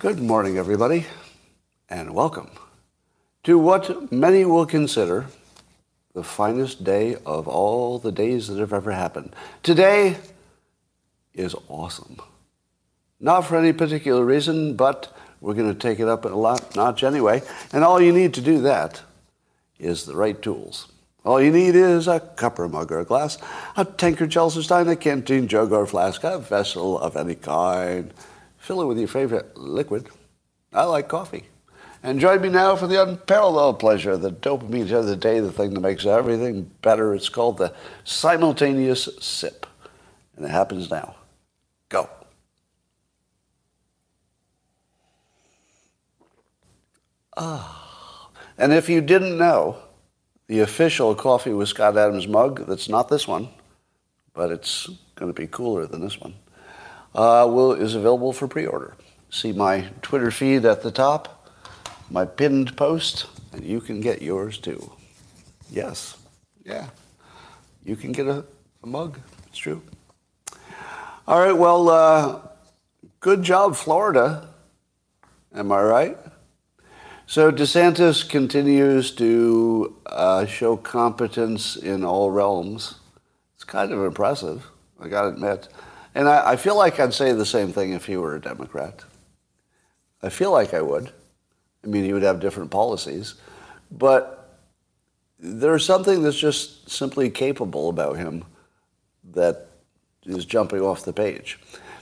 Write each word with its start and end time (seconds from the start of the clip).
Good 0.00 0.18
morning, 0.18 0.58
everybody, 0.58 1.06
and 1.88 2.12
welcome 2.12 2.50
to 3.44 3.58
what 3.58 4.10
many 4.10 4.44
will 4.44 4.66
consider 4.66 5.26
the 6.12 6.24
finest 6.24 6.82
day 6.82 7.14
of 7.24 7.46
all 7.46 8.00
the 8.00 8.10
days 8.10 8.48
that 8.48 8.58
have 8.58 8.72
ever 8.72 8.90
happened. 8.90 9.36
Today 9.62 10.16
is 11.32 11.54
awesome. 11.68 12.16
Not 13.20 13.42
for 13.42 13.56
any 13.56 13.72
particular 13.72 14.24
reason, 14.24 14.74
but 14.74 15.16
we're 15.40 15.54
going 15.54 15.72
to 15.72 15.78
take 15.78 16.00
it 16.00 16.08
up 16.08 16.24
a 16.24 16.28
lot 16.30 16.74
notch 16.74 17.04
anyway. 17.04 17.40
And 17.72 17.84
all 17.84 18.00
you 18.00 18.12
need 18.12 18.34
to 18.34 18.40
do 18.40 18.60
that 18.62 19.02
is 19.78 20.06
the 20.06 20.16
right 20.16 20.42
tools. 20.42 20.88
All 21.24 21.40
you 21.40 21.52
need 21.52 21.74
is 21.74 22.08
a 22.08 22.20
cup 22.20 22.58
or 22.58 22.68
mug 22.68 22.90
or 22.90 23.00
a 23.00 23.04
glass, 23.04 23.36
a 23.76 23.84
tankard, 23.84 24.30
Chelsea 24.30 24.62
stein, 24.62 24.88
a 24.88 24.96
canteen, 24.96 25.48
jug 25.48 25.72
or 25.72 25.86
flask, 25.86 26.24
a 26.24 26.38
vessel 26.38 26.98
of 26.98 27.16
any 27.16 27.34
kind. 27.34 28.14
Fill 28.56 28.80
it 28.82 28.86
with 28.86 28.98
your 28.98 29.08
favorite 29.08 29.56
liquid. 29.56 30.08
I 30.72 30.84
like 30.84 31.08
coffee. 31.08 31.44
And 32.02 32.20
join 32.20 32.40
me 32.40 32.48
now 32.48 32.76
for 32.76 32.86
the 32.86 33.02
unparalleled 33.02 33.78
pleasure, 33.78 34.16
the 34.16 34.32
dopamine 34.32 34.90
of 34.92 35.06
the 35.06 35.16
day, 35.16 35.40
the 35.40 35.52
thing 35.52 35.74
that 35.74 35.80
makes 35.80 36.06
everything 36.06 36.70
better. 36.80 37.14
It's 37.14 37.28
called 37.28 37.58
the 37.58 37.74
simultaneous 38.04 39.08
sip. 39.20 39.66
And 40.36 40.46
it 40.46 40.50
happens 40.50 40.90
now. 40.90 41.16
Go. 41.90 42.08
Ah. 47.36 48.30
And 48.56 48.72
if 48.72 48.88
you 48.88 49.02
didn't 49.02 49.36
know, 49.36 49.76
the 50.50 50.58
official 50.58 51.14
Coffee 51.14 51.52
with 51.52 51.68
Scott 51.68 51.96
Adams 51.96 52.26
mug, 52.26 52.66
that's 52.66 52.88
not 52.88 53.08
this 53.08 53.28
one, 53.28 53.50
but 54.34 54.50
it's 54.50 54.90
going 55.14 55.32
to 55.32 55.40
be 55.40 55.46
cooler 55.46 55.86
than 55.86 56.00
this 56.00 56.20
one, 56.20 56.34
uh, 57.14 57.46
will, 57.48 57.70
is 57.70 57.94
available 57.94 58.32
for 58.32 58.48
pre-order. 58.48 58.96
See 59.30 59.52
my 59.52 59.86
Twitter 60.02 60.32
feed 60.32 60.64
at 60.64 60.82
the 60.82 60.90
top, 60.90 61.48
my 62.10 62.24
pinned 62.24 62.76
post, 62.76 63.26
and 63.52 63.64
you 63.64 63.80
can 63.80 64.00
get 64.00 64.22
yours 64.22 64.58
too. 64.58 64.90
Yes, 65.70 66.16
yeah, 66.64 66.88
you 67.84 67.94
can 67.94 68.10
get 68.10 68.26
a, 68.26 68.44
a 68.82 68.86
mug. 68.88 69.20
It's 69.46 69.58
true. 69.58 69.80
All 71.28 71.38
right, 71.38 71.56
well, 71.56 71.88
uh, 71.88 72.40
good 73.20 73.44
job, 73.44 73.76
Florida. 73.76 74.48
Am 75.54 75.70
I 75.70 75.80
right? 75.80 76.18
So 77.30 77.52
DeSantis 77.52 78.28
continues 78.28 79.12
to 79.12 79.94
uh, 80.06 80.46
show 80.46 80.76
competence 80.76 81.76
in 81.76 82.02
all 82.02 82.32
realms. 82.32 82.96
It's 83.54 83.62
kind 83.62 83.92
of 83.92 84.02
impressive, 84.02 84.66
I 84.98 85.06
got 85.06 85.22
to 85.22 85.28
admit. 85.28 85.68
And 86.12 86.28
I, 86.28 86.50
I, 86.50 86.56
feel 86.56 86.76
like 86.76 86.98
I'd 86.98 87.14
say 87.14 87.30
the 87.30 87.46
same 87.46 87.72
thing 87.72 87.92
if 87.92 88.06
he 88.06 88.16
were 88.16 88.34
a 88.34 88.40
Democrat. 88.40 89.04
I 90.24 90.28
feel 90.28 90.50
like 90.50 90.74
I 90.74 90.82
would. 90.82 91.12
I 91.84 91.86
mean, 91.86 92.02
he 92.02 92.12
would 92.12 92.24
have 92.24 92.40
different 92.40 92.72
policies. 92.72 93.36
But 93.92 94.58
there's 95.38 95.84
something 95.84 96.24
that's 96.24 96.36
just 96.36 96.90
simply 96.90 97.30
capable 97.30 97.90
about 97.90 98.16
him 98.16 98.44
that 99.34 99.68
is 100.24 100.46
jumping 100.46 100.80
off 100.80 101.04
the 101.04 101.12
page. 101.12 101.60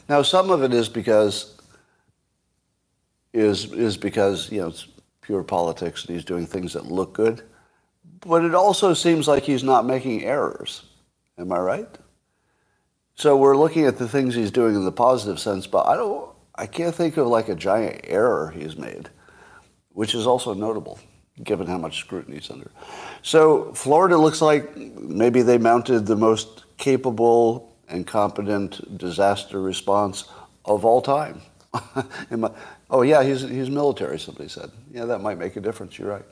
Now, 0.08 0.22
some 0.22 0.50
of 0.50 0.62
it 0.62 0.72
is 0.72 0.88
because 0.88 1.54
is 3.34 3.70
is 3.74 3.98
because 3.98 4.50
you 4.50 4.62
know 4.62 4.72
pure 5.28 5.44
politics 5.44 6.06
and 6.06 6.16
he's 6.16 6.24
doing 6.24 6.46
things 6.46 6.72
that 6.72 6.86
look 6.86 7.12
good, 7.12 7.42
but 8.22 8.46
it 8.46 8.54
also 8.54 8.94
seems 8.94 9.28
like 9.28 9.42
he's 9.42 9.62
not 9.62 9.84
making 9.84 10.24
errors. 10.24 10.86
Am 11.36 11.52
I 11.52 11.58
right? 11.58 11.98
So 13.14 13.36
we're 13.36 13.54
looking 13.54 13.84
at 13.84 13.98
the 13.98 14.08
things 14.08 14.34
he's 14.34 14.50
doing 14.50 14.74
in 14.74 14.86
the 14.86 14.90
positive 14.90 15.38
sense, 15.38 15.66
but 15.66 15.86
I 15.86 15.96
don't. 15.96 16.30
I 16.54 16.64
can't 16.64 16.94
think 16.94 17.18
of 17.18 17.26
like 17.26 17.50
a 17.50 17.54
giant 17.54 18.00
error 18.04 18.54
he's 18.56 18.78
made, 18.78 19.10
which 19.90 20.14
is 20.14 20.26
also 20.26 20.54
notable 20.54 20.98
given 21.44 21.66
how 21.66 21.76
much 21.76 22.00
scrutiny 22.00 22.38
he's 22.38 22.50
under. 22.50 22.70
So 23.20 23.74
Florida 23.74 24.16
looks 24.16 24.40
like 24.40 24.74
maybe 24.78 25.42
they 25.42 25.58
mounted 25.58 26.06
the 26.06 26.16
most 26.16 26.64
capable 26.78 27.76
and 27.86 28.06
competent 28.06 28.96
disaster 28.96 29.60
response 29.60 30.24
of 30.64 30.86
all 30.86 31.02
time. 31.02 31.42
oh, 32.90 33.02
yeah, 33.02 33.22
he's, 33.22 33.42
he's 33.42 33.70
military, 33.70 34.18
somebody 34.18 34.48
said. 34.48 34.70
Yeah, 34.92 35.04
that 35.06 35.20
might 35.20 35.38
make 35.38 35.56
a 35.56 35.60
difference. 35.60 35.98
You're 35.98 36.08
right. 36.08 36.24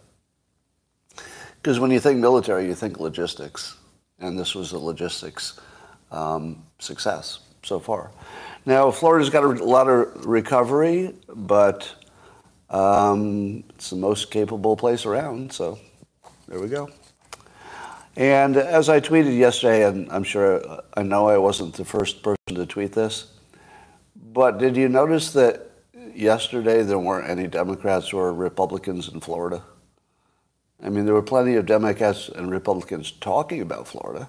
Because 1.57 1.81
when 1.81 1.91
you 1.91 2.01
think 2.01 2.19
military, 2.19 2.67
you 2.67 2.75
think 2.75 3.01
logistics. 3.01 3.77
And 4.19 4.39
this 4.39 4.55
was 4.55 4.73
a 4.73 4.79
logistics 4.79 5.61
um, 6.11 6.65
success 6.79 7.41
so 7.63 7.79
far. 7.79 8.11
Now, 8.65 8.91
Florida's 8.91 9.31
got 9.31 9.45
a 9.45 9.65
lot 9.65 9.89
of 9.89 10.27
recovery, 10.27 11.15
but 11.29 11.93
um, 12.71 13.65
it's 13.71 13.91
the 13.91 13.97
most 13.97 14.31
capable 14.31 14.77
place 14.77 15.07
around. 15.07 15.53
So 15.53 15.79
there 16.49 16.61
we 16.61 16.69
go. 16.69 16.89
And 18.17 18.57
as 18.57 18.89
I 18.89 19.01
tweeted 19.01 19.37
yesterday, 19.37 19.87
and 19.87 20.11
I'm 20.11 20.25
sure 20.25 20.81
I 20.95 21.03
know 21.03 21.29
I 21.29 21.37
wasn't 21.37 21.75
the 21.75 21.85
first 21.85 22.23
person 22.23 22.55
to 22.55 22.65
tweet 22.65 22.93
this, 22.93 23.33
but 24.37 24.59
did 24.59 24.77
you 24.77 24.91
notice 24.91 25.33
that 25.33 25.71
yesterday 26.15 26.83
there 26.83 26.99
weren't 26.99 27.31
any 27.31 27.47
Democrats 27.47 28.13
or 28.13 28.35
Republicans 28.35 29.09
in 29.09 29.21
Florida? 29.21 29.63
I 30.85 30.91
mean, 30.91 31.07
there 31.07 31.15
were 31.15 31.23
plenty 31.23 31.55
of 31.55 31.65
Democrats 31.65 32.29
and 32.29 32.51
Republicans 32.51 33.13
talking 33.13 33.63
about 33.63 33.89
Florida, 33.89 34.29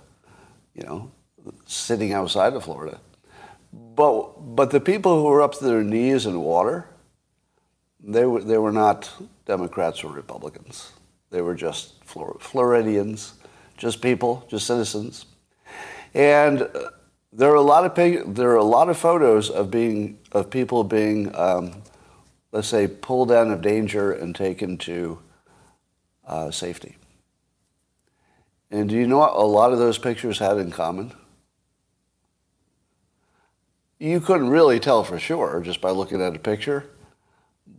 you 0.74 0.84
know, 0.84 1.12
sitting 1.66 2.14
outside 2.14 2.54
of 2.54 2.64
Florida. 2.64 3.02
But, 3.74 4.56
but 4.56 4.72
the 4.72 4.80
people 4.80 5.18
who 5.18 5.26
were 5.26 5.42
up 5.42 5.56
to 5.56 5.66
their 5.66 5.84
knees 5.84 6.26
in 6.26 6.40
water, 6.40 6.88
they 8.02 8.26
were, 8.26 8.42
they 8.42 8.58
were 8.58 8.72
not 8.72 9.12
Democrats 9.46 10.06
or 10.06 10.14
Republicans. 10.14 10.94
They 11.32 11.42
were 11.42 11.56
just 11.56 12.02
Floridians 12.06 13.34
just 13.76 14.02
people, 14.02 14.46
just 14.50 14.68
citizens. 14.68 15.26
And 16.14 16.70
there 17.38 17.52
are 17.52 17.56
a 17.56 17.62
lot 17.62 17.86
of 17.86 18.36
there 18.36 18.50
are 18.50 18.56
a 18.56 18.64
lot 18.64 18.90
of 18.90 18.98
photos 18.98 19.52
of 19.52 19.70
being 19.70 20.18
of 20.32 20.50
people 20.50 20.84
being, 20.84 21.34
um, 21.36 21.84
let's 22.52 22.68
say, 22.68 22.88
pulled 22.88 23.32
out 23.32 23.48
of 23.48 23.62
danger 23.62 24.12
and 24.12 24.36
taken 24.36 24.76
to 24.80 25.20
uh, 26.26 26.50
safety. 26.50 26.98
And 28.72 28.90
do 28.90 28.96
you 28.96 29.06
know 29.06 29.20
what 29.20 29.34
a 29.34 29.46
lot 29.46 29.72
of 29.72 29.78
those 29.78 30.00
pictures 30.00 30.40
had 30.40 30.58
in 30.58 30.72
common? 30.72 31.14
You 34.00 34.20
couldn't 34.20 34.50
really 34.50 34.80
tell 34.80 35.04
for 35.04 35.20
sure 35.20 35.62
just 35.62 35.80
by 35.80 35.92
looking 35.92 36.22
at 36.24 36.36
a 36.36 36.40
picture. 36.40 36.90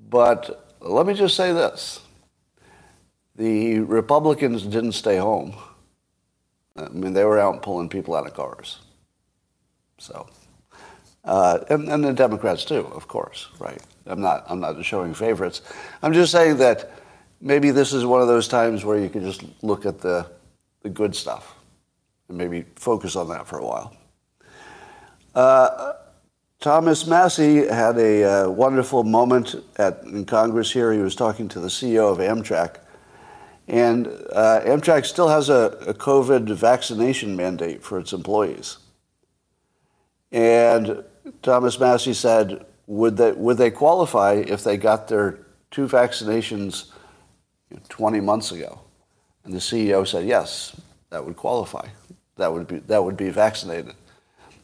But 0.09 0.73
let 0.81 1.05
me 1.05 1.15
just 1.15 1.35
say 1.35 1.53
this. 1.53 2.01
The 3.35 3.81
Republicans 3.81 4.63
didn't 4.63 4.93
stay 4.93 5.17
home. 5.17 5.55
I 6.77 6.89
mean, 6.91 7.13
they 7.13 7.25
were 7.25 7.41
out 7.41 7.63
pulling 7.63 7.89
people 7.89 8.15
out 8.15 8.27
of 8.27 8.35
cars. 8.35 8.79
So, 9.99 10.29
uh, 11.25 11.59
and, 11.71 11.89
and 11.89 12.05
the 12.05 12.13
Democrats 12.13 12.65
too, 12.65 12.87
of 12.95 13.09
course, 13.09 13.49
right? 13.59 13.81
I'm 14.07 14.21
not, 14.21 14.45
I'm 14.49 14.61
not 14.61 14.83
showing 14.85 15.15
favorites. 15.15 15.63
I'm 16.03 16.13
just 16.13 16.33
saying 16.33 16.57
that 16.59 16.91
maybe 17.41 17.71
this 17.71 17.93
is 17.93 18.07
one 18.07 18.23
of 18.23 18.29
those 18.29 18.49
times 18.49 18.85
where 18.85 18.99
you 18.99 19.09
can 19.09 19.23
just 19.23 19.45
look 19.63 19.85
at 19.85 20.01
the, 20.01 20.27
the 20.83 20.89
good 20.89 21.15
stuff 21.15 21.55
and 22.29 22.39
maybe 22.39 22.65
focus 22.77 23.17
on 23.17 23.29
that 23.29 23.47
for 23.47 23.59
a 23.59 23.67
while. 23.67 23.97
Uh, 25.35 25.93
Thomas 26.61 27.07
Massie 27.07 27.67
had 27.69 27.99
a 27.99 28.25
uh, 28.25 28.51
wonderful 28.51 29.05
moment 29.05 29.55
at, 29.77 30.03
in 30.05 30.25
Congress 30.25 30.73
here. 30.73 30.93
He 30.93 30.99
was 30.99 31.15
talking 31.15 31.49
to 31.49 31.61
the 31.61 31.69
CEO 31.69 32.11
of 32.11 32.19
Amtrak 32.19 32.79
and 33.69 34.07
uh, 34.33 34.63
Amtrak 34.65 35.05
still 35.05 35.29
has 35.29 35.51
a, 35.51 35.77
a, 35.87 35.93
COVID 35.93 36.47
vaccination 36.55 37.37
mandate 37.37 37.83
for 37.83 37.99
its 37.99 38.15
employees. 38.15 38.79
And 40.33 41.05
Thomas 41.43 41.78
Massie 41.78 42.15
said, 42.15 42.65
would 42.87 43.16
they, 43.16 43.32
would 43.32 43.58
they 43.58 43.70
qualify 43.70 44.35
if 44.35 44.64
they 44.64 44.76
got 44.76 45.08
their 45.08 45.38
two 45.70 45.87
vaccinations 45.87 46.91
20 47.88 48.20
months 48.20 48.53
ago? 48.53 48.81
And 49.44 49.53
the 49.53 49.58
CEO 49.58 50.06
said, 50.06 50.26
yes, 50.26 50.79
that 51.11 51.25
would 51.25 51.37
qualify. 51.37 51.87
That 52.37 52.53
would 52.53 52.67
be, 52.67 52.79
that 52.81 53.03
would 53.03 53.17
be 53.17 53.31
vaccinated. 53.31 53.94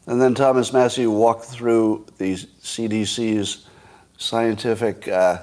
And 0.07 0.21
then 0.21 0.35
Thomas 0.35 0.71
Massie 0.71 1.07
walked 1.07 1.45
through 1.45 2.05
the 2.17 2.33
CDC's 2.35 3.65
scientific, 4.17 5.07
uh, 5.07 5.39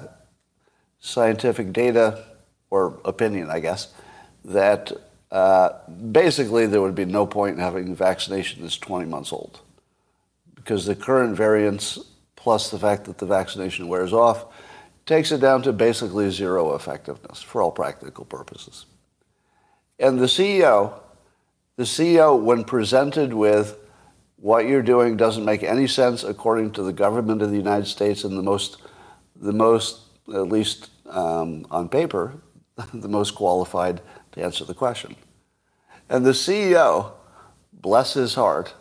scientific 1.01 1.73
data 1.73 2.25
or 2.71 2.99
opinion, 3.05 3.51
I 3.51 3.61
guess, 3.61 3.93
that 4.45 4.93
uh, 5.31 5.71
basically 6.11 6.67
there 6.67 6.81
would 6.81 6.95
be 6.95 7.05
no 7.05 7.27
point 7.27 7.57
in 7.57 7.63
having 7.63 7.95
vaccination 7.95 8.63
that's 8.63 8.79
20 8.79 9.07
months 9.07 9.33
old. 9.33 9.61
Because 10.63 10.87
the 10.87 10.95
current 10.95 11.37
variants, 11.37 11.99
plus 12.37 12.71
the 12.71 12.79
fact 12.79 13.07
that 13.07 13.19
the 13.19 13.27
vaccination 13.27 13.89
wears 13.89 14.13
off, 14.13 14.47
takes 15.07 15.33
it 15.33 15.41
down 15.41 15.63
to 15.63 15.73
basically 15.73 16.31
zero 16.31 16.75
effectiveness 16.75 17.43
for 17.43 17.61
all 17.61 17.73
practical 17.73 18.25
purposes. 18.25 18.87
And 19.99 20.19
the 20.19 20.27
CEO, 20.27 20.95
the 21.77 21.83
CEO, 21.83 22.41
when 22.41 22.65
presented 22.65 23.35
with 23.35 23.79
what 24.37 24.67
you're 24.67 24.83
doing 24.83 25.17
doesn't 25.17 25.45
make 25.45 25.63
any 25.63 25.87
sense 25.87 26.25
according 26.25 26.73
to 26.73 26.83
the 26.83 26.93
government 26.93 27.43
of 27.43 27.51
the 27.51 27.57
United 27.57 27.87
States 27.87 28.25
and 28.25 28.37
the 28.37 28.43
most, 28.43 28.79
the 29.37 29.53
most, 29.53 30.01
at 30.29 30.49
least 30.49 30.91
um, 31.09 31.67
on 31.71 31.89
paper, 31.89 32.35
the 32.95 33.09
most 33.09 33.35
qualified 33.35 34.01
to 34.33 34.43
answer 34.43 34.65
the 34.65 34.75
question. 34.75 35.17
And 36.09 36.27
the 36.27 36.31
CEO, 36.31 37.13
bless 37.73 38.15
his 38.15 38.35
heart, 38.35 38.75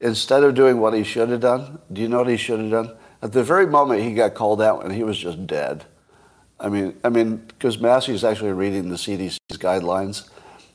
instead 0.00 0.44
of 0.44 0.54
doing 0.54 0.80
what 0.80 0.94
he 0.94 1.02
should 1.02 1.28
have 1.30 1.40
done, 1.40 1.78
do 1.92 2.00
you 2.00 2.08
know 2.08 2.18
what 2.18 2.28
he 2.28 2.36
should 2.36 2.60
have 2.60 2.70
done? 2.70 2.96
At 3.22 3.32
the 3.32 3.42
very 3.42 3.66
moment 3.66 4.02
he 4.02 4.14
got 4.14 4.34
called 4.34 4.62
out 4.62 4.84
and 4.84 4.94
he 4.94 5.02
was 5.02 5.18
just 5.18 5.46
dead. 5.46 5.84
I 6.60 6.68
mean, 6.68 6.96
I 7.04 7.08
mean, 7.08 7.36
because 7.36 7.78
Massie 7.78 8.14
is 8.14 8.24
actually 8.24 8.52
reading 8.52 8.88
the 8.88 8.96
CDC's 8.96 9.58
guidelines. 9.58 10.28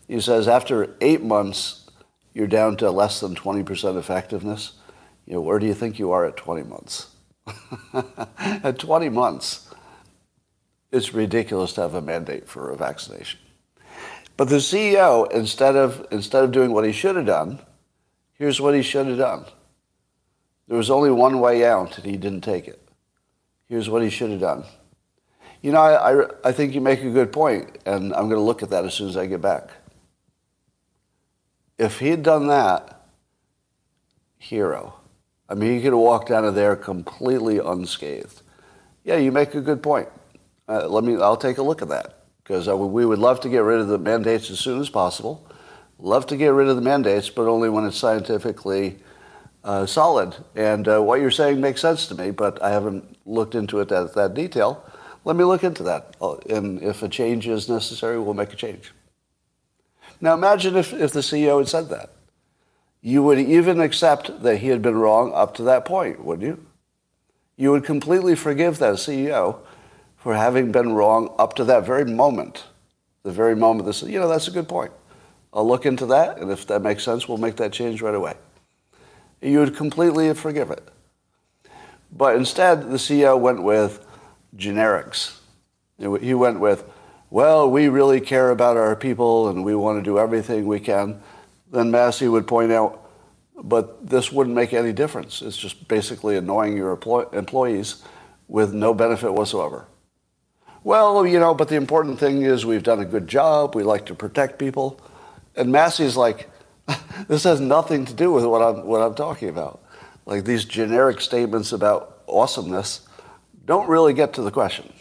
He 0.07 0.19
says 0.21 0.47
after 0.47 0.95
eight 1.01 1.21
months, 1.21 1.89
you're 2.33 2.47
down 2.47 2.77
to 2.77 2.89
less 2.89 3.19
than 3.19 3.35
20% 3.35 3.97
effectiveness. 3.97 4.73
You 5.25 5.35
know, 5.35 5.41
where 5.41 5.59
do 5.59 5.65
you 5.65 5.73
think 5.73 5.99
you 5.99 6.11
are 6.11 6.25
at 6.25 6.37
20 6.37 6.63
months? 6.63 7.07
at 8.37 8.79
20 8.79 9.09
months, 9.09 9.69
it's 10.91 11.13
ridiculous 11.13 11.73
to 11.73 11.81
have 11.81 11.93
a 11.93 12.01
mandate 12.01 12.47
for 12.47 12.71
a 12.71 12.77
vaccination. 12.77 13.39
But 14.35 14.49
the 14.49 14.57
CEO, 14.57 15.31
instead 15.31 15.75
of, 15.75 16.05
instead 16.11 16.43
of 16.43 16.51
doing 16.51 16.71
what 16.71 16.85
he 16.85 16.91
should 16.91 17.15
have 17.15 17.25
done, 17.25 17.59
here's 18.43 18.59
what 18.59 18.75
he 18.75 18.81
should 18.81 19.07
have 19.07 19.17
done. 19.17 19.45
There 20.67 20.75
was 20.75 20.89
only 20.89 21.09
one 21.09 21.39
way 21.39 21.65
out, 21.65 21.97
and 21.97 22.05
he 22.05 22.17
didn't 22.17 22.41
take 22.41 22.67
it. 22.67 22.85
Here's 23.69 23.89
what 23.89 24.03
he 24.03 24.09
should 24.09 24.31
have 24.31 24.41
done. 24.41 24.65
You 25.61 25.71
know, 25.71 25.79
I, 25.79 26.23
I, 26.23 26.25
I 26.43 26.51
think 26.51 26.75
you 26.75 26.81
make 26.81 27.01
a 27.03 27.09
good 27.09 27.31
point, 27.31 27.77
and 27.85 28.13
I'm 28.13 28.27
going 28.27 28.31
to 28.31 28.41
look 28.41 28.61
at 28.61 28.69
that 28.71 28.83
as 28.83 28.93
soon 28.93 29.07
as 29.07 29.15
I 29.15 29.27
get 29.27 29.39
back. 29.39 29.69
If 31.77 31.99
he 31.99 32.09
had 32.09 32.21
done 32.21 32.47
that, 32.47 33.05
hero. 34.37 34.95
I 35.47 35.53
mean, 35.53 35.77
he 35.77 35.81
could 35.81 35.93
have 35.93 35.99
walked 35.99 36.29
out 36.29 36.43
of 36.43 36.53
there 36.53 36.75
completely 36.75 37.59
unscathed. 37.59 38.41
Yeah, 39.05 39.15
you 39.15 39.31
make 39.31 39.55
a 39.55 39.61
good 39.61 39.81
point. 39.81 40.09
Uh, 40.67 40.89
let 40.89 41.05
me. 41.05 41.15
I'll 41.15 41.37
take 41.37 41.59
a 41.59 41.63
look 41.63 41.81
at 41.81 41.87
that 41.87 42.25
because 42.43 42.67
we 42.67 43.05
would 43.05 43.19
love 43.19 43.39
to 43.41 43.49
get 43.49 43.59
rid 43.59 43.79
of 43.79 43.87
the 43.87 43.97
mandates 43.97 44.51
as 44.51 44.59
soon 44.59 44.81
as 44.81 44.89
possible. 44.89 45.47
Love 45.99 46.25
to 46.27 46.37
get 46.37 46.49
rid 46.49 46.67
of 46.67 46.75
the 46.75 46.81
mandates, 46.81 47.29
but 47.29 47.47
only 47.47 47.69
when 47.69 47.85
it's 47.85 47.97
scientifically 47.97 48.97
uh, 49.63 49.85
solid. 49.85 50.35
And 50.55 50.87
uh, 50.87 51.01
what 51.01 51.21
you're 51.21 51.31
saying 51.31 51.61
makes 51.61 51.81
sense 51.81 52.07
to 52.07 52.15
me, 52.15 52.31
but 52.31 52.61
I 52.61 52.71
haven't 52.71 53.17
looked 53.25 53.55
into 53.55 53.79
it 53.79 53.91
at 53.91 54.13
that 54.15 54.33
detail. 54.33 54.83
Let 55.25 55.35
me 55.35 55.43
look 55.43 55.63
into 55.63 55.83
that. 55.83 56.15
Uh, 56.21 56.35
and 56.49 56.81
if 56.81 57.01
a 57.01 57.09
change 57.09 57.47
is 57.47 57.69
necessary, 57.69 58.19
we'll 58.19 58.33
make 58.33 58.51
a 58.51 58.57
change. 58.57 58.91
Now 60.19 60.33
imagine 60.33 60.75
if, 60.75 60.93
if 60.93 61.11
the 61.11 61.21
CEO 61.21 61.59
had 61.59 61.67
said 61.67 61.89
that. 61.89 62.09
You 63.01 63.23
would 63.23 63.39
even 63.39 63.81
accept 63.81 64.43
that 64.43 64.57
he 64.57 64.67
had 64.67 64.81
been 64.81 64.95
wrong 64.95 65.33
up 65.33 65.53
to 65.55 65.63
that 65.63 65.83
point, 65.83 66.23
wouldn't 66.23 66.47
you? 66.47 66.65
You 67.57 67.71
would 67.71 67.83
completely 67.83 68.35
forgive 68.35 68.79
that 68.79 68.95
CEO 68.95 69.59
for 70.15 70.35
having 70.35 70.71
been 70.71 70.93
wrong 70.93 71.33
up 71.37 71.53
to 71.55 71.65
that 71.65 71.85
very 71.85 72.05
moment. 72.05 72.63
The 73.23 73.31
very 73.31 73.55
moment 73.55 73.85
this, 73.85 74.01
you 74.03 74.19
know, 74.19 74.29
that's 74.29 74.47
a 74.47 74.51
good 74.51 74.69
point. 74.69 74.91
I'll 75.53 75.67
look 75.67 75.85
into 75.85 76.07
that, 76.07 76.39
and 76.39 76.51
if 76.51 76.67
that 76.67 76.81
makes 76.81 77.03
sense, 77.03 77.27
we'll 77.27 77.37
make 77.37 77.57
that 77.57 77.71
change 77.71 78.01
right 78.01 78.15
away 78.15 78.35
you 79.43 79.59
would 79.59 79.75
completely 79.75 80.33
forgive 80.33 80.71
it. 80.71 80.87
But 82.11 82.35
instead, 82.35 82.89
the 82.89 82.97
CEO 82.97 83.39
went 83.39 83.63
with 83.63 84.05
generics. 84.55 85.37
He 85.97 86.33
went 86.33 86.59
with, 86.59 86.83
well, 87.29 87.69
we 87.69 87.87
really 87.87 88.21
care 88.21 88.51
about 88.51 88.77
our 88.77 88.95
people 88.95 89.49
and 89.49 89.63
we 89.63 89.75
want 89.75 89.99
to 89.99 90.03
do 90.03 90.19
everything 90.19 90.65
we 90.65 90.79
can. 90.79 91.21
Then 91.71 91.91
Massie 91.91 92.27
would 92.27 92.47
point 92.47 92.71
out, 92.71 93.09
but 93.55 94.07
this 94.07 94.31
wouldn't 94.31 94.55
make 94.55 94.73
any 94.73 94.93
difference. 94.93 95.41
It's 95.41 95.57
just 95.57 95.87
basically 95.87 96.37
annoying 96.37 96.77
your 96.77 96.91
employees 97.33 98.03
with 98.47 98.73
no 98.73 98.93
benefit 98.93 99.33
whatsoever. 99.33 99.87
Well, 100.83 101.25
you 101.25 101.39
know, 101.39 101.53
but 101.53 101.69
the 101.69 101.75
important 101.75 102.19
thing 102.19 102.43
is 102.43 102.65
we've 102.65 102.83
done 102.83 102.99
a 102.99 103.05
good 103.05 103.27
job. 103.27 103.75
We 103.75 103.83
like 103.83 104.05
to 104.07 104.15
protect 104.15 104.59
people. 104.59 104.99
And 105.55 105.71
Massie's 105.71 106.17
like, 106.17 106.49
this 107.27 107.43
has 107.43 107.59
nothing 107.59 108.05
to 108.05 108.13
do 108.13 108.31
with 108.31 108.45
what 108.45 108.61
I'm, 108.61 108.85
what 108.85 109.01
I'm 109.01 109.15
talking 109.15 109.49
about. 109.49 109.83
Like 110.25 110.45
these 110.45 110.65
generic 110.65 111.21
statements 111.21 111.71
about 111.71 112.23
awesomeness 112.27 113.01
don't 113.65 113.87
really 113.87 114.13
get 114.13 114.33
to 114.33 114.41
the 114.41 114.51
question. 114.51 114.91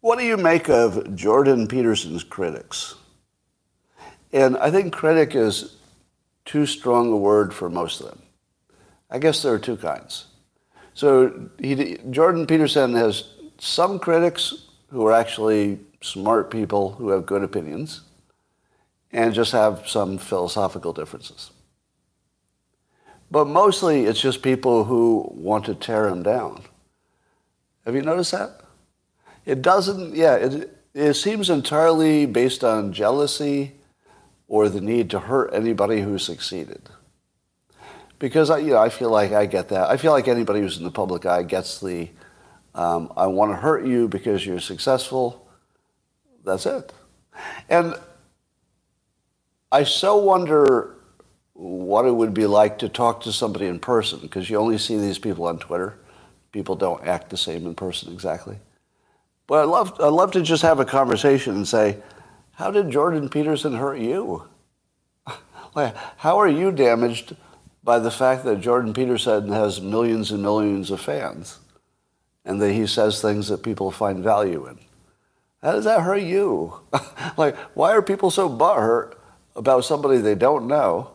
What 0.00 0.18
do 0.18 0.24
you 0.26 0.36
make 0.36 0.68
of 0.68 1.14
Jordan 1.16 1.66
Peterson's 1.66 2.24
critics? 2.24 2.94
And 4.34 4.56
I 4.58 4.70
think 4.70 4.92
critic 4.92 5.34
is 5.34 5.76
too 6.44 6.66
strong 6.66 7.10
a 7.10 7.16
word 7.16 7.54
for 7.54 7.70
most 7.70 8.00
of 8.00 8.08
them. 8.08 8.22
I 9.10 9.18
guess 9.18 9.42
there 9.42 9.54
are 9.54 9.58
two 9.58 9.78
kinds. 9.78 10.26
So 10.92 11.48
he, 11.58 11.98
Jordan 12.10 12.46
Peterson 12.46 12.94
has 12.94 13.30
some 13.58 13.98
critics 13.98 14.66
who 14.88 15.06
are 15.06 15.12
actually 15.12 15.80
smart 16.04 16.50
people 16.50 16.92
who 16.92 17.08
have 17.08 17.24
good 17.24 17.42
opinions 17.42 18.02
and 19.10 19.32
just 19.32 19.52
have 19.52 19.88
some 19.88 20.18
philosophical 20.18 20.92
differences. 20.92 21.50
But 23.30 23.46
mostly 23.46 24.04
it's 24.04 24.20
just 24.20 24.42
people 24.42 24.84
who 24.84 25.26
want 25.34 25.64
to 25.64 25.74
tear 25.74 26.08
him 26.08 26.22
down. 26.22 26.62
Have 27.86 27.94
you 27.94 28.02
noticed 28.02 28.32
that? 28.32 28.60
It 29.46 29.62
doesn't, 29.62 30.14
yeah, 30.14 30.34
it, 30.34 30.76
it 30.92 31.14
seems 31.14 31.48
entirely 31.48 32.26
based 32.26 32.62
on 32.62 32.92
jealousy 32.92 33.72
or 34.46 34.68
the 34.68 34.82
need 34.82 35.08
to 35.10 35.20
hurt 35.20 35.54
anybody 35.54 36.02
who 36.02 36.18
succeeded. 36.18 36.82
Because 38.18 38.50
I, 38.50 38.58
you 38.58 38.72
know, 38.72 38.78
I 38.78 38.90
feel 38.90 39.10
like 39.10 39.32
I 39.32 39.46
get 39.46 39.70
that. 39.70 39.88
I 39.88 39.96
feel 39.96 40.12
like 40.12 40.28
anybody 40.28 40.60
who's 40.60 40.76
in 40.76 40.84
the 40.84 40.90
public 40.90 41.24
eye 41.24 41.42
gets 41.44 41.80
the, 41.80 42.10
um, 42.74 43.10
I 43.16 43.26
want 43.26 43.52
to 43.52 43.56
hurt 43.56 43.86
you 43.86 44.06
because 44.06 44.44
you're 44.44 44.60
successful. 44.60 45.43
That's 46.44 46.66
it. 46.66 46.92
And 47.68 47.94
I 49.72 49.84
so 49.84 50.16
wonder 50.16 50.94
what 51.54 52.04
it 52.04 52.12
would 52.12 52.34
be 52.34 52.46
like 52.46 52.78
to 52.78 52.88
talk 52.88 53.22
to 53.22 53.32
somebody 53.32 53.66
in 53.66 53.78
person 53.78 54.18
because 54.20 54.50
you 54.50 54.56
only 54.56 54.78
see 54.78 54.98
these 54.98 55.18
people 55.18 55.46
on 55.46 55.58
Twitter. 55.58 55.98
People 56.52 56.76
don't 56.76 57.04
act 57.06 57.30
the 57.30 57.36
same 57.36 57.66
in 57.66 57.74
person 57.74 58.12
exactly. 58.12 58.58
But 59.46 59.62
I'd 59.62 59.68
love, 59.68 60.00
I'd 60.00 60.08
love 60.08 60.32
to 60.32 60.42
just 60.42 60.62
have 60.62 60.80
a 60.80 60.84
conversation 60.84 61.54
and 61.54 61.66
say, 61.66 61.98
how 62.52 62.70
did 62.70 62.90
Jordan 62.90 63.28
Peterson 63.28 63.74
hurt 63.74 63.98
you? 63.98 64.44
how 65.74 66.38
are 66.38 66.48
you 66.48 66.70
damaged 66.70 67.36
by 67.82 67.98
the 67.98 68.10
fact 68.10 68.44
that 68.44 68.60
Jordan 68.60 68.94
Peterson 68.94 69.48
has 69.48 69.80
millions 69.80 70.30
and 70.30 70.42
millions 70.42 70.90
of 70.90 71.00
fans 71.00 71.58
and 72.44 72.60
that 72.60 72.72
he 72.72 72.86
says 72.86 73.20
things 73.20 73.48
that 73.48 73.62
people 73.62 73.90
find 73.90 74.22
value 74.22 74.66
in? 74.66 74.78
How 75.64 75.72
does 75.72 75.84
that 75.84 76.02
hurt 76.02 76.22
you? 76.22 76.78
like, 77.38 77.56
why 77.74 77.92
are 77.92 78.02
people 78.02 78.30
so 78.30 78.50
butthurt 78.50 79.14
about 79.56 79.86
somebody 79.86 80.18
they 80.18 80.34
don't 80.34 80.68
know 80.68 81.12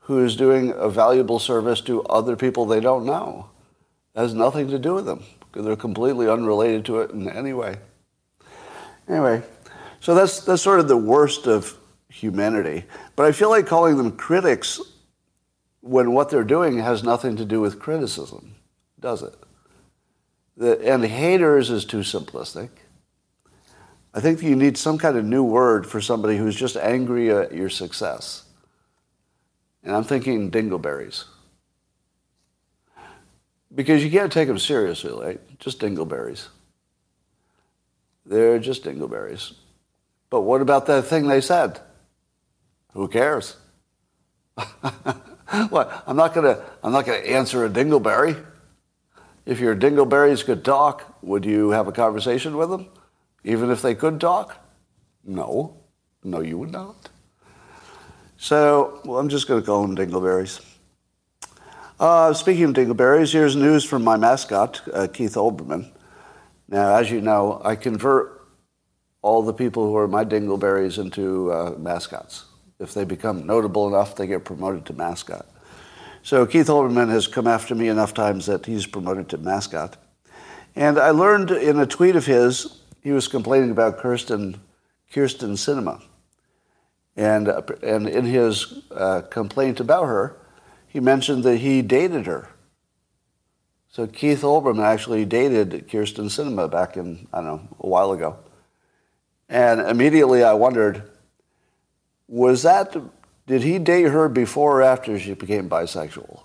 who 0.00 0.22
is 0.22 0.36
doing 0.36 0.72
a 0.76 0.90
valuable 0.90 1.38
service 1.38 1.80
to 1.82 2.02
other 2.04 2.36
people 2.36 2.66
they 2.66 2.80
don't 2.80 3.06
know. 3.06 3.48
It 4.14 4.20
has 4.20 4.34
nothing 4.34 4.68
to 4.68 4.78
do 4.78 4.94
with 4.94 5.06
them 5.06 5.24
because 5.40 5.64
they're 5.64 5.76
completely 5.76 6.28
unrelated 6.28 6.84
to 6.86 7.00
it 7.00 7.10
in 7.10 7.28
any 7.28 7.54
way. 7.54 7.76
Anyway, 9.08 9.42
so 10.00 10.14
that's, 10.14 10.40
that's 10.40 10.62
sort 10.62 10.80
of 10.80 10.88
the 10.88 10.96
worst 10.96 11.46
of 11.46 11.74
humanity. 12.10 12.84
But 13.16 13.26
I 13.26 13.32
feel 13.32 13.48
like 13.48 13.66
calling 13.66 13.96
them 13.96 14.12
critics 14.12 14.78
when 15.80 16.12
what 16.12 16.28
they're 16.28 16.44
doing 16.44 16.78
has 16.78 17.02
nothing 17.02 17.36
to 17.36 17.46
do 17.46 17.62
with 17.62 17.78
criticism, 17.78 18.56
does 19.00 19.22
it? 19.22 19.34
The, 20.58 20.92
and 20.92 21.04
haters 21.04 21.70
is 21.70 21.86
too 21.86 22.00
simplistic. 22.00 22.68
I 24.14 24.20
think 24.20 24.42
you 24.42 24.56
need 24.56 24.76
some 24.76 24.98
kind 24.98 25.16
of 25.16 25.24
new 25.24 25.42
word 25.42 25.86
for 25.86 26.00
somebody 26.00 26.36
who's 26.36 26.56
just 26.56 26.76
angry 26.76 27.30
at 27.30 27.52
your 27.52 27.68
success. 27.68 28.44
And 29.82 29.94
I'm 29.94 30.04
thinking 30.04 30.50
dingleberries. 30.50 31.24
Because 33.74 34.02
you 34.02 34.10
can't 34.10 34.32
take 34.32 34.48
them 34.48 34.58
seriously, 34.58 35.12
right? 35.12 35.58
Just 35.58 35.78
dingleberries. 35.78 36.48
They're 38.24 38.58
just 38.58 38.84
dingleberries. 38.84 39.54
But 40.30 40.42
what 40.42 40.60
about 40.60 40.86
that 40.86 41.04
thing 41.04 41.26
they 41.26 41.40
said? 41.40 41.80
Who 42.92 43.08
cares? 43.08 43.56
what? 45.68 46.02
I'm 46.06 46.16
not 46.16 46.34
gonna 46.34 46.62
I'm 46.82 46.92
not 46.92 47.06
gonna 47.06 47.18
answer 47.18 47.64
a 47.64 47.70
dingleberry. 47.70 48.44
If 49.46 49.60
your 49.60 49.74
dingleberries 49.74 50.44
could 50.44 50.64
talk, 50.64 51.16
would 51.22 51.44
you 51.44 51.70
have 51.70 51.88
a 51.88 51.92
conversation 51.92 52.56
with 52.56 52.70
them? 52.70 52.88
Even 53.44 53.70
if 53.70 53.82
they 53.82 53.94
could 53.94 54.20
talk? 54.20 54.64
No. 55.24 55.76
No, 56.24 56.40
you 56.40 56.58
would 56.58 56.72
not. 56.72 57.08
So, 58.36 59.00
well, 59.04 59.18
I'm 59.18 59.28
just 59.28 59.48
going 59.48 59.60
to 59.60 59.66
call 59.66 59.82
them 59.82 59.96
dingleberries. 59.96 60.64
Uh, 61.98 62.32
speaking 62.32 62.64
of 62.64 62.72
dingleberries, 62.72 63.32
here's 63.32 63.56
news 63.56 63.84
from 63.84 64.04
my 64.04 64.16
mascot, 64.16 64.80
uh, 64.92 65.08
Keith 65.12 65.34
Olbermann. 65.34 65.90
Now, 66.68 66.96
as 66.96 67.10
you 67.10 67.20
know, 67.20 67.60
I 67.64 67.74
convert 67.74 68.46
all 69.22 69.42
the 69.42 69.52
people 69.52 69.86
who 69.86 69.96
are 69.96 70.06
my 70.06 70.24
dingleberries 70.24 70.98
into 70.98 71.52
uh, 71.52 71.74
mascots. 71.78 72.44
if 72.78 72.94
they 72.94 73.04
become 73.04 73.44
notable 73.44 73.88
enough, 73.88 74.14
they 74.14 74.26
get 74.28 74.44
promoted 74.44 74.86
to 74.86 74.92
mascot. 74.92 75.46
So 76.22 76.46
Keith 76.46 76.68
Olbermann 76.68 77.08
has 77.08 77.26
come 77.26 77.46
after 77.46 77.74
me 77.74 77.88
enough 77.88 78.14
times 78.14 78.46
that 78.46 78.66
he's 78.66 78.86
promoted 78.86 79.28
to 79.30 79.38
mascot. 79.38 79.96
And 80.76 80.98
I 80.98 81.10
learned 81.10 81.50
in 81.50 81.78
a 81.78 81.86
tweet 81.86 82.14
of 82.14 82.26
his, 82.26 82.80
he 83.08 83.12
was 83.12 83.26
complaining 83.26 83.70
about 83.70 84.00
Kyrsten, 84.00 84.60
Kyrsten 85.10 85.52
Sinema. 85.52 86.02
And, 87.16 87.48
uh, 87.48 87.62
and 87.82 88.06
in 88.06 88.26
his 88.26 88.82
uh, 88.90 89.22
complaint 89.30 89.80
about 89.80 90.04
her, 90.04 90.36
he 90.86 91.00
mentioned 91.00 91.42
that 91.44 91.56
he 91.56 91.80
dated 91.80 92.26
her. 92.26 92.50
So 93.88 94.06
Keith 94.06 94.42
Olbermann 94.42 94.84
actually 94.84 95.24
dated 95.24 95.88
Kyrsten 95.88 96.26
Sinema 96.26 96.70
back 96.70 96.98
in, 96.98 97.26
I 97.32 97.38
don't 97.38 97.46
know, 97.46 97.76
a 97.80 97.86
while 97.86 98.12
ago. 98.12 98.36
And 99.48 99.80
immediately 99.80 100.44
I 100.44 100.52
wondered, 100.52 101.10
was 102.26 102.62
that, 102.64 102.94
did 103.46 103.62
he 103.62 103.78
date 103.78 104.08
her 104.08 104.28
before 104.28 104.80
or 104.80 104.82
after 104.82 105.18
she 105.18 105.32
became 105.32 105.70
bisexual? 105.70 106.42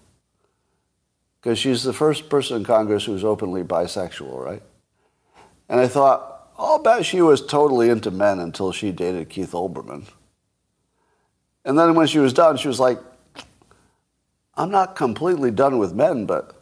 Because 1.42 1.60
she's 1.60 1.84
the 1.84 1.92
first 1.92 2.30
person 2.30 2.56
in 2.56 2.64
Congress 2.64 3.04
who's 3.04 3.26
openly 3.26 3.64
bisexual, 3.64 4.40
right? 4.46 4.64
And 5.68 5.82
I 5.82 5.90
thought, 5.90 6.33
I'll 6.58 6.82
bet 6.82 7.06
she 7.06 7.22
was 7.22 7.46
totally 7.46 7.90
into 7.90 8.12
men 8.12 8.40
until 8.40 8.72
she 8.72 8.92
dated 8.92 9.30
Keith 9.30 9.52
Olbermann. 9.52 10.06
And 11.66 11.78
then 11.78 11.96
when 11.96 12.08
she 12.08 12.20
was 12.20 12.34
done, 12.34 12.58
she 12.58 12.68
was 12.68 12.80
like, 12.80 13.00
I'm 14.56 14.70
not 14.70 14.96
completely 14.96 15.50
done 15.50 15.80
with 15.80 15.94
men, 15.94 16.26
but 16.26 16.62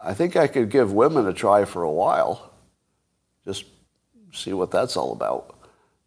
I 0.00 0.14
think 0.14 0.36
I 0.36 0.46
could 0.46 0.70
give 0.70 0.92
women 0.92 1.26
a 1.26 1.32
try 1.32 1.64
for 1.64 1.82
a 1.82 1.90
while. 1.90 2.52
Just 3.44 3.64
see 4.32 4.52
what 4.52 4.70
that's 4.70 4.96
all 4.96 5.12
about. 5.12 5.58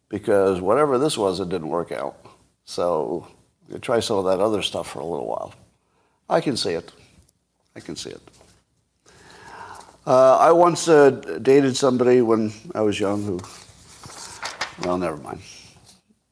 Because 0.07 0.61
whatever 0.61 0.97
this 0.97 1.17
was, 1.17 1.39
it 1.39 1.49
didn't 1.49 1.69
work 1.69 1.91
out. 1.91 2.17
So 2.65 3.27
try 3.81 3.99
some 3.99 4.17
of 4.17 4.25
that 4.25 4.39
other 4.39 4.61
stuff 4.61 4.89
for 4.89 4.99
a 4.99 5.05
little 5.05 5.27
while. 5.27 5.53
I 6.27 6.41
can 6.41 6.57
see 6.57 6.71
it. 6.71 6.91
I 7.75 7.79
can 7.79 7.95
see 7.95 8.09
it. 8.09 8.21
Uh, 10.09 10.37
I 10.37 10.51
once 10.53 10.87
uh, 10.87 11.11
dated 11.39 11.77
somebody 11.77 12.23
when 12.23 12.51
I 12.73 12.81
was 12.81 12.99
young 12.99 13.23
who, 13.23 13.39
well, 14.81 14.97
never 14.97 15.17
mind. 15.17 15.39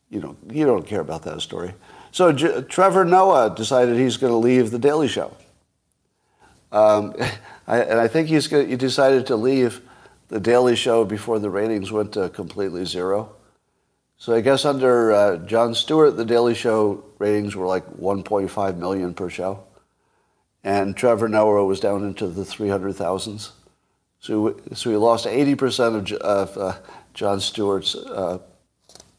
You 0.10 0.20
don't, 0.20 0.38
you 0.52 0.66
don't 0.66 0.88
care 0.88 1.02
about 1.02 1.22
that 1.26 1.42
story. 1.42 1.76
So 2.12 2.32
J- 2.32 2.64
Trevor 2.64 3.06
Noah 3.06 3.54
decided 3.56 3.96
he's 3.96 4.18
going 4.18 4.34
to 4.34 4.38
leave 4.38 4.72
The 4.72 4.80
Daily 4.80 5.08
Show. 5.08 5.32
Um, 6.72 7.14
I, 7.68 7.82
and 7.82 8.00
I 8.00 8.08
think 8.08 8.30
he's 8.30 8.48
gonna, 8.48 8.64
he 8.64 8.78
decided 8.78 9.28
to 9.28 9.36
leave 9.36 9.82
The 10.30 10.40
Daily 10.40 10.76
Show 10.76 11.06
before 11.06 11.38
the 11.38 11.52
ratings 11.52 11.92
went 11.92 12.14
to 12.14 12.30
completely 12.30 12.84
zero. 12.84 13.36
So 14.18 14.34
I 14.34 14.42
guess 14.42 14.66
under 14.66 15.12
uh, 15.12 15.38
Jon 15.38 15.76
Stewart, 15.76 16.18
The 16.18 16.26
Daily 16.26 16.56
Show 16.56 17.04
ratings 17.20 17.56
were 17.56 17.68
like 17.68 17.86
1.5 17.86 18.78
million 18.78 19.14
per 19.14 19.30
show. 19.30 19.66
And 20.64 20.98
Trevor 20.98 21.30
Noah 21.30 21.64
was 21.64 21.80
down 21.80 22.04
into 22.04 22.26
the 22.26 22.42
300,000s. 22.42 23.52
So, 24.20 24.60
so 24.74 24.90
he 24.90 24.96
lost 24.96 25.26
80% 25.26 25.96
of, 25.96 26.12
of 26.14 26.58
uh, 26.58 26.80
Jon 27.14 27.40
Stewart's 27.40 27.96
uh, 27.96 28.40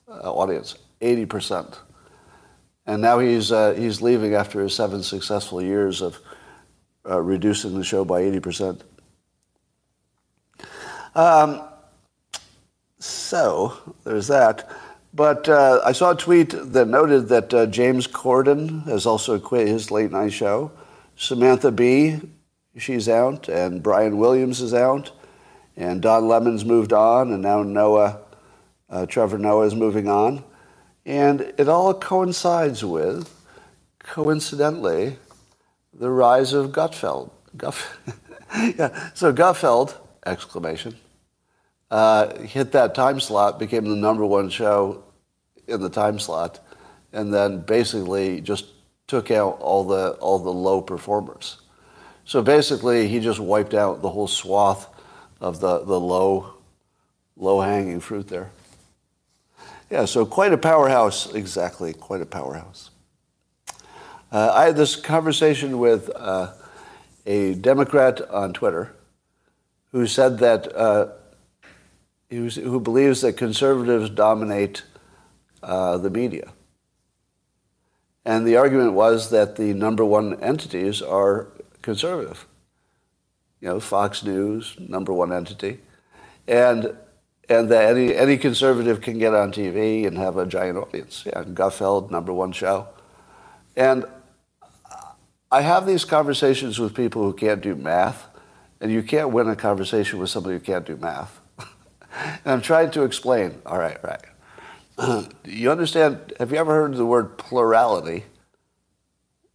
uh 0.09 0.33
audience, 0.33 0.77
80%. 1.01 1.79
And 2.87 3.03
now 3.03 3.19
he's, 3.19 3.53
uh, 3.53 3.75
he's 3.75 4.01
leaving 4.01 4.35
after 4.35 4.63
his 4.63 4.75
seven 4.75 5.03
successful 5.03 5.63
years 5.63 6.01
of 6.01 6.19
uh, 7.09 7.21
reducing 7.21 7.77
the 7.77 7.85
show 7.85 8.05
by 8.05 8.23
80%. 8.23 8.81
Um, 11.15 11.63
so 12.99 13.75
there's 14.05 14.29
that. 14.29 14.71
But 15.15 15.49
uh, 15.49 15.81
I 15.85 15.93
saw 15.93 16.13
a 16.13 16.17
tweet 16.17 16.51
that 16.51 16.87
noted 16.87 17.29
that 17.29 17.53
uh, 17.53 17.67
James 17.67 18.07
Corden 18.07 18.85
has 18.85 19.07
also 19.07 19.39
quit 19.39 19.69
his 19.69 19.91
late 19.91 20.13
night 20.13 20.33
show. 20.33 20.71
Samantha 21.17 21.73
Bee, 21.73 22.21
she's 22.77 23.09
out, 23.09 23.49
and 23.49 23.83
Brian 23.83 24.19
Williams 24.19 24.61
is 24.61 24.75
out, 24.75 25.13
and 25.77 26.03
Don 26.03 26.29
Lemon's 26.29 26.65
moved 26.65 26.93
on, 26.93 27.33
and 27.33 27.43
now 27.43 27.63
Noah, 27.63 28.21
uh, 28.91 29.07
Trevor 29.07 29.39
Noah 29.39 29.67
is 29.67 29.75
moving 29.75 30.09
on. 30.09 30.45
And 31.07 31.53
it 31.57 31.69
all 31.69 31.95
coincides 31.95 32.85
with, 32.85 33.33
coincidentally, 33.99 35.17
the 35.93 36.11
rise 36.11 36.53
of 36.53 36.73
Gutfeld. 36.73 37.31
Guff, 37.57 37.99
yeah, 38.77 39.11
so 39.15 39.33
Gutfeld, 39.33 39.97
exclamation, 40.27 40.97
uh, 41.91 42.39
hit 42.41 42.73
that 42.73 42.95
time 42.95 43.21
slot, 43.21 43.59
became 43.59 43.85
the 43.85 43.97
number 43.97 44.27
one 44.27 44.51
show 44.51 45.03
in 45.67 45.81
the 45.81 45.89
time 45.89 46.19
slot, 46.19 46.61
and 47.13 47.33
then 47.33 47.61
basically 47.61 48.41
just 48.41 48.67
took 49.07 49.31
out 49.31 49.59
all 49.61 49.85
the 49.85 50.11
all 50.21 50.39
the 50.39 50.53
low 50.53 50.83
performers. 50.83 51.63
So 52.29 52.43
basically, 52.43 53.09
he 53.09 53.21
just 53.21 53.41
wiped 53.41 53.73
out 53.73 54.03
the 54.03 54.11
whole 54.11 54.29
swath 54.29 54.87
of 55.41 55.61
the, 55.61 55.79
the 55.79 55.99
low 55.99 56.53
low 57.39 57.63
hanging 57.63 58.01
fruit 58.01 58.29
there. 58.29 58.51
Yeah, 59.89 60.05
so 60.05 60.27
quite 60.27 60.53
a 60.53 60.59
powerhouse, 60.59 61.33
exactly, 61.33 61.95
quite 61.95 62.21
a 62.21 62.27
powerhouse. 62.27 62.91
Uh, 64.31 64.53
I 64.55 64.67
had 64.67 64.77
this 64.77 64.95
conversation 64.95 65.79
with 65.79 66.11
uh, 66.15 66.53
a 67.25 67.55
Democrat 67.55 68.21
on 68.29 68.53
Twitter 68.53 68.95
who 69.93 70.07
said 70.07 70.39
that 70.41 70.77
uh, 70.77 71.07
who, 72.29 72.49
who 72.51 72.79
believes 72.79 73.23
that 73.23 73.39
conservatives 73.39 74.11
dominate 74.11 74.83
uh, 75.63 75.97
the 75.97 76.11
media. 76.11 76.53
And 78.27 78.47
the 78.47 78.57
argument 78.57 78.93
was 78.93 79.31
that 79.31 79.57
the 79.57 79.73
number 79.73 80.05
one 80.05 80.39
entities 80.43 81.01
are 81.01 81.49
conservative. 81.83 82.47
You 83.61 83.69
know, 83.69 83.81
Fox 83.81 84.23
News, 84.23 84.77
number 84.79 85.13
one 85.13 85.33
entity. 85.33 85.81
And, 86.47 86.97
and 87.49 87.69
that 87.71 87.91
any, 87.91 88.15
any 88.15 88.37
conservative 88.37 89.01
can 89.01 89.19
get 89.19 89.35
on 89.35 89.53
TV 89.53 90.07
and 90.07 90.17
have 90.17 90.37
a 90.37 90.47
giant 90.47 90.79
audience. 90.79 91.25
Yeah, 91.27 91.45
Gutfeld, 91.45 92.11
number 92.11 92.33
one 92.33 92.53
show. 92.53 92.89
And 93.77 94.05
I 95.51 95.63
have 95.63 95.87
these 95.87 96.05
conversations 96.05 96.79
with 96.79 96.95
people 96.95 97.23
who 97.23 97.33
can't 97.33 97.63
do 97.63 97.75
math, 97.75 98.27
and 98.81 98.93
you 98.93 99.03
can't 99.03 99.31
win 99.31 99.49
a 99.49 99.57
conversation 99.57 100.19
with 100.19 100.31
somebody 100.31 100.57
who 100.57 100.61
can't 100.61 100.85
do 100.85 100.97
math. 100.97 101.41
and 101.59 101.67
I'm 102.45 102.61
trying 102.61 102.91
to 102.93 103.03
explain, 103.03 103.61
all 103.65 103.79
right, 103.79 103.99
right 104.05 104.23
you 105.45 105.71
understand, 105.71 106.33
have 106.39 106.53
you 106.53 106.59
ever 106.59 106.75
heard 106.75 106.95
the 106.95 107.07
word 107.07 107.39
plurality 107.39 108.25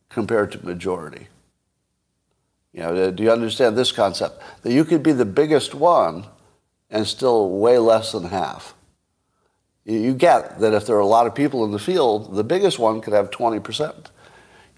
compared 0.09 0.51
to 0.53 0.65
majority? 0.65 1.27
You 2.73 2.81
know, 2.81 3.11
do 3.11 3.23
you 3.23 3.31
understand 3.31 3.77
this 3.77 3.91
concept? 3.91 4.41
That 4.63 4.73
you 4.73 4.83
could 4.83 5.03
be 5.03 5.11
the 5.11 5.25
biggest 5.25 5.75
one 5.75 6.25
and 6.89 7.07
still 7.07 7.49
way 7.49 7.77
less 7.77 8.11
than 8.11 8.25
half. 8.25 8.73
You 9.85 10.13
get 10.13 10.59
that 10.59 10.73
if 10.73 10.85
there 10.85 10.95
are 10.95 10.99
a 10.99 11.05
lot 11.05 11.27
of 11.27 11.35
people 11.35 11.65
in 11.65 11.71
the 11.71 11.79
field, 11.79 12.35
the 12.35 12.43
biggest 12.43 12.79
one 12.79 13.01
could 13.01 13.13
have 13.13 13.31
20%. 13.31 14.07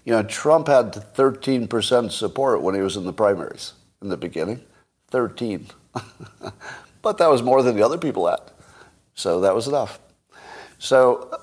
You 0.04 0.12
know, 0.12 0.22
Trump 0.22 0.66
had 0.66 0.92
13% 0.92 2.10
support 2.10 2.62
when 2.62 2.74
he 2.74 2.80
was 2.80 2.96
in 2.96 3.04
the 3.04 3.12
primaries 3.12 3.72
in 4.02 4.08
the 4.08 4.16
beginning. 4.16 4.60
13. 5.10 5.66
but 7.02 7.18
that 7.18 7.30
was 7.30 7.42
more 7.42 7.62
than 7.62 7.76
the 7.76 7.84
other 7.84 7.98
people 7.98 8.28
had. 8.28 8.40
So 9.14 9.40
that 9.40 9.54
was 9.54 9.68
enough. 9.68 9.98
So, 10.78 11.40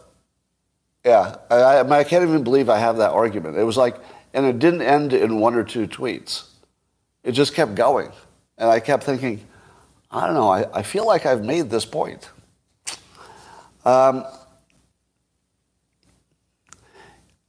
yeah, 1.06 1.36
I, 1.50 1.80
I, 1.80 2.04
can't 2.04 2.28
even 2.28 2.44
believe 2.44 2.70
I 2.70 2.78
have 2.78 2.98
that 2.98 3.12
argument. 3.12 3.58
It 3.58 3.64
was 3.64 3.78
like, 3.78 3.96
and 4.34 4.46
it 4.46 4.60
didn't 4.60 4.82
end 4.82 5.14
in 5.14 5.40
one 5.40 5.56
or 5.56 5.64
two 5.64 5.88
tweets. 5.88 6.50
It 7.24 7.32
just 7.34 7.54
kept 7.54 7.76
going. 7.76 8.12
And 8.58 8.70
I 8.70 8.80
kept 8.80 9.04
thinking, 9.04 9.46
I 10.12 10.26
don't 10.26 10.36
know, 10.36 10.50
I, 10.50 10.80
I 10.80 10.84
feel 10.84 11.06
like 11.06 11.26
I've 11.26 11.44
made 11.44 11.70
this 11.70 11.86
point. 11.86 12.30
Um, 13.86 14.26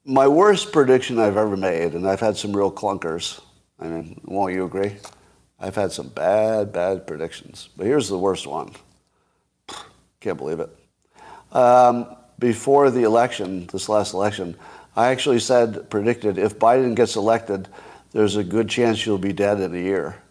my 0.04 0.28
worst 0.28 0.72
prediction 0.72 1.18
I've 1.18 1.36
ever 1.36 1.56
made, 1.56 1.94
and 1.94 2.06
I've 2.06 2.20
had 2.20 2.36
some 2.36 2.54
real 2.54 2.72
clunkers. 2.72 3.40
I 3.78 3.86
mean, 3.88 4.20
won't 4.24 4.54
you 4.54 4.64
agree? 4.64 4.96
I've 5.58 5.74
had 5.74 5.92
some 5.92 6.08
bad, 6.08 6.72
bad 6.72 7.06
predictions. 7.06 7.68
But 7.76 7.86
here's 7.86 8.08
the 8.08 8.18
worst 8.18 8.46
one. 8.46 8.72
Can't 10.20 10.38
believe 10.38 10.60
it 10.60 10.70
um, 11.54 12.16
before 12.38 12.90
the 12.90 13.04
election, 13.04 13.66
this 13.72 13.88
last 13.88 14.12
election, 14.12 14.56
I 14.96 15.08
actually 15.08 15.40
said, 15.40 15.90
predicted, 15.90 16.38
if 16.38 16.58
Biden 16.58 16.94
gets 16.94 17.16
elected, 17.16 17.68
there's 18.12 18.36
a 18.36 18.44
good 18.44 18.68
chance 18.68 19.04
you'll 19.04 19.18
be 19.18 19.32
dead 19.32 19.60
in 19.60 19.74
a 19.74 19.78
year. 19.78 20.22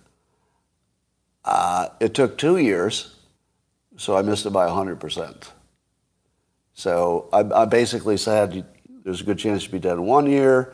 Uh, 1.44 1.90
it 2.00 2.14
took 2.14 2.38
two 2.38 2.58
years, 2.58 3.16
so 3.98 4.16
I 4.16 4.22
missed 4.22 4.46
it 4.46 4.52
by 4.52 4.68
100%. 4.68 5.50
So 6.74 7.30
I, 7.34 7.40
I 7.40 7.66
basically 7.66 8.18
said 8.18 8.66
there's 9.04 9.22
a 9.22 9.26
good 9.26 9.38
chance 9.38 9.64
you'll 9.64 9.74
be 9.74 9.80
dead 9.80 9.94
in 9.94 10.06
one 10.06 10.30
year. 10.30 10.74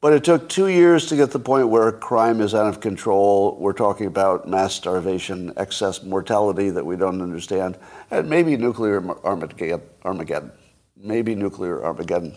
But 0.00 0.14
it 0.14 0.24
took 0.24 0.48
two 0.48 0.68
years 0.68 1.06
to 1.08 1.16
get 1.16 1.26
to 1.26 1.32
the 1.32 1.44
point 1.44 1.68
where 1.68 1.92
crime 1.92 2.40
is 2.40 2.54
out 2.54 2.66
of 2.66 2.80
control. 2.80 3.58
We're 3.60 3.74
talking 3.74 4.06
about 4.06 4.48
mass 4.48 4.74
starvation, 4.74 5.52
excess 5.58 6.02
mortality 6.02 6.70
that 6.70 6.86
we 6.86 6.96
don't 6.96 7.20
understand, 7.20 7.76
and 8.10 8.28
maybe 8.30 8.56
nuclear 8.56 9.06
Armageddon. 9.24 10.52
maybe 10.96 11.34
nuclear 11.34 11.84
Armageddon. 11.84 12.34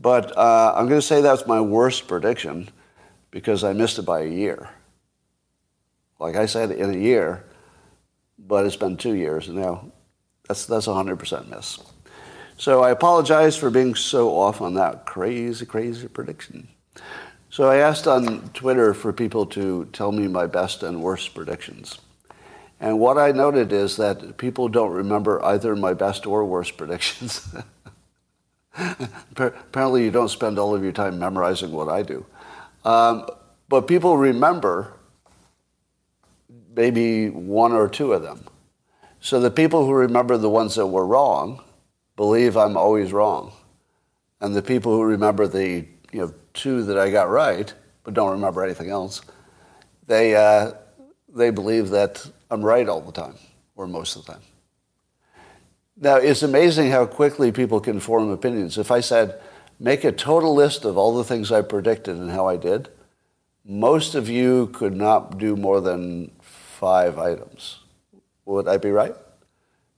But 0.00 0.36
uh, 0.36 0.74
I'm 0.76 0.88
going 0.88 1.00
to 1.00 1.06
say 1.06 1.20
that's 1.20 1.46
my 1.46 1.60
worst 1.60 2.06
prediction 2.06 2.68
because 3.30 3.64
I 3.64 3.72
missed 3.72 3.98
it 3.98 4.02
by 4.02 4.20
a 4.20 4.28
year. 4.28 4.70
Like 6.18 6.36
I 6.36 6.46
said, 6.46 6.70
in 6.70 6.94
a 6.94 6.98
year, 6.98 7.44
but 8.38 8.64
it's 8.64 8.76
been 8.76 8.96
two 8.96 9.14
years, 9.14 9.48
now 9.48 9.90
that's, 10.46 10.66
that's 10.66 10.86
a 10.86 10.90
100% 10.90 11.48
miss. 11.48 11.78
So 12.56 12.82
I 12.82 12.90
apologize 12.90 13.56
for 13.56 13.70
being 13.70 13.94
so 13.94 14.30
off 14.36 14.60
on 14.60 14.74
that 14.74 15.06
crazy, 15.06 15.64
crazy 15.64 16.08
prediction. 16.08 16.68
So 17.50 17.68
I 17.68 17.76
asked 17.76 18.06
on 18.06 18.48
Twitter 18.50 18.94
for 18.94 19.12
people 19.12 19.46
to 19.46 19.88
tell 19.92 20.10
me 20.10 20.26
my 20.26 20.46
best 20.46 20.82
and 20.82 21.02
worst 21.02 21.34
predictions. 21.34 21.98
And 22.80 22.98
what 22.98 23.18
I 23.18 23.32
noted 23.32 23.72
is 23.72 23.96
that 23.96 24.36
people 24.38 24.68
don't 24.68 24.92
remember 24.92 25.44
either 25.44 25.74
my 25.74 25.94
best 25.94 26.26
or 26.26 26.44
worst 26.44 26.76
predictions. 26.76 27.48
Apparently, 29.36 30.04
you 30.04 30.10
don't 30.10 30.28
spend 30.28 30.58
all 30.58 30.74
of 30.74 30.82
your 30.82 30.92
time 30.92 31.18
memorizing 31.18 31.72
what 31.72 31.88
I 31.88 32.02
do. 32.02 32.24
Um, 32.84 33.26
but 33.68 33.86
people 33.86 34.16
remember 34.16 34.94
maybe 36.74 37.28
one 37.28 37.72
or 37.72 37.88
two 37.88 38.12
of 38.12 38.22
them. 38.22 38.44
So 39.20 39.40
the 39.40 39.50
people 39.50 39.84
who 39.84 39.92
remember 39.92 40.36
the 40.36 40.48
ones 40.48 40.76
that 40.76 40.86
were 40.86 41.06
wrong 41.06 41.62
believe 42.16 42.56
I'm 42.56 42.76
always 42.76 43.12
wrong. 43.12 43.52
And 44.40 44.54
the 44.54 44.62
people 44.62 44.92
who 44.92 45.02
remember 45.02 45.48
the 45.48 45.84
you 46.12 46.20
know, 46.20 46.32
two 46.54 46.84
that 46.84 46.98
I 46.98 47.10
got 47.10 47.28
right, 47.28 47.72
but 48.04 48.14
don't 48.14 48.30
remember 48.30 48.62
anything 48.64 48.90
else, 48.90 49.22
they, 50.06 50.36
uh, 50.36 50.72
they 51.28 51.50
believe 51.50 51.90
that 51.90 52.24
I'm 52.50 52.64
right 52.64 52.88
all 52.88 53.00
the 53.00 53.12
time, 53.12 53.34
or 53.76 53.86
most 53.86 54.16
of 54.16 54.24
the 54.24 54.32
time. 54.32 54.42
Now, 56.00 56.16
it's 56.16 56.44
amazing 56.44 56.92
how 56.92 57.06
quickly 57.06 57.50
people 57.50 57.80
can 57.80 57.98
form 57.98 58.30
opinions. 58.30 58.78
If 58.78 58.92
I 58.92 59.00
said, 59.00 59.40
make 59.80 60.04
a 60.04 60.12
total 60.12 60.54
list 60.54 60.84
of 60.84 60.96
all 60.96 61.16
the 61.16 61.24
things 61.24 61.50
I 61.50 61.62
predicted 61.62 62.16
and 62.16 62.30
how 62.30 62.46
I 62.46 62.56
did, 62.56 62.88
most 63.64 64.14
of 64.14 64.28
you 64.28 64.68
could 64.68 64.94
not 64.94 65.38
do 65.38 65.56
more 65.56 65.80
than 65.80 66.30
five 66.40 67.18
items. 67.18 67.80
Would 68.44 68.68
I 68.68 68.76
be 68.76 68.90
right? 68.90 69.14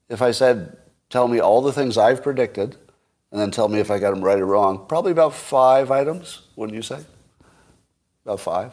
If 0.08 0.22
I 0.22 0.30
said, 0.30 0.78
tell 1.10 1.28
me 1.28 1.38
all 1.38 1.60
the 1.60 1.72
things 1.72 1.98
I've 1.98 2.22
predicted, 2.22 2.76
and 3.30 3.38
then 3.40 3.50
tell 3.50 3.68
me 3.68 3.78
if 3.78 3.90
I 3.90 3.98
got 3.98 4.14
them 4.14 4.24
right 4.24 4.40
or 4.40 4.46
wrong, 4.46 4.86
probably 4.88 5.12
about 5.12 5.34
five 5.34 5.90
items, 5.90 6.42
wouldn't 6.56 6.74
you 6.74 6.82
say? 6.82 7.04
About 8.24 8.40
five. 8.40 8.72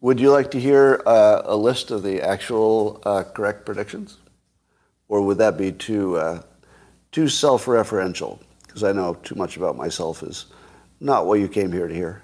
Would 0.00 0.18
you 0.18 0.32
like 0.32 0.50
to 0.50 0.60
hear 0.60 1.00
uh, 1.06 1.42
a 1.44 1.56
list 1.56 1.92
of 1.92 2.02
the 2.02 2.20
actual 2.20 3.00
uh, 3.04 3.22
correct 3.22 3.64
predictions? 3.64 4.18
Or 5.10 5.20
would 5.22 5.38
that 5.38 5.58
be 5.58 5.72
too, 5.72 6.16
uh, 6.16 6.40
too 7.10 7.28
self-referential? 7.28 8.38
Because 8.64 8.84
I 8.84 8.92
know 8.92 9.14
too 9.14 9.34
much 9.34 9.56
about 9.56 9.76
myself 9.76 10.22
is 10.22 10.46
not 11.00 11.26
what 11.26 11.40
you 11.40 11.48
came 11.48 11.72
here 11.72 11.88
to 11.88 11.94
hear. 11.94 12.22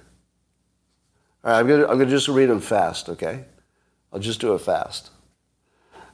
All 1.43 1.51
right, 1.51 1.59
I'm 1.59 1.67
going 1.67 1.81
to 1.81 1.89
I'm 1.89 1.99
gonna 1.99 2.09
just 2.09 2.29
read 2.29 2.49
them 2.49 2.61
fast, 2.61 3.09
okay? 3.09 3.45
I'll 4.13 4.21
just 4.21 4.41
do 4.41 4.55
it 4.55 4.61
fast. 4.61 5.11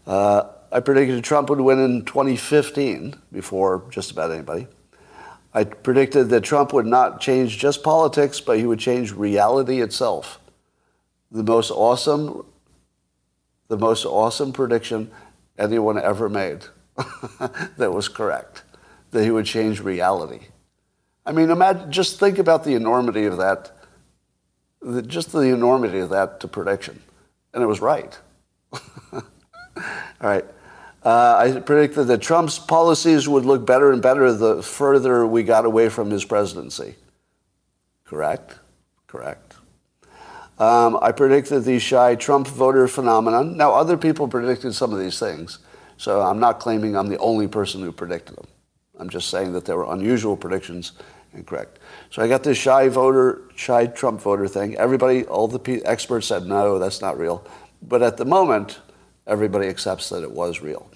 Uh, 0.06 0.44
I 0.72 0.80
predicted 0.80 1.22
Trump 1.22 1.50
would 1.50 1.60
win 1.60 1.78
in 1.78 2.06
2015 2.06 3.16
before 3.30 3.84
just 3.90 4.10
about 4.10 4.30
anybody. 4.30 4.66
I 5.52 5.64
predicted 5.64 6.30
that 6.30 6.40
Trump 6.40 6.72
would 6.72 6.86
not 6.86 7.20
change 7.20 7.58
just 7.58 7.82
politics, 7.82 8.40
but 8.40 8.56
he 8.56 8.64
would 8.64 8.78
change 8.78 9.12
reality 9.12 9.82
itself 9.82 10.40
the 11.30 11.42
most 11.42 11.70
awesome, 11.70 12.46
the 13.68 13.76
most 13.76 14.06
awesome 14.06 14.54
prediction 14.54 15.10
anyone 15.58 15.98
ever 15.98 16.28
made 16.28 16.64
that 17.76 17.92
was 17.92 18.08
correct, 18.08 18.62
that 19.10 19.24
he 19.24 19.30
would 19.30 19.46
change 19.46 19.80
reality. 19.80 20.40
I 21.24 21.32
mean, 21.32 21.50
imagine, 21.50 21.90
just 21.92 22.18
think 22.18 22.38
about 22.38 22.64
the 22.64 22.74
enormity 22.74 23.26
of 23.26 23.38
that, 23.38 23.72
just 25.06 25.32
the 25.32 25.40
enormity 25.40 26.00
of 26.00 26.10
that 26.10 26.40
to 26.40 26.48
prediction. 26.48 27.00
And 27.54 27.62
it 27.62 27.66
was 27.66 27.80
right. 27.80 28.18
All 29.12 29.22
right. 30.20 30.44
Uh, 31.04 31.36
I 31.36 31.60
predicted 31.60 32.06
that 32.06 32.22
Trump's 32.22 32.58
policies 32.58 33.28
would 33.28 33.44
look 33.44 33.66
better 33.66 33.92
and 33.92 34.00
better 34.00 34.32
the 34.32 34.62
further 34.62 35.26
we 35.26 35.42
got 35.42 35.64
away 35.64 35.88
from 35.88 36.10
his 36.10 36.24
presidency. 36.24 36.94
Correct? 38.04 38.54
Correct. 39.08 39.51
Um, 40.62 40.96
I 41.02 41.10
predicted 41.10 41.64
the 41.64 41.80
shy 41.80 42.14
Trump 42.14 42.46
voter 42.46 42.86
phenomenon. 42.86 43.56
Now, 43.56 43.72
other 43.72 43.96
people 43.96 44.28
predicted 44.28 44.76
some 44.76 44.92
of 44.92 45.00
these 45.00 45.18
things, 45.18 45.58
so 45.96 46.20
I'm 46.20 46.38
not 46.38 46.60
claiming 46.60 46.96
I'm 46.96 47.08
the 47.08 47.18
only 47.18 47.48
person 47.48 47.82
who 47.82 47.90
predicted 47.90 48.36
them. 48.36 48.46
I'm 48.96 49.08
just 49.08 49.28
saying 49.28 49.54
that 49.54 49.64
there 49.64 49.76
were 49.76 49.92
unusual 49.92 50.36
predictions 50.36 50.92
and 51.32 51.44
correct. 51.44 51.80
So 52.10 52.22
I 52.22 52.28
got 52.28 52.44
this 52.44 52.58
shy 52.58 52.88
voter, 52.88 53.42
shy 53.56 53.86
Trump 53.86 54.20
voter 54.20 54.46
thing. 54.46 54.76
Everybody, 54.76 55.24
all 55.24 55.48
the 55.48 55.82
experts 55.84 56.28
said, 56.28 56.46
no, 56.46 56.78
that's 56.78 57.00
not 57.00 57.18
real. 57.18 57.44
But 57.82 58.02
at 58.02 58.16
the 58.16 58.24
moment, 58.24 58.78
everybody 59.26 59.66
accepts 59.66 60.10
that 60.10 60.22
it 60.22 60.30
was 60.30 60.60
real. 60.60 60.88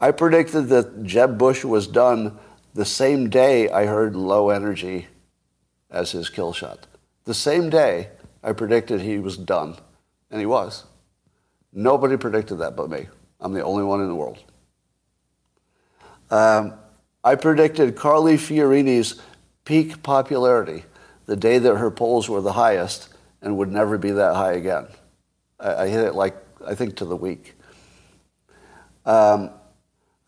I 0.00 0.10
predicted 0.10 0.66
that 0.70 1.04
Jeb 1.04 1.38
Bush 1.38 1.62
was 1.62 1.86
done 1.86 2.40
the 2.74 2.84
same 2.84 3.30
day 3.30 3.70
I 3.70 3.86
heard 3.86 4.16
low 4.16 4.50
energy 4.50 5.06
as 5.92 6.10
his 6.10 6.28
kill 6.28 6.52
shot. 6.52 6.88
The 7.24 7.34
same 7.34 7.70
day 7.70 8.08
I 8.42 8.52
predicted 8.52 9.00
he 9.00 9.18
was 9.18 9.36
done, 9.36 9.76
and 10.30 10.40
he 10.40 10.46
was. 10.46 10.84
Nobody 11.72 12.16
predicted 12.16 12.58
that 12.58 12.76
but 12.76 12.90
me. 12.90 13.06
I'm 13.40 13.52
the 13.52 13.64
only 13.64 13.84
one 13.84 14.00
in 14.00 14.08
the 14.08 14.14
world. 14.14 14.38
Um, 16.30 16.74
I 17.24 17.34
predicted 17.34 17.96
Carly 17.96 18.36
Fiorina's 18.36 19.20
peak 19.64 20.02
popularity 20.02 20.84
the 21.26 21.36
day 21.36 21.58
that 21.58 21.76
her 21.76 21.90
polls 21.90 22.28
were 22.28 22.40
the 22.40 22.52
highest 22.52 23.08
and 23.40 23.56
would 23.56 23.70
never 23.70 23.98
be 23.98 24.10
that 24.10 24.34
high 24.34 24.52
again. 24.52 24.86
I, 25.60 25.74
I 25.74 25.88
hit 25.88 26.04
it 26.04 26.14
like, 26.14 26.36
I 26.66 26.74
think, 26.74 26.96
to 26.96 27.04
the 27.04 27.16
week. 27.16 27.54
Um, 29.04 29.50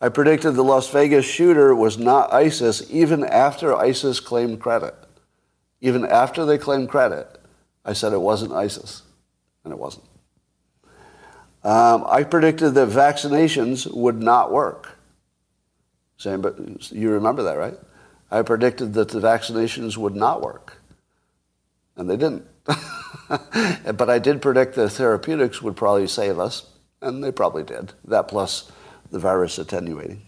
I 0.01 0.09
predicted 0.09 0.55
the 0.55 0.63
Las 0.63 0.89
Vegas 0.89 1.25
shooter 1.25 1.73
was 1.73 1.97
not 1.97 2.33
ISIS 2.33 2.85
even 2.91 3.23
after 3.23 3.75
ISIS 3.75 4.19
claimed 4.19 4.59
credit. 4.59 4.93
Even 5.81 6.05
after 6.05 6.45
they 6.45 6.57
claimed 6.57 6.89
credit, 6.89 7.39
I 7.85 7.93
said 7.93 8.11
it 8.11 8.21
wasn't 8.21 8.51
ISIS, 8.51 9.03
and 9.63 9.71
it 9.71 9.79
wasn't. 9.79 10.05
Um, 11.63 12.05
I 12.07 12.23
predicted 12.23 12.73
that 12.73 12.89
vaccinations 12.89 13.91
would 13.91 14.21
not 14.21 14.51
work. 14.51 14.97
Same, 16.17 16.41
but 16.41 16.57
you 16.91 17.11
remember 17.11 17.43
that, 17.43 17.57
right? 17.57 17.75
I 18.31 18.41
predicted 18.41 18.93
that 18.93 19.09
the 19.09 19.19
vaccinations 19.19 19.97
would 19.97 20.15
not 20.15 20.41
work, 20.41 20.81
and 21.95 22.09
they 22.09 22.17
didn't. 22.17 22.45
but 22.65 24.09
I 24.09 24.19
did 24.19 24.41
predict 24.41 24.75
that 24.75 24.89
therapeutics 24.89 25.61
would 25.61 25.75
probably 25.75 26.07
save 26.07 26.39
us, 26.39 26.65
and 27.01 27.23
they 27.23 27.31
probably 27.31 27.63
did. 27.63 27.93
That 28.05 28.27
plus 28.27 28.71
the 29.11 29.19
virus 29.19 29.57
attenuating. 29.59 30.21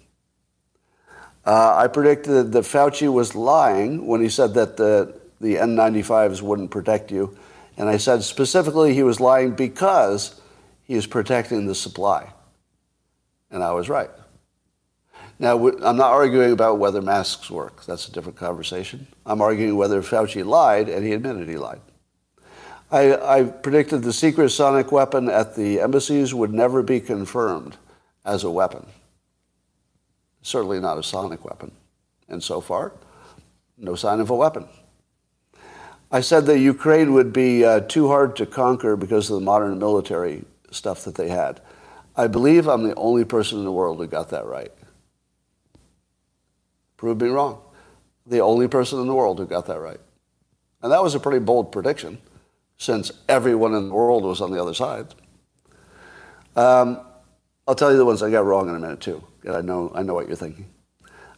Uh, 1.45 1.75
I 1.77 1.87
predicted 1.87 2.51
that 2.51 2.63
Fauci 2.65 3.11
was 3.11 3.33
lying 3.33 4.05
when 4.05 4.21
he 4.21 4.29
said 4.29 4.53
that 4.55 4.77
the, 4.77 5.17
the 5.39 5.55
N95s 5.55 6.41
wouldn't 6.41 6.71
protect 6.71 7.09
you 7.11 7.37
and 7.77 7.87
I 7.87 7.97
said 7.97 8.23
specifically 8.23 8.93
he 8.93 9.03
was 9.03 9.19
lying 9.19 9.51
because 9.51 10.41
he 10.83 10.95
is 10.95 11.05
protecting 11.05 11.67
the 11.67 11.75
supply. 11.75 12.33
And 13.51 13.63
I 13.63 13.71
was 13.71 13.87
right. 13.87 14.09
Now, 15.39 15.67
I'm 15.67 15.97
not 15.97 16.11
arguing 16.11 16.51
about 16.51 16.79
whether 16.79 17.01
masks 17.01 17.51
work. 17.51 17.85
That's 17.85 18.07
a 18.07 18.11
different 18.11 18.37
conversation. 18.37 19.05
I'm 19.25 19.41
arguing 19.41 19.75
whether 19.75 20.01
Fauci 20.01 20.43
lied, 20.43 20.89
and 20.89 21.05
he 21.05 21.13
admitted 21.13 21.47
he 21.47 21.57
lied. 21.57 21.81
I, 22.89 23.13
I 23.15 23.43
predicted 23.43 24.01
the 24.01 24.13
secret 24.13 24.49
sonic 24.49 24.91
weapon 24.91 25.29
at 25.29 25.55
the 25.55 25.79
embassies 25.79 26.33
would 26.33 26.53
never 26.53 26.81
be 26.81 26.99
confirmed 26.99 27.77
as 28.25 28.43
a 28.43 28.49
weapon. 28.49 28.87
Certainly 30.41 30.79
not 30.79 30.97
a 30.97 31.03
sonic 31.03 31.45
weapon. 31.45 31.71
And 32.29 32.41
so 32.41 32.59
far, 32.61 32.93
no 33.77 33.95
sign 33.95 34.19
of 34.19 34.29
a 34.29 34.35
weapon. 34.35 34.67
I 36.11 36.21
said 36.21 36.45
that 36.45 36.59
Ukraine 36.59 37.13
would 37.13 37.33
be 37.33 37.65
uh, 37.65 37.81
too 37.81 38.07
hard 38.07 38.35
to 38.37 38.45
conquer 38.45 38.95
because 38.95 39.29
of 39.29 39.35
the 39.35 39.45
modern 39.45 39.77
military 39.77 40.45
stuff 40.71 41.03
that 41.03 41.15
they 41.15 41.27
had. 41.27 41.59
I 42.15 42.27
believe 42.27 42.67
I'm 42.67 42.83
the 42.83 42.95
only 42.95 43.25
person 43.25 43.59
in 43.59 43.65
the 43.65 43.71
world 43.71 43.97
who 43.97 44.07
got 44.07 44.29
that 44.29 44.45
right. 44.45 44.71
Prove 46.95 47.21
me 47.21 47.27
wrong. 47.27 47.61
The 48.25 48.39
only 48.39 48.67
person 48.67 48.99
in 48.99 49.07
the 49.07 49.13
world 49.13 49.37
who 49.37 49.45
got 49.45 49.67
that 49.67 49.79
right. 49.79 49.99
And 50.81 50.91
that 50.91 51.03
was 51.03 51.13
a 51.13 51.19
pretty 51.19 51.39
bold 51.39 51.71
prediction 51.71 52.19
since 52.77 53.11
everyone 53.27 53.73
in 53.73 53.89
the 53.89 53.93
world 53.93 54.23
was 54.23 54.41
on 54.41 54.51
the 54.51 54.61
other 54.61 54.73
side. 54.73 55.13
Um, 56.55 57.01
I'll 57.67 57.75
tell 57.75 57.91
you 57.91 57.97
the 57.97 58.05
ones 58.05 58.23
I 58.23 58.31
got 58.31 58.45
wrong 58.45 58.69
in 58.69 58.75
a 58.75 58.79
minute, 58.79 59.01
too. 59.01 59.23
I 59.49 59.61
know, 59.61 59.91
I 59.93 60.03
know 60.03 60.13
what 60.13 60.27
you're 60.27 60.35
thinking. 60.35 60.69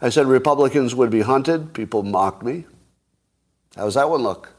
I 0.02 0.10
said 0.10 0.28
Republicans 0.28 0.96
would 0.96 1.10
be 1.10 1.22
hunted. 1.22 1.74
People 1.74 2.04
mocked 2.04 2.44
me. 2.44 2.66
How 3.76 3.86
does 3.86 3.96
that 3.96 4.10
one 4.10 4.22
look? 4.22 4.54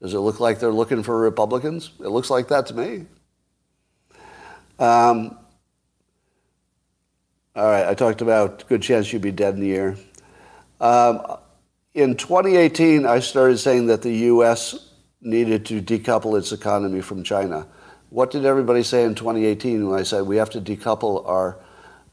Does 0.00 0.14
it 0.14 0.18
look 0.20 0.40
like 0.40 0.60
they're 0.60 0.72
looking 0.72 1.02
for 1.02 1.18
Republicans? 1.18 1.90
It 2.00 2.08
looks 2.08 2.30
like 2.30 2.48
that 2.48 2.66
to 2.66 2.74
me. 2.74 3.06
Um, 4.78 5.38
All 7.56 7.64
right, 7.64 7.86
I 7.88 7.94
talked 7.94 8.20
about 8.20 8.68
good 8.68 8.82
chance 8.82 9.10
you'd 9.12 9.22
be 9.22 9.32
dead 9.32 9.54
in 9.54 9.62
a 9.62 9.64
year. 9.64 9.96
Um, 10.78 11.38
in 11.94 12.14
2018, 12.16 13.06
I 13.06 13.20
started 13.20 13.56
saying 13.56 13.86
that 13.86 14.02
the 14.02 14.12
U.S. 14.12 14.90
needed 15.22 15.64
to 15.66 15.80
decouple 15.80 16.38
its 16.38 16.52
economy 16.52 17.00
from 17.00 17.24
China. 17.24 17.66
What 18.10 18.30
did 18.30 18.44
everybody 18.44 18.82
say 18.82 19.04
in 19.04 19.14
2018 19.14 19.88
when 19.88 19.98
I 19.98 20.02
said 20.02 20.26
we 20.26 20.36
have 20.36 20.50
to 20.50 20.60
decouple 20.60 21.26
our 21.26 21.56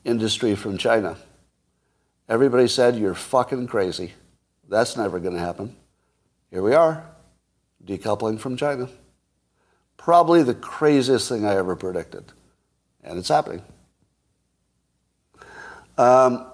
industry 0.06 0.56
from 0.56 0.78
China? 0.78 1.18
Everybody 2.30 2.70
said, 2.70 2.96
You're 2.96 3.14
fucking 3.14 3.68
crazy. 3.68 4.14
That's 4.70 4.96
never 4.96 5.20
going 5.20 5.34
to 5.36 5.42
happen. 5.42 5.76
Here 6.50 6.62
we 6.62 6.74
are, 6.74 7.04
decoupling 7.86 8.40
from 8.40 8.58
China. 8.58 8.90
Probably 9.98 10.44
the 10.44 10.54
craziest 10.54 11.30
thing 11.30 11.46
I 11.46 11.56
ever 11.56 11.76
predicted. 11.76 12.26
And 13.04 13.18
it's 13.18 13.30
happening. 13.30 13.64
Um, 15.98 16.46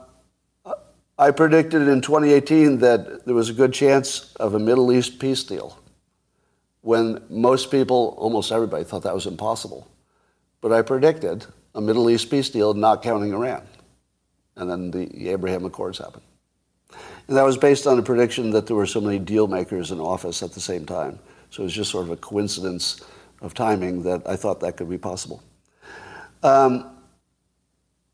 I 1.17 1.31
predicted 1.31 1.87
in 1.87 2.01
2018 2.01 2.79
that 2.79 3.25
there 3.25 3.35
was 3.35 3.49
a 3.49 3.53
good 3.53 3.73
chance 3.73 4.33
of 4.35 4.53
a 4.53 4.59
Middle 4.59 4.91
East 4.91 5.19
peace 5.19 5.43
deal 5.43 5.77
when 6.81 7.21
most 7.29 7.71
people, 7.71 8.15
almost 8.17 8.51
everybody, 8.51 8.83
thought 8.83 9.03
that 9.03 9.13
was 9.13 9.25
impossible. 9.25 9.87
But 10.61 10.71
I 10.71 10.81
predicted 10.81 11.45
a 11.75 11.81
Middle 11.81 12.09
East 12.09 12.29
peace 12.29 12.49
deal 12.49 12.73
not 12.73 13.03
counting 13.03 13.33
Iran. 13.33 13.67
And 14.55 14.69
then 14.69 14.91
the 14.91 15.29
Abraham 15.29 15.65
Accords 15.65 15.97
happened. 15.97 16.23
That 17.29 17.43
was 17.43 17.57
based 17.57 17.85
on 17.85 17.99
a 17.99 18.01
prediction 18.01 18.49
that 18.51 18.65
there 18.65 18.75
were 18.75 18.87
so 18.87 18.99
many 18.99 19.19
deal 19.19 19.45
makers 19.45 19.91
in 19.91 19.99
office 19.99 20.41
at 20.41 20.53
the 20.53 20.59
same 20.59 20.85
time. 20.85 21.19
So 21.51 21.61
it 21.61 21.65
was 21.65 21.73
just 21.73 21.91
sort 21.91 22.05
of 22.05 22.11
a 22.11 22.17
coincidence 22.17 23.01
of 23.41 23.53
timing 23.53 24.01
that 24.03 24.27
I 24.27 24.35
thought 24.35 24.59
that 24.61 24.77
could 24.77 24.89
be 24.89 24.97
possible. 24.97 25.43
Um, 26.41 26.89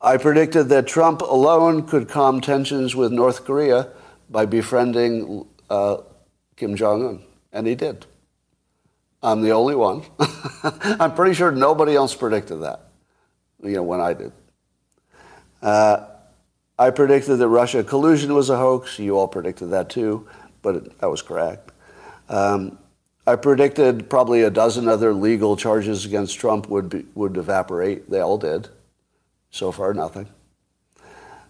I 0.01 0.17
predicted 0.17 0.67
that 0.69 0.85
Trump 0.85 1.21
alone 1.21 1.87
could 1.87 2.09
calm 2.09 2.41
tensions 2.41 2.93
with 2.93 3.13
North 3.13 3.45
Korea 3.45 3.89
by 4.29 4.45
befriending 4.45 5.47
uh, 5.69 5.97
Kim 6.57 6.75
Jong 6.75 7.05
un, 7.05 7.23
and 7.53 7.65
he 7.65 7.75
did. 7.75 8.05
I'm 9.23 9.41
the 9.41 9.51
only 9.51 9.75
one. 9.75 10.03
I'm 10.99 11.15
pretty 11.15 11.33
sure 11.35 11.51
nobody 11.51 11.95
else 11.95 12.13
predicted 12.13 12.61
that, 12.63 12.89
you 13.63 13.71
know, 13.71 13.83
when 13.83 14.01
I 14.01 14.13
did. 14.13 14.33
Uh, 15.61 16.05
I 16.77 16.89
predicted 16.89 17.39
that 17.39 17.47
Russia 17.47 17.83
collusion 17.83 18.33
was 18.33 18.49
a 18.49 18.57
hoax. 18.57 18.99
You 18.99 19.17
all 19.17 19.27
predicted 19.27 19.69
that 19.71 19.89
too, 19.89 20.27
but 20.61 20.99
that 20.99 21.09
was 21.09 21.21
correct. 21.21 21.71
Um, 22.27 22.77
I 23.27 23.35
predicted 23.35 24.09
probably 24.09 24.43
a 24.43 24.49
dozen 24.49 24.87
other 24.87 25.13
legal 25.13 25.55
charges 25.55 26.05
against 26.05 26.37
Trump 26.37 26.69
would 26.69 26.89
be, 26.89 27.05
would 27.15 27.37
evaporate. 27.37 28.09
They 28.09 28.19
all 28.19 28.37
did. 28.37 28.69
So 29.51 29.71
far, 29.71 29.93
nothing. 29.93 30.27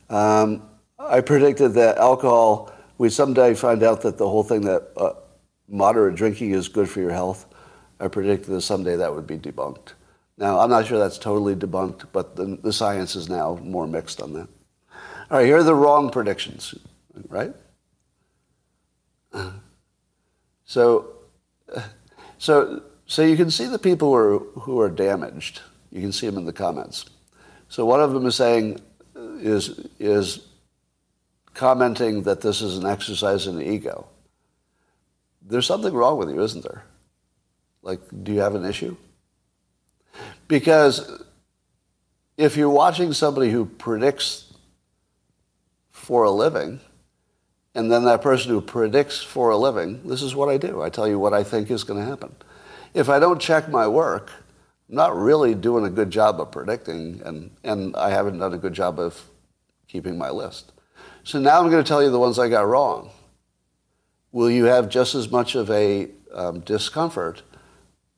Um, 0.10 0.70
I 1.00 1.22
predicted 1.22 1.74
that 1.74 1.98
alcohol, 1.98 2.72
we 2.98 3.10
someday 3.10 3.56
find 3.56 3.84
out 3.84 4.02
that 4.02 4.18
the 4.18 4.30
whole 4.30 4.44
thing 4.44 4.62
that 4.62 4.92
uh, 4.96 5.14
moderate 5.68 6.16
drinking 6.16 6.52
is 6.52 6.68
good 6.68 6.90
for 6.90 7.02
your 7.02 7.12
health. 7.12 7.48
I 8.00 8.08
predicted 8.08 8.54
that 8.54 8.62
someday 8.62 8.96
that 8.96 9.14
would 9.14 9.28
be 9.28 9.38
debunked. 9.38 9.94
Now, 10.38 10.60
I'm 10.60 10.70
not 10.70 10.86
sure 10.86 11.00
that's 11.00 11.18
totally 11.18 11.56
debunked, 11.56 12.08
but 12.14 12.36
the, 12.36 12.58
the 12.62 12.72
science 12.72 13.16
is 13.16 13.28
now 13.28 13.60
more 13.64 13.88
mixed 13.88 14.22
on 14.22 14.34
that. 14.34 14.48
All 15.32 15.40
right, 15.40 15.46
here 15.46 15.58
are 15.58 15.64
the 15.64 15.74
wrong 15.74 16.12
predictions, 16.12 16.76
right? 17.30 17.54
So, 20.66 21.16
so, 22.38 22.84
so 23.08 23.24
you 23.24 23.36
can 23.36 23.50
see 23.50 23.66
the 23.66 23.80
people 23.80 24.10
who 24.10 24.16
are, 24.16 24.40
who 24.62 24.80
are 24.80 24.90
damaged. 24.90 25.62
You 25.92 26.02
can 26.02 26.12
see 26.12 26.28
them 26.28 26.38
in 26.38 26.46
the 26.46 26.54
comments. 26.54 27.06
So 27.70 27.86
one 27.86 28.02
of 28.02 28.14
them 28.14 28.26
is 28.26 28.36
saying, 28.36 28.80
is, 29.16 29.88
is 30.00 30.46
commenting 31.54 32.24
that 32.24 32.42
this 32.42 32.62
is 32.62 32.78
an 32.78 32.86
exercise 32.86 33.48
in 33.48 33.62
ego. 33.62 34.08
There's 35.42 35.66
something 35.66 35.94
wrong 35.94 36.18
with 36.18 36.30
you, 36.30 36.42
isn't 36.42 36.64
there? 36.64 36.84
Like, 37.82 38.02
do 38.24 38.32
you 38.32 38.42
have 38.42 38.56
an 38.56 38.66
issue? 38.66 38.96
Because 40.48 41.24
if 42.38 42.58
you're 42.58 42.70
watching 42.70 43.14
somebody 43.14 43.50
who 43.50 43.66
predicts 43.66 44.45
for 46.06 46.24
a 46.24 46.30
living, 46.30 46.80
and 47.74 47.91
then 47.91 48.06
that 48.06 48.22
person 48.22 48.52
who 48.52 48.62
predicts 48.62 49.24
for 49.24 49.50
a 49.50 49.58
living, 49.58 50.08
this 50.08 50.22
is 50.22 50.36
what 50.36 50.50
I 50.50 50.58
do. 50.58 50.84
I 50.84 50.89
tell 50.89 51.08
you 51.08 51.18
what 51.18 51.34
I 51.34 51.44
think 51.44 51.72
is 51.72 51.84
going 51.84 52.00
to 52.00 52.06
happen. 52.06 52.36
If 52.94 53.10
I 53.10 53.18
don't 53.18 53.41
check 53.41 53.70
my 53.70 53.88
work, 53.88 54.30
I'm 54.88 54.96
not 54.98 55.18
really 55.18 55.56
doing 55.56 55.84
a 55.84 55.89
good 55.89 56.12
job 56.12 56.39
of 56.39 56.52
predicting, 56.52 57.24
and, 57.26 57.50
and 57.63 57.96
I 57.96 58.12
haven't 58.12 58.38
done 58.38 58.54
a 58.54 58.60
good 58.60 58.74
job 58.74 59.00
of 59.00 59.20
keeping 59.88 60.15
my 60.15 60.30
list. 60.30 60.74
So 61.24 61.39
now 61.39 61.60
I'm 61.60 61.72
going 61.72 61.84
to 61.84 61.88
tell 61.88 62.04
you 62.04 62.12
the 62.12 62.20
ones 62.20 62.38
I 62.38 62.50
got 62.50 62.68
wrong. 62.68 63.10
Will 64.32 64.52
you 64.52 64.65
have 64.65 64.88
just 64.88 65.15
as 65.15 65.32
much 65.32 65.56
of 65.56 65.72
a 65.72 66.10
um, 66.36 66.60
discomfort 66.60 67.41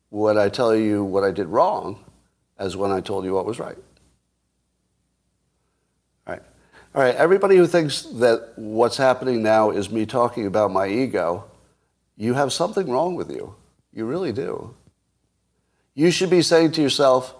when 0.10 0.38
I 0.38 0.50
tell 0.50 0.76
you 0.76 1.06
what 1.06 1.24
I 1.24 1.32
did 1.32 1.48
wrong 1.48 2.04
as 2.60 2.76
when 2.76 2.92
I 2.92 3.00
told 3.00 3.24
you 3.24 3.34
what 3.34 3.46
was 3.46 3.60
right? 3.60 3.78
All 6.28 6.34
right. 6.34 6.44
All 6.98 7.04
right. 7.04 7.14
Everybody 7.14 7.58
who 7.58 7.68
thinks 7.68 8.02
that 8.14 8.54
what's 8.56 8.98
happening 8.98 9.44
now 9.44 9.70
is 9.70 9.92
me 9.92 10.08
talking 10.08 10.48
about 10.48 10.72
my 10.72 10.88
ego, 10.88 11.44
you 12.16 12.34
have 12.34 12.52
something 12.52 12.90
wrong 12.90 13.14
with 13.14 13.30
you. 13.30 13.54
You 13.94 14.06
really 14.06 14.34
do. 14.34 14.76
You 15.94 16.10
should 16.10 16.32
be 16.32 16.42
saying 16.42 16.72
to 16.72 16.82
yourself, 16.82 17.36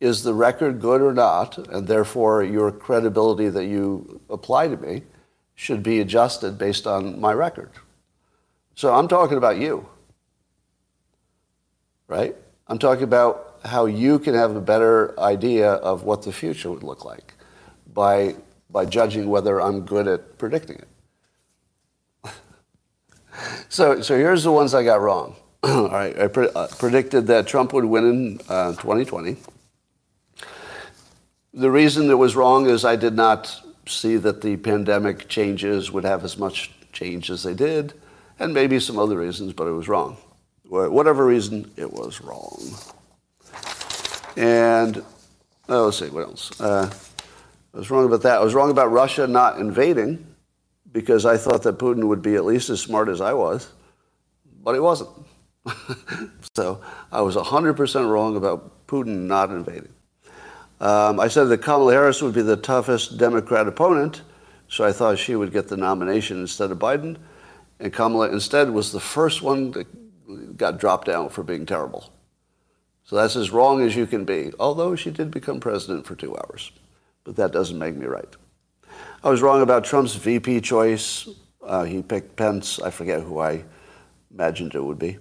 is 0.00 0.24
the 0.24 0.34
record 0.34 0.80
good 0.80 1.00
or 1.00 1.14
not? 1.14 1.58
And 1.68 1.86
therefore, 1.86 2.42
your 2.42 2.72
credibility 2.72 3.48
that 3.48 3.66
you 3.66 4.20
apply 4.28 4.66
to 4.66 4.76
me 4.76 5.04
should 5.54 5.84
be 5.84 6.00
adjusted 6.00 6.58
based 6.58 6.84
on 6.84 7.20
my 7.20 7.32
record. 7.32 7.70
So 8.74 8.92
I'm 8.92 9.06
talking 9.06 9.38
about 9.38 9.58
you, 9.58 9.88
right? 12.08 12.34
I'm 12.66 12.80
talking 12.80 13.04
about 13.04 13.60
how 13.64 13.86
you 13.86 14.18
can 14.18 14.34
have 14.34 14.56
a 14.56 14.60
better 14.60 15.14
idea 15.20 15.74
of 15.74 16.02
what 16.02 16.22
the 16.22 16.32
future 16.32 16.68
would 16.68 16.82
look 16.82 17.04
like 17.04 17.34
by, 17.94 18.34
by 18.70 18.84
judging 18.84 19.28
whether 19.28 19.60
I'm 19.60 19.82
good 19.82 20.06
at 20.06 20.38
predicting 20.38 20.76
it. 22.24 22.32
so, 23.68 24.00
so 24.02 24.16
here's 24.16 24.44
the 24.44 24.52
ones 24.52 24.74
I 24.74 24.84
got 24.84 25.00
wrong. 25.00 25.36
All 25.62 25.88
right, 25.88 26.18
I 26.18 26.28
pre- 26.28 26.50
uh, 26.54 26.68
predicted 26.78 27.26
that 27.28 27.46
Trump 27.46 27.72
would 27.72 27.84
win 27.84 28.04
in 28.04 28.40
uh, 28.48 28.72
2020. 28.72 29.36
The 31.54 31.70
reason 31.70 32.10
it 32.10 32.14
was 32.14 32.36
wrong 32.36 32.68
is 32.68 32.84
I 32.84 32.96
did 32.96 33.14
not 33.14 33.60
see 33.86 34.16
that 34.18 34.42
the 34.42 34.56
pandemic 34.56 35.28
changes 35.28 35.90
would 35.90 36.04
have 36.04 36.24
as 36.24 36.38
much 36.38 36.70
change 36.92 37.30
as 37.30 37.42
they 37.42 37.54
did, 37.54 37.94
and 38.38 38.54
maybe 38.54 38.78
some 38.78 38.98
other 38.98 39.16
reasons, 39.16 39.52
but 39.52 39.66
it 39.66 39.72
was 39.72 39.88
wrong. 39.88 40.16
Whatever 40.68 41.24
reason, 41.24 41.70
it 41.76 41.90
was 41.90 42.20
wrong. 42.20 42.60
And 44.36 45.02
oh, 45.68 45.86
let's 45.86 45.98
see, 45.98 46.10
what 46.10 46.24
else? 46.24 46.60
Uh, 46.60 46.92
I 47.78 47.80
was 47.80 47.92
wrong 47.92 48.06
about 48.06 48.22
that. 48.22 48.38
I 48.38 48.42
was 48.42 48.54
wrong 48.54 48.72
about 48.72 48.90
Russia 48.90 49.28
not 49.28 49.60
invading 49.60 50.26
because 50.90 51.24
I 51.24 51.36
thought 51.36 51.62
that 51.62 51.78
Putin 51.78 52.08
would 52.08 52.20
be 52.20 52.34
at 52.34 52.44
least 52.44 52.70
as 52.70 52.80
smart 52.80 53.08
as 53.08 53.20
I 53.20 53.32
was, 53.34 53.68
but 54.64 54.72
he 54.72 54.80
wasn't. 54.80 55.10
so 56.56 56.82
I 57.12 57.20
was 57.20 57.36
100% 57.36 58.10
wrong 58.10 58.34
about 58.34 58.84
Putin 58.88 59.28
not 59.28 59.50
invading. 59.50 59.90
Um, 60.80 61.20
I 61.20 61.28
said 61.28 61.44
that 61.44 61.58
Kamala 61.58 61.92
Harris 61.92 62.20
would 62.20 62.34
be 62.34 62.42
the 62.42 62.56
toughest 62.56 63.16
Democrat 63.16 63.68
opponent, 63.68 64.22
so 64.66 64.84
I 64.84 64.90
thought 64.90 65.16
she 65.16 65.36
would 65.36 65.52
get 65.52 65.68
the 65.68 65.76
nomination 65.76 66.40
instead 66.40 66.72
of 66.72 66.80
Biden. 66.80 67.16
And 67.78 67.92
Kamala 67.92 68.30
instead 68.30 68.70
was 68.70 68.90
the 68.90 68.98
first 68.98 69.40
one 69.40 69.70
that 69.70 70.56
got 70.56 70.80
dropped 70.80 71.06
down 71.06 71.28
for 71.28 71.44
being 71.44 71.64
terrible. 71.64 72.12
So 73.04 73.14
that's 73.14 73.36
as 73.36 73.52
wrong 73.52 73.82
as 73.82 73.94
you 73.94 74.08
can 74.08 74.24
be, 74.24 74.50
although 74.58 74.96
she 74.96 75.12
did 75.12 75.30
become 75.30 75.60
president 75.60 76.06
for 76.06 76.16
two 76.16 76.36
hours. 76.36 76.72
But 77.28 77.36
that 77.36 77.52
doesn't 77.52 77.78
make 77.78 77.94
me 77.94 78.06
right. 78.06 78.36
I 79.22 79.28
was 79.28 79.42
wrong 79.42 79.60
about 79.60 79.84
Trump's 79.84 80.14
VP 80.14 80.62
choice. 80.62 81.28
Uh, 81.62 81.84
he 81.84 82.00
picked 82.00 82.36
Pence. 82.36 82.80
I 82.80 82.88
forget 82.88 83.20
who 83.20 83.38
I 83.38 83.64
imagined 84.30 84.74
it 84.74 84.82
would 84.82 84.98
be. 84.98 85.18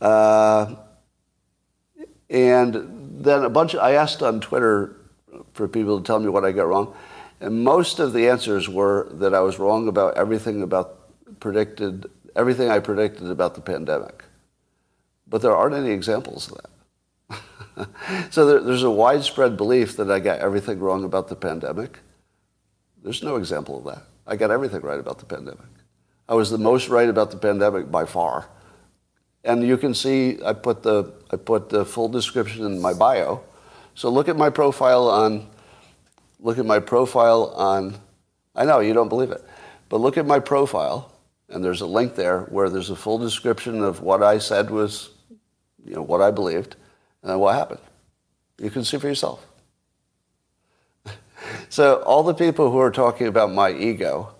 Uh, 0.00 0.74
and 2.28 3.22
then 3.24 3.44
a 3.44 3.48
bunch, 3.48 3.74
of, 3.74 3.80
I 3.80 3.92
asked 3.92 4.24
on 4.24 4.40
Twitter 4.40 4.96
for 5.54 5.68
people 5.68 6.00
to 6.00 6.04
tell 6.04 6.18
me 6.18 6.28
what 6.28 6.44
I 6.44 6.50
got 6.50 6.66
wrong. 6.66 6.96
And 7.38 7.62
most 7.62 8.00
of 8.00 8.12
the 8.12 8.28
answers 8.28 8.68
were 8.68 9.06
that 9.12 9.32
I 9.32 9.38
was 9.38 9.60
wrong 9.60 9.86
about 9.86 10.16
everything 10.16 10.64
about 10.64 10.98
predicted, 11.38 12.10
everything 12.34 12.70
I 12.70 12.80
predicted 12.80 13.30
about 13.30 13.54
the 13.54 13.60
pandemic. 13.60 14.24
But 15.28 15.42
there 15.42 15.54
aren't 15.54 15.76
any 15.76 15.90
examples 15.90 16.50
of 16.50 16.56
that. 16.56 16.70
so 18.30 18.46
there, 18.46 18.60
there's 18.60 18.82
a 18.82 18.90
widespread 18.90 19.56
belief 19.56 19.96
that 19.96 20.10
I 20.10 20.20
got 20.20 20.40
everything 20.40 20.80
wrong 20.80 21.04
about 21.04 21.28
the 21.28 21.36
pandemic. 21.36 21.98
There's 23.02 23.22
no 23.22 23.36
example 23.36 23.78
of 23.78 23.84
that. 23.84 24.04
I 24.26 24.36
got 24.36 24.50
everything 24.50 24.82
right 24.82 25.00
about 25.00 25.18
the 25.18 25.26
pandemic. 25.26 25.66
I 26.28 26.34
was 26.34 26.50
the 26.50 26.58
most 26.58 26.88
right 26.88 27.08
about 27.08 27.30
the 27.30 27.36
pandemic 27.36 27.90
by 27.90 28.04
far. 28.04 28.48
And 29.42 29.66
you 29.66 29.76
can 29.76 29.94
see 29.94 30.38
I 30.44 30.52
put 30.52 30.82
the 30.82 31.12
I 31.30 31.36
put 31.36 31.70
the 31.70 31.84
full 31.84 32.08
description 32.08 32.64
in 32.66 32.80
my 32.80 32.92
bio. 32.92 33.42
So 33.94 34.10
look 34.10 34.28
at 34.28 34.36
my 34.36 34.50
profile 34.50 35.08
on 35.08 35.48
look 36.42 36.58
at 36.58 36.66
my 36.66 36.78
profile 36.78 37.52
on, 37.56 37.94
I 38.54 38.64
know 38.64 38.80
you 38.80 38.94
don't 38.94 39.08
believe 39.08 39.30
it, 39.30 39.44
but 39.88 40.00
look 40.00 40.16
at 40.16 40.26
my 40.26 40.38
profile, 40.38 41.12
and 41.48 41.64
there's 41.64 41.80
a 41.80 41.86
link 41.86 42.14
there 42.14 42.42
where 42.42 42.68
there's 42.68 42.90
a 42.90 42.96
full 42.96 43.18
description 43.18 43.82
of 43.82 44.02
what 44.02 44.22
I 44.22 44.38
said 44.38 44.70
was, 44.70 45.10
you 45.84 45.94
know, 45.94 46.02
what 46.02 46.20
I 46.20 46.30
believed, 46.30 46.76
and 47.22 47.30
then 47.30 47.38
what 47.38 47.54
happened. 47.54 47.80
You 48.58 48.70
can 48.70 48.84
see 48.84 48.98
for 48.98 49.08
yourself. 49.08 49.46
so 51.68 52.02
all 52.02 52.22
the 52.22 52.34
people 52.34 52.70
who 52.70 52.78
are 52.78 52.90
talking 52.90 53.26
about 53.26 53.52
my 53.52 53.72
ego, 53.72 54.34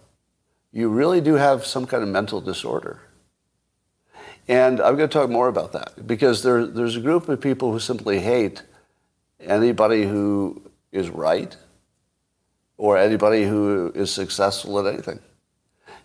you 0.73 0.89
really 0.89 1.21
do 1.21 1.35
have 1.35 1.67
some 1.67 1.87
kind 1.87 2.03
of 2.03 2.09
mental 2.09 2.41
disorder. 2.41 3.01
And 4.49 4.81
I'm 4.81 4.97
going 4.97 5.09
to 5.09 5.13
talk 5.13 5.31
more 5.31 5.49
about 5.49 5.73
that 5.73 6.07
because 6.07 6.43
there, 6.43 6.67
there's 6.67 6.97
a 6.97 7.01
group 7.01 7.29
of 7.29 7.41
people 7.41 7.73
who 7.73 7.79
simply 7.79 8.19
hate 8.19 8.63
anybody 9.39 10.05
who 10.05 10.63
is 10.93 11.09
right 11.09 11.57
or 12.77 12.97
anybody 12.97 13.45
who 13.45 13.93
is 13.95 14.13
successful 14.13 14.79
at 14.79 14.93
anything. 14.93 15.21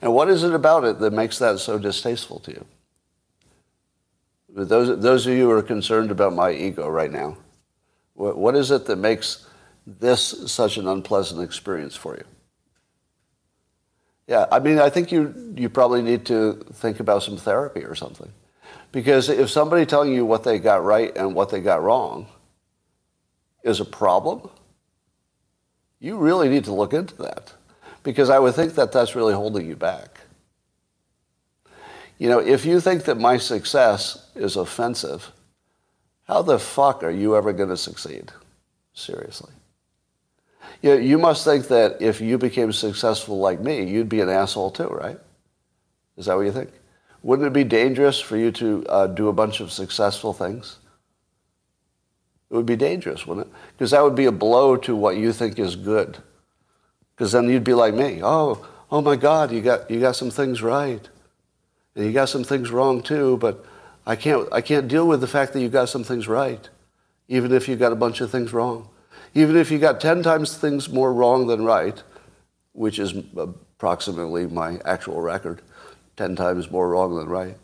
And 0.02 0.14
what 0.14 0.30
is 0.30 0.44
it 0.44 0.54
about 0.54 0.84
it 0.84 1.00
that 1.00 1.14
makes 1.14 1.40
that 1.40 1.60
so 1.60 1.80
distasteful 1.80 2.40
to 2.42 2.52
you? 2.52 2.66
Those, 4.56 5.02
those 5.02 5.28
of 5.28 5.34
you 5.34 5.50
who 5.50 5.52
are 5.52 5.62
concerned 5.62 6.12
about 6.12 6.34
my 6.34 6.52
ego 6.52 6.88
right 6.88 7.12
now, 7.12 7.38
what, 8.14 8.38
what 8.38 8.56
is 8.56 8.72
it 8.72 8.86
that 8.86 8.96
makes 8.96 9.46
this 9.86 10.52
such 10.52 10.78
an 10.78 10.88
unpleasant 10.88 11.42
experience 11.42 11.96
for 11.96 12.16
you? 12.16 12.24
Yeah, 14.28 14.46
I 14.50 14.60
mean, 14.60 14.80
I 14.80 14.90
think 14.90 15.12
you, 15.12 15.54
you 15.58 15.70
probably 15.70 16.02
need 16.02 16.26
to 16.28 16.54
think 16.74 17.02
about 17.02 17.22
some 17.22 17.36
therapy 17.36 17.84
or 17.84 17.96
something. 17.96 18.32
Because 18.94 19.28
if 19.28 19.50
somebody 19.50 19.86
telling 19.86 20.14
you 20.14 20.26
what 20.26 20.46
they 20.46 20.58
got 20.58 20.84
right 20.86 21.16
and 21.18 21.36
what 21.36 21.50
they 21.50 21.60
got 21.60 21.84
wrong 21.84 22.28
is 23.64 23.82
a 23.82 23.86
problem, 23.86 24.50
you 26.00 26.18
really 26.18 26.48
need 26.48 26.64
to 26.64 26.74
look 26.74 26.94
into 26.94 27.16
that. 27.18 27.54
Because 28.04 28.30
I 28.30 28.40
would 28.40 28.56
think 28.56 28.76
that 28.76 28.94
that's 28.94 29.16
really 29.16 29.34
holding 29.34 29.68
you 29.68 29.76
back. 29.76 30.22
You 32.18 32.30
know, 32.30 32.40
if 32.40 32.66
you 32.66 32.80
think 32.80 33.04
that 33.04 33.18
my 33.18 33.38
success 33.38 34.30
is 34.36 34.56
offensive, 34.56 35.32
how 36.28 36.42
the 36.42 36.60
fuck 36.60 37.04
are 37.04 37.12
you 37.12 37.36
ever 37.36 37.54
going 37.54 37.70
to 37.70 37.78
succeed? 37.78 38.32
Seriously. 38.94 39.52
You, 40.82 40.92
know, 40.92 40.98
you 40.98 41.18
must 41.18 41.44
think 41.44 41.68
that 41.68 42.02
if 42.02 42.22
you 42.22 42.38
became 42.38 42.72
successful 42.72 43.38
like 43.40 43.60
me, 43.60 43.84
you'd 43.84 44.10
be 44.10 44.22
an 44.22 44.30
asshole 44.30 44.72
too, 44.72 44.88
right? 44.88 45.20
Is 46.18 46.26
that 46.26 46.36
what 46.36 46.46
you 46.46 46.52
think? 46.52 46.72
Wouldn't 47.22 47.48
it 47.48 47.54
be 47.54 47.64
dangerous 47.64 48.20
for 48.20 48.38
you 48.38 48.52
to 48.54 48.86
uh, 48.88 49.08
do 49.08 49.28
a 49.28 49.34
bunch 49.34 49.60
of 49.60 49.72
successful 49.72 50.32
things? 50.32 50.78
It 52.50 52.56
would 52.56 52.66
be 52.66 52.76
dangerous, 52.76 53.26
wouldn't 53.26 53.48
it? 53.48 53.54
Because 53.74 53.92
that 53.92 54.04
would 54.04 54.16
be 54.16 54.26
a 54.26 54.32
blow 54.32 54.78
to 54.78 54.96
what 54.96 55.18
you 55.18 55.34
think 55.34 55.60
is 55.60 55.76
good. 55.76 56.20
Because 57.16 57.32
then 57.32 57.50
you'd 57.50 57.64
be 57.64 57.74
like 57.74 57.94
me. 57.94 58.22
Oh, 58.24 58.66
oh 58.92 59.02
my 59.02 59.16
God, 59.16 59.52
you 59.52 59.62
got, 59.62 59.90
you 59.90 60.00
got 60.00 60.16
some 60.16 60.30
things 60.30 60.62
right. 60.62 61.10
And 61.96 62.06
you 62.06 62.12
got 62.12 62.30
some 62.30 62.44
things 62.44 62.72
wrong 62.72 63.02
too, 63.02 63.38
but 63.38 63.66
I 64.06 64.16
can't, 64.16 64.48
I 64.52 64.62
can't 64.62 64.88
deal 64.88 65.08
with 65.08 65.22
the 65.22 65.28
fact 65.28 65.54
that 65.54 65.62
you 65.62 65.70
got 65.70 65.90
some 65.90 66.04
things 66.04 66.28
right, 66.28 66.70
even 67.28 67.52
if 67.54 67.68
you 67.68 67.76
got 67.76 67.92
a 67.92 67.96
bunch 67.96 68.22
of 68.22 68.30
things 68.30 68.54
wrong. 68.54 68.90
Even 69.34 69.58
if 69.58 69.72
you 69.72 69.80
got 69.80 70.00
10 70.00 70.24
times 70.24 70.58
things 70.58 70.90
more 70.90 71.14
wrong 71.14 71.48
than 71.48 71.66
right, 71.66 72.02
which 72.74 73.00
is 73.00 73.14
approximately 73.38 74.48
my 74.48 74.80
actual 74.86 75.22
record, 75.22 75.62
10 76.18 76.36
times 76.36 76.72
more 76.72 76.90
wrong 76.90 77.16
than 77.16 77.28
right. 77.28 77.58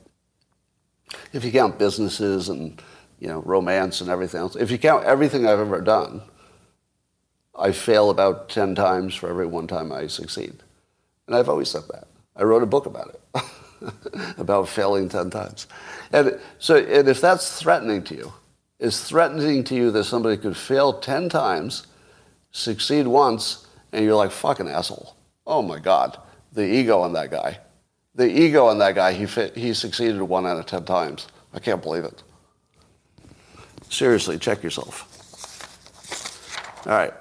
If 1.34 1.44
you 1.44 1.52
count 1.52 1.78
businesses 1.78 2.50
and 2.50 2.82
you 3.20 3.28
know, 3.28 3.41
romance 3.41 4.02
and 4.02 4.10
everything 4.10 4.39
else, 4.41 4.56
if 4.56 4.72
you 4.72 4.78
count 4.78 5.06
everything 5.06 5.46
I've 5.46 5.60
ever 5.60 5.80
done, 5.80 6.22
I 7.58 7.72
fail 7.72 8.10
about 8.10 8.50
10 8.50 8.76
times 8.76 9.13
for 9.15 9.30
every 9.30 9.46
one 9.46 9.67
time 9.67 9.91
I 9.91 10.08
succeed. 10.08 10.56
And 11.28 11.36
I've 11.36 11.50
always 11.50 11.70
said 11.70 11.84
that. 11.91 12.08
I 12.36 12.44
wrote 12.44 12.63
a 12.63 12.67
book 12.67 12.86
about 12.86 13.10
it, 13.10 13.22
about 14.38 14.67
failing 14.70 15.10
10 15.10 15.30
times. 15.30 15.67
And 16.12 16.39
so, 16.60 16.78
and 16.78 17.08
if 17.08 17.22
that's 17.22 17.60
threatening 17.60 18.04
to 18.04 18.15
you, 18.15 18.34
is 18.80 19.02
threatening 19.04 19.63
to 19.65 19.76
you 19.76 19.91
that 19.91 20.06
somebody 20.06 20.38
could 20.38 20.58
fail 20.58 20.94
10 20.94 21.30
times, 21.30 21.86
succeed 22.52 23.08
once, 23.08 23.67
and 23.94 24.04
you're 24.04 24.15
like, 24.15 24.32
fucking 24.32 24.67
asshole. 24.67 25.15
Oh 25.46 25.62
my 25.62 25.80
God, 25.80 26.17
the 26.52 26.65
ego 26.65 27.06
in 27.06 27.13
that 27.13 27.32
guy. 27.32 27.60
The 28.15 28.28
ego 28.28 28.70
in 28.72 28.80
that 28.80 28.96
guy, 28.96 29.13
he, 29.13 29.26
fit, 29.26 29.56
he 29.56 29.74
succeeded 29.74 30.22
one 30.22 30.46
out 30.46 30.58
of 30.58 30.65
10 30.65 30.84
times. 30.86 31.28
I 31.54 31.60
can't 31.60 31.82
believe 31.82 32.04
it. 32.04 32.24
Seriously, 33.89 34.38
check 34.38 34.63
yourself. 34.63 35.08
All 36.86 36.94
right. 36.94 37.13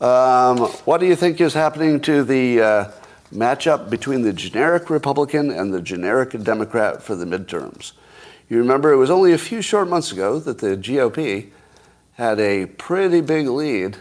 Um, 0.00 0.58
what 0.84 0.98
do 0.98 1.06
you 1.06 1.16
think 1.16 1.40
is 1.40 1.52
happening 1.52 2.00
to 2.02 2.22
the 2.22 2.60
uh, 2.60 2.90
matchup 3.32 3.90
between 3.90 4.22
the 4.22 4.32
generic 4.32 4.90
Republican 4.90 5.50
and 5.50 5.72
the 5.72 5.82
generic 5.82 6.30
Democrat 6.42 7.02
for 7.02 7.14
the 7.14 7.24
midterms? 7.24 7.92
You 8.48 8.58
remember 8.58 8.92
it 8.92 8.96
was 8.96 9.10
only 9.10 9.32
a 9.32 9.38
few 9.38 9.60
short 9.60 9.88
months 9.88 10.10
ago 10.12 10.38
that 10.38 10.58
the 10.58 10.76
GOP 10.76 11.50
had 12.12 12.40
a 12.40 12.66
pretty 12.66 13.20
big 13.20 13.46
lead 13.46 13.98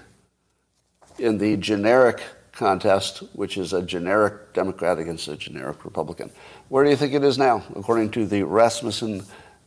in 1.20 1.38
the 1.38 1.58
generic 1.58 2.22
contest, 2.52 3.20
which 3.34 3.58
is 3.58 3.74
a 3.74 3.82
generic 3.82 4.54
Democrat 4.54 4.98
against 4.98 5.28
a 5.28 5.36
generic 5.36 5.86
Republican. 5.86 6.32
Where 6.70 6.84
do 6.84 6.90
you 6.90 6.96
think 6.96 7.14
it 7.14 7.24
is 7.24 7.38
now, 7.38 7.64
according 7.76 8.12
to 8.12 8.26
the 8.26 8.44
Rasmussen 8.44 9.24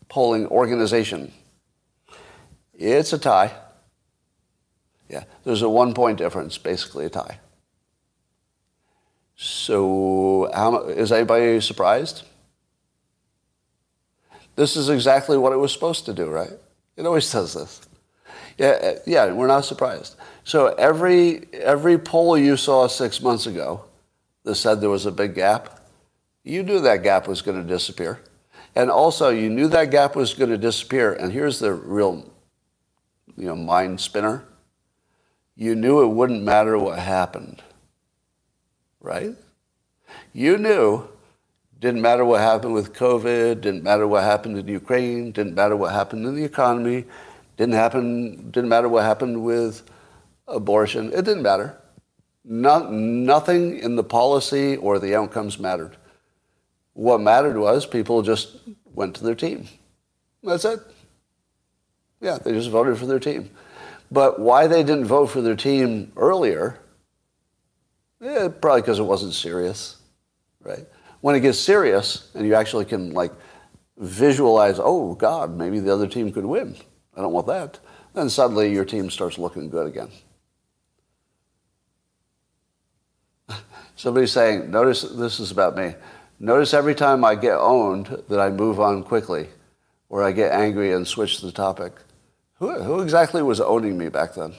polling 0.08 0.46
organization? 0.48 1.32
It's 2.74 3.12
a 3.12 3.18
tie. 3.18 3.52
Yeah, 5.08 5.24
there's 5.44 5.62
a 5.62 5.68
one 5.68 5.92
point 5.94 6.18
difference, 6.18 6.56
basically 6.58 7.04
a 7.04 7.10
tie. 7.10 7.38
So, 9.42 10.50
how, 10.52 10.82
is 10.88 11.10
anybody 11.10 11.62
surprised? 11.62 12.24
This 14.54 14.76
is 14.76 14.90
exactly 14.90 15.38
what 15.38 15.54
it 15.54 15.56
was 15.56 15.72
supposed 15.72 16.04
to 16.04 16.12
do, 16.12 16.26
right? 16.26 16.52
It 16.94 17.06
always 17.06 17.32
does 17.32 17.54
this. 17.54 17.80
Yeah, 18.58 18.78
uh, 18.82 18.94
yeah, 19.06 19.32
we're 19.32 19.46
not 19.46 19.64
surprised. 19.64 20.16
So 20.44 20.74
every 20.74 21.48
every 21.54 21.96
poll 21.96 22.36
you 22.36 22.58
saw 22.58 22.86
six 22.86 23.22
months 23.22 23.46
ago 23.46 23.86
that 24.44 24.56
said 24.56 24.82
there 24.82 24.90
was 24.90 25.06
a 25.06 25.10
big 25.10 25.34
gap, 25.34 25.80
you 26.44 26.62
knew 26.62 26.78
that 26.80 27.02
gap 27.02 27.26
was 27.26 27.40
going 27.40 27.56
to 27.56 27.66
disappear, 27.66 28.20
and 28.76 28.90
also 28.90 29.30
you 29.30 29.48
knew 29.48 29.68
that 29.68 29.90
gap 29.90 30.16
was 30.16 30.34
going 30.34 30.50
to 30.50 30.58
disappear. 30.58 31.14
And 31.14 31.32
here's 31.32 31.60
the 31.60 31.72
real, 31.72 32.30
you 33.38 33.46
know, 33.46 33.56
mind 33.56 34.02
spinner. 34.02 34.44
You 35.56 35.74
knew 35.74 36.02
it 36.02 36.08
wouldn't 36.08 36.42
matter 36.42 36.78
what 36.78 36.98
happened, 36.98 37.62
right? 39.00 39.34
You 40.32 40.58
knew 40.58 41.08
didn't 41.78 42.02
matter 42.02 42.24
what 42.24 42.40
happened 42.40 42.74
with 42.74 42.92
COVID, 42.92 43.62
didn't 43.62 43.82
matter 43.82 44.06
what 44.06 44.22
happened 44.22 44.58
in 44.58 44.68
Ukraine, 44.68 45.32
didn't 45.32 45.54
matter 45.54 45.76
what 45.76 45.92
happened 45.92 46.26
in 46.26 46.34
the 46.34 46.44
economy, 46.44 47.06
didn't 47.56 47.74
happen 47.74 48.50
didn't 48.50 48.68
matter 48.68 48.88
what 48.88 49.04
happened 49.04 49.42
with 49.42 49.82
abortion. 50.46 51.12
It 51.12 51.24
didn't 51.24 51.42
matter. 51.42 51.76
Not, 52.44 52.90
nothing 52.92 53.78
in 53.78 53.96
the 53.96 54.04
policy 54.04 54.76
or 54.76 54.98
the 54.98 55.14
outcomes 55.14 55.58
mattered. 55.58 55.96
What 56.94 57.20
mattered 57.20 57.56
was 57.56 57.86
people 57.86 58.22
just 58.22 58.56
went 58.92 59.14
to 59.16 59.24
their 59.24 59.34
team. 59.34 59.68
That's 60.42 60.64
it. 60.64 60.80
Yeah, 62.20 62.38
they 62.38 62.52
just 62.52 62.70
voted 62.70 62.98
for 62.98 63.06
their 63.06 63.18
team. 63.18 63.50
But 64.10 64.40
why 64.40 64.66
they 64.66 64.82
didn't 64.82 65.04
vote 65.04 65.26
for 65.26 65.40
their 65.40 65.56
team 65.56 66.12
earlier, 66.16 66.78
eh, 68.22 68.48
probably 68.48 68.82
because 68.82 68.98
it 68.98 69.04
wasn't 69.04 69.34
serious, 69.34 69.96
right? 70.60 70.86
When 71.20 71.34
it 71.34 71.40
gets 71.40 71.58
serious 71.58 72.30
and 72.34 72.46
you 72.46 72.54
actually 72.54 72.84
can 72.84 73.12
like 73.12 73.32
visualize, 73.98 74.78
oh 74.78 75.14
God, 75.14 75.56
maybe 75.56 75.80
the 75.80 75.92
other 75.92 76.06
team 76.06 76.32
could 76.32 76.46
win. 76.46 76.76
I 77.16 77.20
don't 77.20 77.32
want 77.32 77.46
that. 77.48 77.78
Then 78.14 78.30
suddenly 78.30 78.72
your 78.72 78.84
team 78.84 79.10
starts 79.10 79.38
looking 79.38 79.68
good 79.68 79.86
again. 79.86 80.08
Somebody's 83.96 84.32
saying, 84.32 84.70
notice 84.70 85.02
this 85.02 85.38
is 85.40 85.50
about 85.50 85.76
me. 85.76 85.94
Notice 86.38 86.72
every 86.72 86.94
time 86.94 87.24
I 87.24 87.34
get 87.34 87.58
owned 87.58 88.22
that 88.28 88.40
I 88.40 88.48
move 88.48 88.80
on 88.80 89.02
quickly 89.02 89.48
or 90.08 90.24
I 90.24 90.32
get 90.32 90.52
angry 90.52 90.92
and 90.92 91.06
switch 91.06 91.40
the 91.40 91.52
topic. 91.52 91.92
Who, 92.54 92.82
who 92.82 93.00
exactly 93.00 93.42
was 93.42 93.60
owning 93.60 93.98
me 93.98 94.08
back 94.08 94.34
then? 94.34 94.54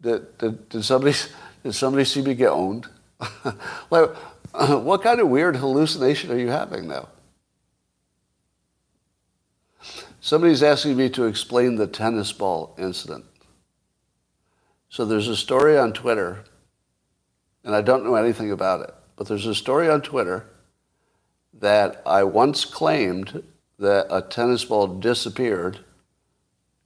Did, 0.00 0.38
did, 0.38 0.68
did, 0.68 0.84
somebody, 0.84 1.16
did 1.62 1.74
somebody 1.74 2.04
see 2.04 2.22
me 2.22 2.34
get 2.34 2.50
owned? 2.50 2.86
like, 3.90 4.10
what 4.52 5.02
kind 5.02 5.20
of 5.20 5.28
weird 5.28 5.56
hallucination 5.56 6.30
are 6.30 6.38
you 6.38 6.48
having 6.48 6.88
now? 6.88 7.08
Somebody's 10.20 10.62
asking 10.62 10.96
me 10.96 11.08
to 11.10 11.24
explain 11.24 11.76
the 11.76 11.86
tennis 11.86 12.32
ball 12.32 12.74
incident. 12.78 13.24
So 14.88 15.04
there's 15.04 15.28
a 15.28 15.36
story 15.36 15.78
on 15.78 15.92
Twitter, 15.92 16.44
and 17.64 17.74
I 17.74 17.82
don't 17.82 18.04
know 18.04 18.16
anything 18.16 18.50
about 18.50 18.80
it, 18.80 18.94
but 19.16 19.28
there's 19.28 19.46
a 19.46 19.54
story 19.54 19.88
on 19.88 20.02
Twitter 20.02 20.46
that 21.54 22.02
I 22.04 22.24
once 22.24 22.64
claimed 22.64 23.42
that 23.78 24.06
a 24.10 24.22
tennis 24.22 24.64
ball 24.64 24.86
disappeared 24.88 25.80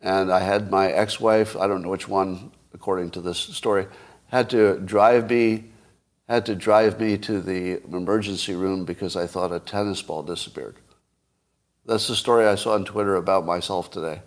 and 0.02 0.32
I 0.32 0.40
had 0.40 0.70
my 0.70 0.90
ex-wife, 0.90 1.56
I 1.56 1.66
don't 1.66 1.82
know 1.82 1.90
which 1.90 2.08
one, 2.08 2.52
according 2.72 3.10
to 3.10 3.20
this 3.20 3.38
story, 3.38 3.86
had 4.26 4.50
to 4.50 4.78
drive 4.78 5.30
me, 5.30 5.70
had 6.28 6.46
to 6.46 6.54
drive 6.54 7.00
me 7.00 7.18
to 7.18 7.40
the 7.40 7.82
emergency 7.84 8.54
room 8.54 8.84
because 8.84 9.16
I 9.16 9.26
thought 9.26 9.52
a 9.52 9.60
tennis 9.60 10.02
ball 10.02 10.22
disappeared. 10.22 10.76
That's 11.86 12.06
the 12.06 12.16
story 12.16 12.46
I 12.46 12.54
saw 12.54 12.74
on 12.74 12.84
Twitter 12.84 13.16
about 13.16 13.44
myself 13.44 13.90
today. 13.90 14.22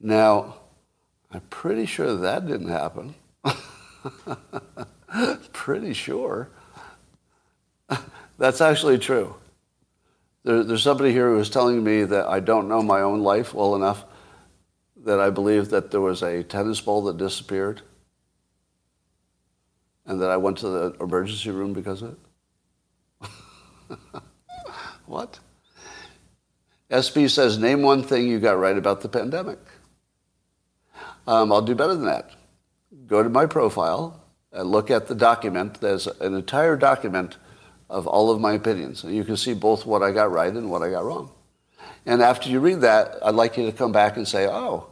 Now, 0.00 0.56
I'm 1.30 1.40
pretty 1.42 1.86
sure 1.86 2.16
that 2.16 2.46
didn't 2.46 2.68
happen. 2.68 3.14
pretty 5.52 5.94
sure. 5.94 6.50
That's 8.38 8.60
actually 8.60 8.98
true. 8.98 9.36
There, 10.44 10.64
there's 10.64 10.82
somebody 10.82 11.12
here 11.12 11.30
who 11.30 11.36
was 11.36 11.48
telling 11.48 11.84
me 11.84 12.04
that 12.04 12.26
I 12.26 12.40
don't 12.40 12.68
know 12.68 12.82
my 12.82 13.00
own 13.00 13.22
life 13.22 13.54
well 13.54 13.76
enough 13.76 14.04
that 15.04 15.20
I 15.20 15.30
believe 15.30 15.70
that 15.70 15.90
there 15.90 16.00
was 16.00 16.22
a 16.22 16.42
tennis 16.42 16.80
ball 16.80 17.02
that 17.04 17.16
disappeared 17.16 17.82
and 20.06 20.20
that 20.20 20.30
I 20.30 20.36
went 20.36 20.58
to 20.58 20.68
the 20.68 20.96
emergency 21.00 21.50
room 21.50 21.72
because 21.72 22.02
of 22.02 22.16
it. 23.92 23.98
what? 25.06 25.38
SB 26.90 27.30
says, 27.30 27.58
name 27.58 27.82
one 27.82 28.02
thing 28.02 28.28
you 28.28 28.38
got 28.38 28.58
right 28.58 28.76
about 28.76 29.00
the 29.00 29.08
pandemic. 29.08 29.58
Um, 31.26 31.52
I'll 31.52 31.62
do 31.62 31.74
better 31.74 31.94
than 31.94 32.06
that. 32.06 32.30
Go 33.06 33.22
to 33.22 33.28
my 33.28 33.46
profile 33.46 34.22
and 34.52 34.70
look 34.70 34.90
at 34.90 35.06
the 35.06 35.14
document. 35.14 35.80
There's 35.80 36.06
an 36.06 36.34
entire 36.34 36.76
document 36.76 37.38
of 37.88 38.06
all 38.06 38.30
of 38.30 38.40
my 38.40 38.52
opinions. 38.52 39.04
And 39.04 39.14
you 39.14 39.24
can 39.24 39.36
see 39.36 39.54
both 39.54 39.86
what 39.86 40.02
I 40.02 40.12
got 40.12 40.30
right 40.30 40.52
and 40.52 40.70
what 40.70 40.82
I 40.82 40.90
got 40.90 41.04
wrong. 41.04 41.30
And 42.04 42.20
after 42.20 42.50
you 42.50 42.60
read 42.60 42.80
that, 42.80 43.18
I'd 43.24 43.34
like 43.34 43.56
you 43.56 43.66
to 43.66 43.72
come 43.72 43.92
back 43.92 44.16
and 44.16 44.26
say, 44.26 44.48
oh, 44.48 44.88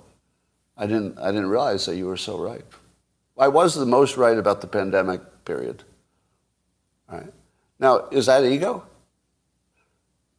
I 0.80 0.86
didn't, 0.86 1.18
I 1.18 1.26
didn't 1.26 1.50
realize 1.50 1.84
that 1.84 1.96
you 1.96 2.06
were 2.06 2.16
so 2.16 2.38
right. 2.38 2.64
I 3.38 3.48
was 3.48 3.74
the 3.74 3.84
most 3.84 4.16
right 4.16 4.38
about 4.38 4.62
the 4.62 4.66
pandemic 4.66 5.20
period. 5.44 5.84
All 7.10 7.18
right. 7.18 7.32
Now, 7.78 8.08
is 8.10 8.26
that 8.26 8.44
ego? 8.44 8.84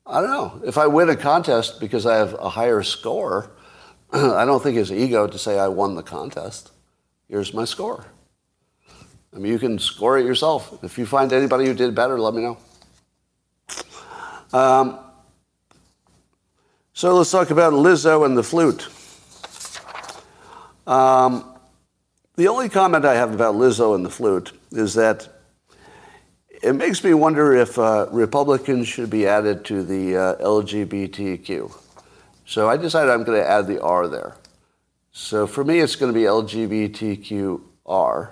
I 0.04 0.20
don't 0.20 0.32
know. 0.32 0.62
If 0.66 0.80
I 0.80 0.88
win 0.88 1.10
a 1.10 1.16
contest 1.16 1.80
because 1.80 2.08
I 2.08 2.16
have 2.16 2.34
a 2.34 2.50
higher 2.50 2.82
score, 2.82 3.52
I 4.12 4.44
don't 4.46 4.64
think 4.64 4.78
it's 4.78 4.90
ego 4.90 5.28
to 5.28 5.38
say 5.38 5.60
I 5.60 5.68
won 5.68 5.94
the 5.94 6.02
contest. 6.02 6.72
Here's 7.30 7.54
my 7.54 7.66
score. 7.66 8.08
I 9.36 9.38
mean, 9.38 9.52
you 9.52 9.60
can 9.60 9.78
score 9.78 10.18
it 10.18 10.26
yourself. 10.26 10.84
If 10.84 10.98
you 10.98 11.06
find 11.06 11.32
anybody 11.32 11.68
who 11.68 11.76
did 11.76 11.94
better, 11.94 12.20
let 12.20 12.34
me 12.34 12.42
know. 12.42 12.58
Um, 14.52 15.00
so 16.94 17.16
let's 17.16 17.30
talk 17.30 17.52
about 17.52 17.74
Lizzo 17.74 18.26
and 18.26 18.36
the 18.36 18.44
flute. 18.44 18.90
Um, 20.88 21.46
the 22.36 22.48
only 22.48 22.70
comment 22.70 23.06
I 23.06 23.16
have 23.16 23.34
about 23.34 23.56
Lizzo 23.56 23.96
and 23.96 24.06
the 24.06 24.10
flute 24.10 24.54
is 24.72 24.94
that 24.96 25.28
it 26.62 26.74
makes 26.74 27.04
me 27.04 27.14
wonder 27.14 27.56
if 27.56 27.78
uh, 27.80 28.08
Republicans 28.12 28.88
should 28.88 29.10
be 29.10 29.28
added 29.28 29.66
to 29.66 29.84
the 29.84 30.16
uh, 30.16 30.36
LGBTQ. 30.36 31.76
So 32.46 32.70
I 32.70 32.78
decided 32.78 33.12
I'm 33.12 33.24
going 33.24 33.42
to 33.42 33.48
add 33.48 33.68
the 33.68 33.82
R 33.82 34.08
there. 34.08 34.36
So 35.12 35.48
for 35.48 35.64
me, 35.64 35.80
it's 35.80 35.96
going 35.96 36.14
to 36.14 36.18
be 36.18 36.26
LGBTQR 36.26 38.30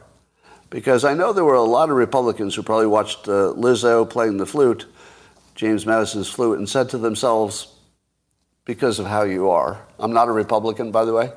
because 0.69 1.03
I 1.03 1.13
know 1.13 1.33
there 1.33 1.43
were 1.43 1.55
a 1.55 1.62
lot 1.62 1.89
of 1.89 1.95
Republicans 1.95 2.55
who 2.55 2.63
probably 2.63 2.88
watched 2.88 3.27
uh, 3.27 3.53
Lizzo 3.55 4.09
playing 4.09 4.38
the 4.38 4.45
flute, 4.45 4.85
James 5.55 5.85
Madison's 5.85 6.29
flute, 6.29 6.57
and 6.57 6.69
said 6.69 6.89
to 6.89 6.97
themselves, 6.97 7.75
because 8.65 8.99
of 8.99 9.07
how 9.07 9.23
you 9.23 9.49
are, 9.49 9.85
I'm 9.97 10.13
not 10.13 10.27
a 10.27 10.31
Republican, 10.31 10.91
by 10.91 11.03
the 11.03 11.13
way. 11.13 11.31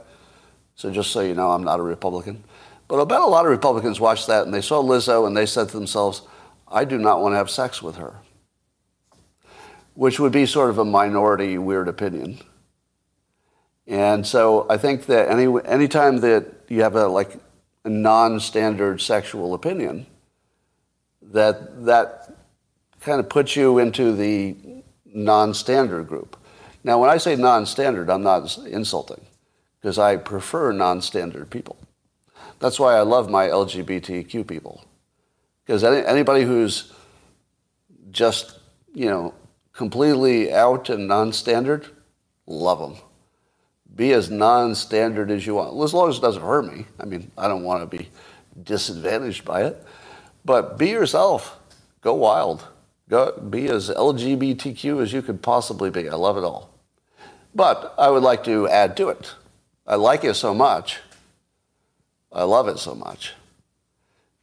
So 0.75 0.91
just 0.91 1.11
so 1.11 1.21
you 1.21 1.35
know, 1.35 1.51
I'm 1.51 1.65
not 1.65 1.81
a 1.81 1.83
Republican. 1.83 2.45
But 2.89 3.01
I 3.01 3.05
bet 3.05 3.21
a 3.21 3.27
lot 3.27 3.47
of 3.47 3.51
Republicans 3.51 4.01
watched 4.01 4.27
that 4.27 4.45
and 4.45 4.53
they 4.53 4.61
saw 4.61 4.83
Lizzo 4.83 5.27
and 5.27 5.37
they 5.37 5.47
said 5.47 5.69
to 5.69 5.77
themselves, 5.77 6.23
I 6.69 6.85
do 6.85 6.99
not 6.99 7.21
want 7.21 7.33
to 7.33 7.37
have 7.37 7.51
sex 7.51 7.83
with 7.83 7.97
her. 7.97 8.17
Which 9.95 10.19
would 10.21 10.33
be 10.33 10.47
sort 10.47 10.71
of 10.71 10.79
a 10.79 10.85
minority 10.85 11.59
weird 11.59 11.89
opinion. 11.89 12.41
And 13.87 14.27
so 14.27 14.67
I 14.71 14.79
think 14.79 15.07
that 15.07 15.29
any 15.31 15.47
anytime 15.65 16.21
that 16.21 16.47
you 16.69 16.83
have 16.83 16.95
a 16.95 17.09
like 17.09 17.37
a 17.85 17.91
non-standard 17.91 19.01
sexual 19.01 19.55
opinion, 19.55 20.07
that 21.21 21.85
that 21.85 22.33
kind 23.01 23.21
of 23.21 23.29
puts 23.29 23.57
you 23.57 23.79
into 23.79 24.15
the 24.15 24.57
non-standard 25.05 26.07
group. 26.09 26.37
Now, 26.85 27.01
when 27.01 27.11
I 27.11 27.19
say 27.19 27.37
non-standard, 27.37 28.09
I'm 28.09 28.23
not 28.23 28.57
insulting 28.67 29.21
because 29.83 29.99
I 29.99 30.17
prefer 30.17 30.71
non-standard 30.71 31.51
people. 31.51 31.77
That's 32.61 32.79
why 32.79 32.95
I 32.95 33.01
love 33.01 33.29
my 33.29 33.49
LGBTQ 33.49 34.47
people. 34.47 34.85
Because 35.67 35.83
any, 35.83 36.07
anybody 36.07 36.45
who's 36.45 36.93
just, 38.13 38.59
you 38.95 39.07
know, 39.07 39.35
completely 39.73 40.53
out 40.53 40.89
and 40.89 41.09
non-standard, 41.09 41.87
love 42.47 42.79
them. 42.79 43.03
Be 43.95 44.13
as 44.13 44.31
non-standard 44.31 45.33
as 45.33 45.47
you 45.47 45.57
want, 45.57 45.83
as 45.83 45.93
long 45.93 46.09
as 46.09 46.19
it 46.19 46.23
doesn't 46.23 46.43
hurt 46.43 46.73
me. 46.73 46.87
I 47.01 47.05
mean, 47.05 47.33
I 47.37 47.49
don't 47.49 47.65
want 47.65 47.83
to 47.83 47.99
be 47.99 48.09
disadvantaged 48.63 49.45
by 49.45 49.65
it. 49.65 49.85
But 50.45 50.79
be 50.79 50.91
yourself. 50.91 51.59
Go 52.01 52.15
wild. 52.15 52.65
Go, 53.09 53.33
be 53.33 53.67
as 53.67 53.91
LGBTQ 53.91 55.03
as 55.03 55.13
you 55.13 55.23
could 55.23 55.43
possibly 55.43 55.91
be. 55.91 56.09
I 56.09 56.15
love 56.15 56.39
it 56.39 56.45
all. 56.45 56.71
But 57.55 57.95
I 57.99 58.09
would 58.09 58.23
like 58.23 58.45
to 58.45 58.69
add 58.69 58.97
to 58.99 59.09
it. 59.09 59.35
I 59.87 59.97
like 59.97 60.25
it 60.25 60.35
so 60.35 60.55
much. 60.55 61.01
I 62.33 62.45
love 62.45 62.69
it 62.69 62.79
so 62.79 62.95
much 62.95 63.35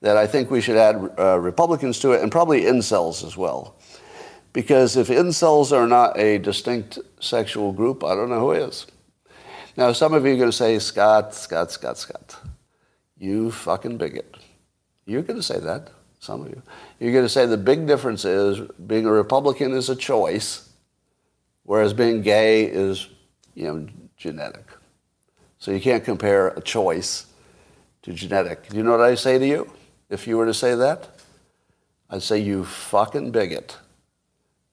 that 0.02 0.16
I 0.16 0.28
think 0.28 0.50
we 0.50 0.62
should 0.62 0.78
add 0.78 0.96
uh, 1.18 1.40
Republicans 1.40 2.00
to 2.00 2.12
it 2.12 2.22
and 2.22 2.32
probably 2.32 2.62
incels 2.62 3.26
as 3.26 3.36
well. 3.36 3.76
Because 4.54 4.98
if 4.98 5.10
incels 5.10 5.72
are 5.72 5.88
not 5.88 6.18
a 6.18 6.38
distinct 6.40 7.00
sexual 7.20 7.72
group, 7.72 8.04
I 8.04 8.16
don't 8.16 8.30
know 8.30 8.40
who 8.40 8.52
is. 8.52 8.88
Now, 9.78 9.92
some 9.92 10.14
of 10.14 10.26
you 10.26 10.34
are 10.34 10.38
going 10.38 10.50
to 10.50 10.56
say, 10.56 10.80
Scott, 10.80 11.34
Scott, 11.34 11.72
Scott, 11.72 11.98
Scott, 11.98 12.36
you 13.18 13.52
fucking 13.52 13.98
bigot. 13.98 14.36
You're 15.06 15.22
going 15.22 15.40
to 15.40 15.44
say 15.44 15.60
that, 15.60 15.92
some 16.20 16.42
of 16.42 16.50
you. 16.50 16.62
You're 17.00 17.14
going 17.14 17.26
to 17.26 17.30
say 17.30 17.46
the 17.46 17.58
big 17.58 17.86
difference 17.86 18.26
is 18.26 18.60
being 18.88 19.06
a 19.06 19.12
Republican 19.12 19.74
is 19.74 19.90
a 19.90 19.96
choice, 19.96 20.70
whereas 21.64 21.94
being 21.94 22.22
gay 22.22 22.64
is, 22.66 23.08
you 23.54 23.66
know, 23.66 23.88
genetic. 24.18 24.69
So 25.60 25.72
you 25.72 25.82
can't 25.82 26.04
compare 26.04 26.48
a 26.50 26.62
choice 26.62 27.28
to 28.04 28.14
genetic. 28.14 28.70
Do 28.70 28.78
you 28.78 28.84
know 28.84 28.92
what 28.92 29.02
I 29.02 29.16
say 29.16 29.38
to 29.38 29.46
you 29.46 29.72
if 30.10 30.26
you 30.26 30.38
were 30.38 30.46
to 30.46 30.54
say 30.54 30.74
that? 30.76 31.10
I'd 32.10 32.24
say, 32.24 32.40
you 32.40 32.66
fucking 32.66 33.32
bigot. 33.32 33.78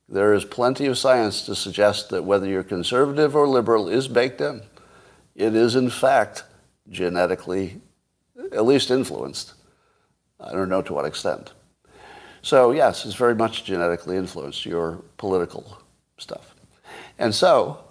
There 0.08 0.32
is 0.32 0.44
plenty 0.44 0.86
of 0.86 0.96
science 0.96 1.44
to 1.46 1.54
suggest 1.54 2.10
that 2.10 2.24
whether 2.24 2.46
you're 2.46 2.62
conservative 2.62 3.34
or 3.34 3.48
liberal 3.48 3.88
is 3.88 4.06
baked 4.06 4.40
in. 4.40 4.62
It 5.34 5.54
is, 5.54 5.74
in 5.74 5.90
fact, 5.90 6.44
genetically, 6.88 7.80
at 8.52 8.64
least 8.64 8.90
influenced. 8.90 9.54
I 10.38 10.52
don't 10.52 10.68
know 10.68 10.82
to 10.82 10.92
what 10.92 11.04
extent. 11.04 11.52
So, 12.42 12.70
yes, 12.70 13.04
it's 13.04 13.16
very 13.16 13.34
much 13.34 13.64
genetically 13.64 14.16
influenced, 14.16 14.64
your 14.64 15.02
political 15.16 15.82
stuff. 16.16 16.54
And 17.18 17.34
so, 17.34 17.85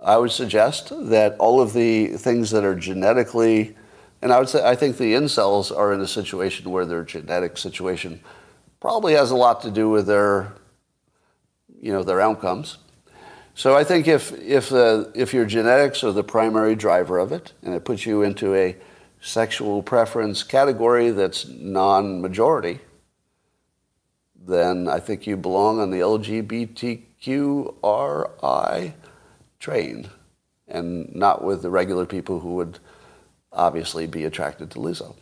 I 0.00 0.16
would 0.16 0.30
suggest 0.30 0.92
that 1.10 1.36
all 1.38 1.60
of 1.60 1.72
the 1.72 2.06
things 2.08 2.50
that 2.52 2.64
are 2.64 2.76
genetically, 2.76 3.74
and 4.22 4.32
I 4.32 4.38
would 4.38 4.48
say 4.48 4.64
I 4.64 4.76
think 4.76 4.96
the 4.96 5.14
incels 5.14 5.76
are 5.76 5.92
in 5.92 6.00
a 6.00 6.06
situation 6.06 6.70
where 6.70 6.86
their 6.86 7.02
genetic 7.02 7.58
situation 7.58 8.20
probably 8.80 9.14
has 9.14 9.32
a 9.32 9.36
lot 9.36 9.60
to 9.62 9.70
do 9.70 9.90
with 9.90 10.06
their, 10.06 10.52
you 11.80 11.92
know, 11.92 12.04
their 12.04 12.20
outcomes. 12.20 12.78
So 13.54 13.76
I 13.76 13.82
think 13.82 14.06
if 14.06 14.30
if 14.40 14.72
uh, 14.72 15.06
if 15.14 15.34
your 15.34 15.44
genetics 15.44 16.04
are 16.04 16.12
the 16.12 16.22
primary 16.22 16.76
driver 16.76 17.18
of 17.18 17.32
it, 17.32 17.52
and 17.62 17.74
it 17.74 17.84
puts 17.84 18.06
you 18.06 18.22
into 18.22 18.54
a 18.54 18.76
sexual 19.20 19.82
preference 19.82 20.44
category 20.44 21.10
that's 21.10 21.48
non-majority, 21.48 22.78
then 24.46 24.86
I 24.86 25.00
think 25.00 25.26
you 25.26 25.36
belong 25.36 25.80
on 25.80 25.90
the 25.90 25.98
LGBTQRI 25.98 28.92
train 29.58 30.08
and 30.66 31.14
not 31.14 31.42
with 31.42 31.62
the 31.62 31.70
regular 31.70 32.06
people 32.06 32.40
who 32.40 32.54
would 32.54 32.78
obviously 33.52 34.06
be 34.06 34.24
attracted 34.24 34.70
to 34.70 34.78
Lizzo. 34.78 35.16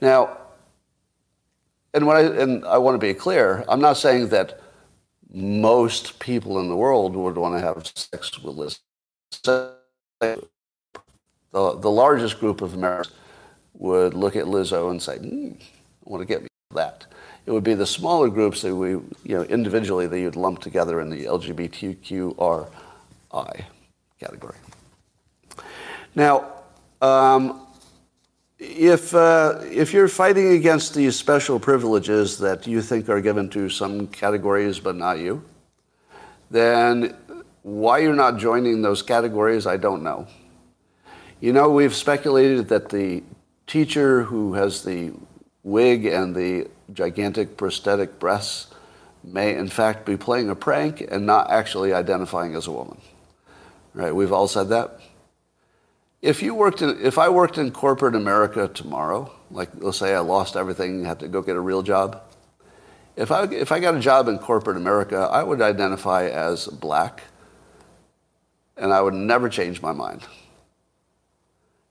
Now, 0.00 0.38
and, 1.92 2.06
when 2.06 2.16
I, 2.16 2.20
and 2.20 2.64
I 2.64 2.78
want 2.78 2.94
to 2.94 3.06
be 3.06 3.14
clear, 3.14 3.64
I'm 3.68 3.80
not 3.80 3.96
saying 3.96 4.28
that 4.28 4.60
most 5.32 6.18
people 6.18 6.58
in 6.58 6.68
the 6.68 6.76
world 6.76 7.14
would 7.14 7.36
want 7.36 7.54
to 7.54 7.60
have 7.60 7.86
sex 7.86 8.38
with 8.42 8.56
Lizzo. 8.56 9.74
The, 11.52 11.76
the 11.78 11.90
largest 11.90 12.38
group 12.38 12.62
of 12.62 12.74
Americans 12.74 13.14
would 13.74 14.14
look 14.14 14.36
at 14.36 14.44
Lizzo 14.44 14.90
and 14.90 15.02
say, 15.02 15.18
mm, 15.18 15.60
I 15.60 15.64
want 16.04 16.20
to 16.20 16.26
get 16.26 16.42
me 16.42 16.48
that. 16.74 17.06
It 17.46 17.50
would 17.50 17.64
be 17.64 17.74
the 17.74 17.86
smaller 17.86 18.28
groups 18.28 18.62
that 18.62 18.74
we, 18.76 18.90
you 18.90 19.08
know, 19.24 19.42
individually 19.42 20.06
that 20.06 20.20
you'd 20.20 20.36
lump 20.36 20.60
together 20.60 21.00
in 21.00 21.10
the 21.10 21.24
LGBTQR 21.24 22.70
I 23.32 23.66
category. 24.18 24.56
Now, 26.14 26.46
um, 27.00 27.66
if, 28.58 29.14
uh, 29.14 29.60
if 29.62 29.92
you're 29.94 30.08
fighting 30.08 30.52
against 30.52 30.94
these 30.94 31.16
special 31.16 31.58
privileges 31.58 32.36
that 32.38 32.66
you 32.66 32.82
think 32.82 33.08
are 33.08 33.22
given 33.22 33.48
to 33.50 33.70
some 33.70 34.06
categories 34.08 34.78
but 34.78 34.96
not 34.96 35.18
you, 35.18 35.42
then 36.50 37.16
why 37.62 37.98
you're 37.98 38.14
not 38.14 38.38
joining 38.38 38.82
those 38.82 39.02
categories, 39.02 39.66
I 39.66 39.76
don't 39.76 40.02
know. 40.02 40.26
You 41.40 41.54
know, 41.54 41.70
we've 41.70 41.94
speculated 41.94 42.68
that 42.68 42.90
the 42.90 43.22
teacher 43.66 44.24
who 44.24 44.54
has 44.54 44.84
the 44.84 45.12
wig 45.62 46.04
and 46.04 46.34
the 46.34 46.68
gigantic 46.92 47.56
prosthetic 47.56 48.18
breasts 48.18 48.66
may 49.22 49.54
in 49.54 49.68
fact 49.68 50.04
be 50.04 50.16
playing 50.16 50.50
a 50.50 50.54
prank 50.54 51.00
and 51.10 51.24
not 51.24 51.50
actually 51.50 51.92
identifying 51.92 52.54
as 52.54 52.66
a 52.66 52.72
woman. 52.72 52.98
Right? 53.94 54.14
We've 54.14 54.32
all 54.32 54.48
said 54.48 54.68
that. 54.68 55.00
If 56.22 56.42
you 56.42 56.54
worked 56.54 56.82
in, 56.82 57.00
if 57.02 57.18
I 57.18 57.28
worked 57.28 57.58
in 57.58 57.70
corporate 57.70 58.14
America 58.14 58.68
tomorrow, 58.68 59.32
like 59.50 59.70
let's 59.76 59.98
say 59.98 60.14
I 60.14 60.20
lost 60.20 60.54
everything, 60.56 60.98
and 60.98 61.06
had 61.06 61.20
to 61.20 61.28
go 61.28 61.42
get 61.42 61.56
a 61.56 61.60
real 61.60 61.82
job. 61.82 62.22
If 63.16 63.30
I, 63.30 63.44
if 63.44 63.72
I 63.72 63.80
got 63.80 63.94
a 63.94 64.00
job 64.00 64.28
in 64.28 64.38
corporate 64.38 64.76
America, 64.76 65.16
I 65.16 65.42
would 65.42 65.60
identify 65.60 66.26
as 66.26 66.66
black 66.66 67.22
and 68.80 68.92
I 68.92 69.00
would 69.00 69.14
never 69.14 69.48
change 69.48 69.82
my 69.82 69.92
mind. 69.92 70.22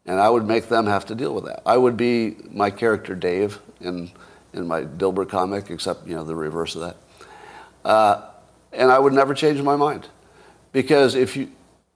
And 0.06 0.20
I 0.20 0.30
would 0.30 0.48
make 0.48 0.70
them 0.70 0.88
have 0.88 1.06
to 1.06 1.16
deal 1.16 1.36
with 1.36 1.46
that. 1.46 1.62
I 1.66 1.78
would 1.78 1.96
be 1.96 2.36
my 2.50 2.72
character 2.72 3.14
Dave 3.14 3.60
in, 3.80 4.12
in 4.54 4.68
my 4.68 4.82
Dilbert 4.82 5.30
comic, 5.30 5.70
except, 5.70 6.08
you 6.08 6.16
know, 6.16 6.24
the 6.24 6.36
reverse 6.36 6.76
of 6.76 6.82
that. 6.82 6.98
Uh, 7.86 8.26
and 8.74 8.92
I 8.92 8.98
would 8.98 9.14
never 9.14 9.36
change 9.36 9.62
my 9.62 9.76
mind. 9.76 10.08
Because 10.72 11.14
if, 11.14 11.38
you, 11.38 11.52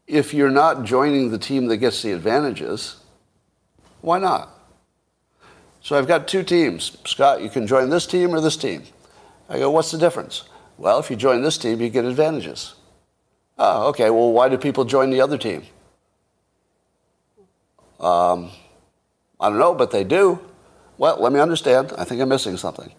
if 0.08 0.34
you're 0.34 0.50
not 0.50 0.84
joining 0.84 1.32
the 1.32 1.38
team 1.38 1.68
that 1.68 1.78
gets 1.78 2.02
the 2.02 2.12
advantages, 2.12 2.98
why 4.02 4.20
not? 4.20 4.50
So 5.82 5.98
I've 5.98 6.08
got 6.08 6.28
two 6.28 6.44
teams. 6.44 6.98
Scott, 7.06 7.42
you 7.42 7.50
can 7.50 7.68
join 7.68 7.90
this 7.90 8.08
team 8.08 8.34
or 8.34 8.42
this 8.42 8.58
team. 8.58 8.84
I 9.50 9.60
go, 9.60 9.70
what's 9.70 9.92
the 9.92 9.98
difference? 9.98 10.44
Well, 10.78 11.00
if 11.00 11.10
you 11.10 11.16
join 11.16 11.42
this 11.42 11.58
team, 11.58 11.82
you 11.82 11.90
get 11.90 12.06
advantages. 12.06 12.76
Oh, 13.58 13.90
okay. 13.90 14.10
Well, 14.10 14.32
why 14.32 14.50
do 14.50 14.58
people 14.58 14.86
join 14.86 15.10
the 15.10 15.22
other 15.22 15.38
team? 15.38 15.64
Um, 18.00 18.50
I 19.40 19.50
don't 19.50 19.60
know, 19.60 19.76
but 19.76 19.92
they 19.92 20.04
do. 20.04 20.40
Well, 20.98 21.22
let 21.22 21.32
me 21.34 21.40
understand. 21.40 21.94
I 21.98 22.04
think 22.04 22.22
I'm 22.22 22.30
missing 22.30 22.58
something. 22.58 22.92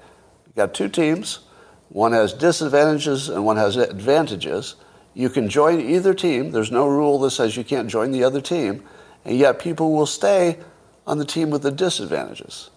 You've 0.47 0.57
got 0.57 0.75
two 0.75 0.89
teams. 0.89 1.41
One 1.89 2.13
has 2.13 2.33
disadvantages 2.33 3.29
and 3.29 3.45
one 3.45 3.57
has 3.57 3.77
advantages. 3.77 4.77
You 5.15 5.31
can 5.31 5.49
join 5.49 5.81
either 5.81 6.13
team. 6.13 6.51
There's 6.51 6.73
no 6.73 6.87
rule 6.89 7.21
that 7.21 7.31
says 7.31 7.57
you 7.57 7.65
can't 7.65 7.89
join 7.89 8.11
the 8.11 8.25
other 8.25 8.41
team. 8.41 8.83
And 9.25 9.39
yet 9.39 9.61
people 9.61 9.93
will 9.93 10.07
stay 10.07 10.59
on 11.07 11.19
the 11.19 11.25
team 11.25 11.51
with 11.51 11.63
the 11.63 11.71
disadvantages. 11.71 12.71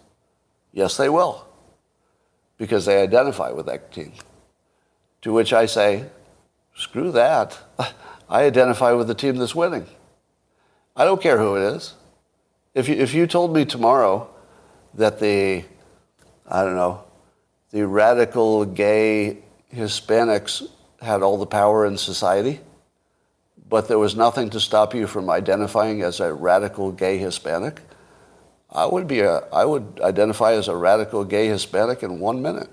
Yes, 0.72 0.96
they 0.98 1.10
will. 1.10 1.46
Because 2.58 2.86
they 2.86 3.02
identify 3.02 3.52
with 3.52 3.66
that 3.66 3.92
team. 3.92 4.14
To 5.24 5.34
which 5.34 5.52
I 5.52 5.66
say, 5.66 6.06
screw 6.76 7.12
that. 7.12 7.58
I 8.30 8.44
identify 8.44 8.92
with 8.92 9.08
the 9.08 9.16
team 9.16 9.38
that's 9.38 9.56
winning. 9.56 9.88
I 10.96 11.06
don't 11.06 11.22
care 11.22 11.40
who 11.40 11.56
it 11.56 11.76
is. 11.76 11.96
If 12.74 12.88
you, 12.88 12.96
if 12.96 13.14
you 13.14 13.26
told 13.26 13.54
me 13.54 13.66
tomorrow 13.66 14.30
that 14.94 15.20
the, 15.20 15.64
I 16.48 16.64
don't 16.64 16.76
know, 16.76 17.04
the 17.72 17.88
radical 17.88 18.66
gay 18.66 19.40
Hispanics 19.74 20.70
had 21.02 21.22
all 21.22 21.38
the 21.38 21.46
power 21.46 21.86
in 21.86 21.98
society, 21.98 22.60
but 23.70 23.88
there 23.88 24.00
was 24.00 24.16
nothing 24.16 24.50
to 24.52 24.60
stop 24.60 24.96
you 24.96 25.08
from 25.08 25.30
identifying 25.30 26.02
as 26.02 26.20
a 26.20 26.34
radical 26.34 26.92
gay 26.92 27.18
Hispanic, 27.18 27.82
I 28.72 28.86
would 28.86 29.08
be 29.08 29.22
a, 29.22 29.38
I 29.54 29.66
would 29.66 30.00
identify 30.02 30.54
as 30.54 30.68
a 30.68 30.76
radical 30.76 31.24
gay 31.24 31.48
Hispanic 31.48 32.04
in 32.04 32.20
one 32.20 32.42
minute 32.42 32.70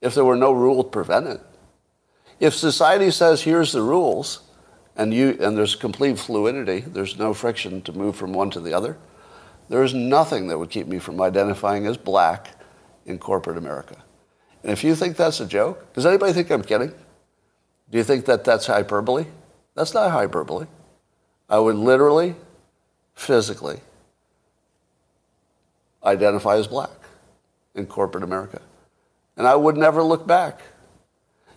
if 0.00 0.14
there 0.14 0.24
were 0.24 0.36
no 0.36 0.52
rule 0.52 0.82
to 0.82 0.90
prevent 0.90 1.26
it. 1.26 1.40
If 2.38 2.54
society 2.54 3.10
says 3.10 3.42
here's 3.42 3.72
the 3.72 3.82
rules, 3.82 4.40
and 4.96 5.12
you 5.12 5.36
and 5.40 5.56
there's 5.56 5.74
complete 5.74 6.18
fluidity, 6.18 6.80
there's 6.80 7.18
no 7.18 7.34
friction 7.34 7.82
to 7.82 7.92
move 7.92 8.16
from 8.16 8.32
one 8.32 8.50
to 8.50 8.60
the 8.60 8.72
other, 8.72 8.96
there 9.68 9.82
is 9.82 9.94
nothing 9.94 10.48
that 10.48 10.58
would 10.58 10.70
keep 10.70 10.86
me 10.86 10.98
from 10.98 11.20
identifying 11.20 11.86
as 11.86 11.96
black 11.96 12.48
in 13.04 13.18
corporate 13.18 13.58
America. 13.58 13.96
And 14.62 14.72
if 14.72 14.82
you 14.82 14.94
think 14.94 15.16
that's 15.16 15.40
a 15.40 15.46
joke, 15.46 15.92
does 15.92 16.06
anybody 16.06 16.32
think 16.32 16.50
I'm 16.50 16.62
kidding? 16.62 16.92
Do 17.90 17.98
you 17.98 18.04
think 18.04 18.24
that 18.26 18.44
that's 18.44 18.66
hyperbole? 18.66 19.26
That's 19.74 19.94
not 19.94 20.10
hyperbole. 20.10 20.66
I 21.48 21.58
would 21.58 21.76
literally, 21.76 22.34
physically 23.14 23.80
identify 26.04 26.56
as 26.56 26.66
black 26.66 26.90
in 27.74 27.86
corporate 27.86 28.22
America. 28.22 28.60
And 29.36 29.46
I 29.46 29.56
would 29.56 29.76
never 29.76 30.02
look 30.02 30.26
back. 30.26 30.60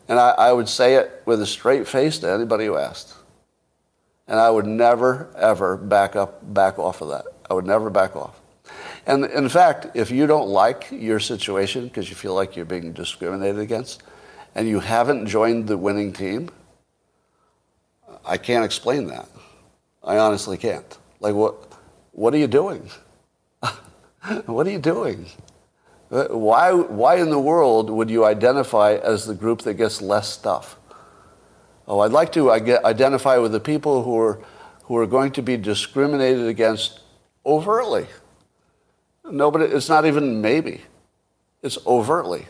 And 0.08 0.20
I, 0.20 0.30
I, 0.32 0.52
would 0.52 0.68
say 0.68 0.96
it 0.96 1.22
with 1.26 1.42
a 1.42 1.46
straight 1.46 1.88
face 1.88 2.18
to 2.20 2.32
anybody 2.32 2.66
who 2.66 2.78
asked. 2.78 3.14
And 4.28 4.40
I 4.40 4.50
would 4.50 4.66
never, 4.66 5.30
ever 5.38 5.78
back 5.78 6.16
up, 6.16 6.54
back 6.54 6.80
off 6.80 7.02
of 7.02 7.10
that. 7.10 7.26
I 7.50 7.54
would 7.54 7.66
never 7.66 7.90
back 7.90 8.16
off. 8.16 8.40
And 9.06 9.26
in 9.26 9.50
fact, 9.50 9.88
if 9.96 10.12
you 10.12 10.28
don't 10.28 10.50
like 10.50 10.88
your 10.92 11.20
situation 11.20 11.86
because 11.86 12.10
you 12.10 12.16
feel 12.16 12.34
like 12.34 12.56
you're 12.56 12.66
being 12.66 12.92
discriminated 12.92 13.60
against, 13.60 14.04
and 14.56 14.68
you 14.68 14.80
haven't 14.80 15.28
joined 15.28 15.68
the 15.68 15.78
winning 15.78 16.14
team, 16.14 16.50
I 18.26 18.38
can't 18.38 18.66
explain 18.66 19.08
that. 19.08 19.28
I 20.04 20.18
honestly 20.18 20.58
can't. 20.58 20.98
Like, 21.20 21.36
what, 21.36 21.56
what 22.12 22.34
are 22.34 22.38
you 22.38 22.48
doing? 22.48 22.90
what 24.46 24.68
are 24.68 24.72
you 24.72 24.80
doing? 24.80 25.26
Uh, 26.12 26.28
why, 26.30 26.72
why 26.72 27.16
in 27.16 27.30
the 27.30 27.40
world 27.40 27.90
would 27.90 28.10
you 28.10 28.26
identify 28.26 28.94
as 28.96 29.26
the 29.26 29.36
group 29.36 29.62
that 29.62 29.76
gets 29.76 30.02
less 30.02 30.30
stuff? 30.30 30.78
Oh, 31.88 32.00
I'd 32.00 32.12
like 32.12 32.32
to 32.34 32.52
identify 32.52 33.38
with 33.38 33.52
the 33.52 33.60
people 33.60 34.04
who 34.04 34.18
are, 34.18 34.40
who 34.84 34.98
are 34.98 35.08
going 35.08 35.32
to 35.34 35.42
be 35.42 35.58
discriminated 35.58 36.46
against 36.46 37.00
overtly. 37.46 38.08
Nobody, 39.26 39.66
it's 39.66 39.90
not 39.90 40.06
even 40.06 40.42
maybe, 40.42 40.82
it's 41.62 41.78
overtly. 41.86 42.46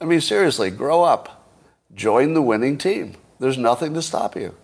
I 0.00 0.04
mean, 0.04 0.20
seriously, 0.20 0.70
grow 0.70 1.02
up. 1.02 1.46
Join 1.94 2.34
the 2.34 2.42
winning 2.42 2.78
team. 2.78 3.14
There's 3.40 3.58
nothing 3.58 3.94
to 3.94 4.02
stop 4.02 4.36
you. 4.36 4.54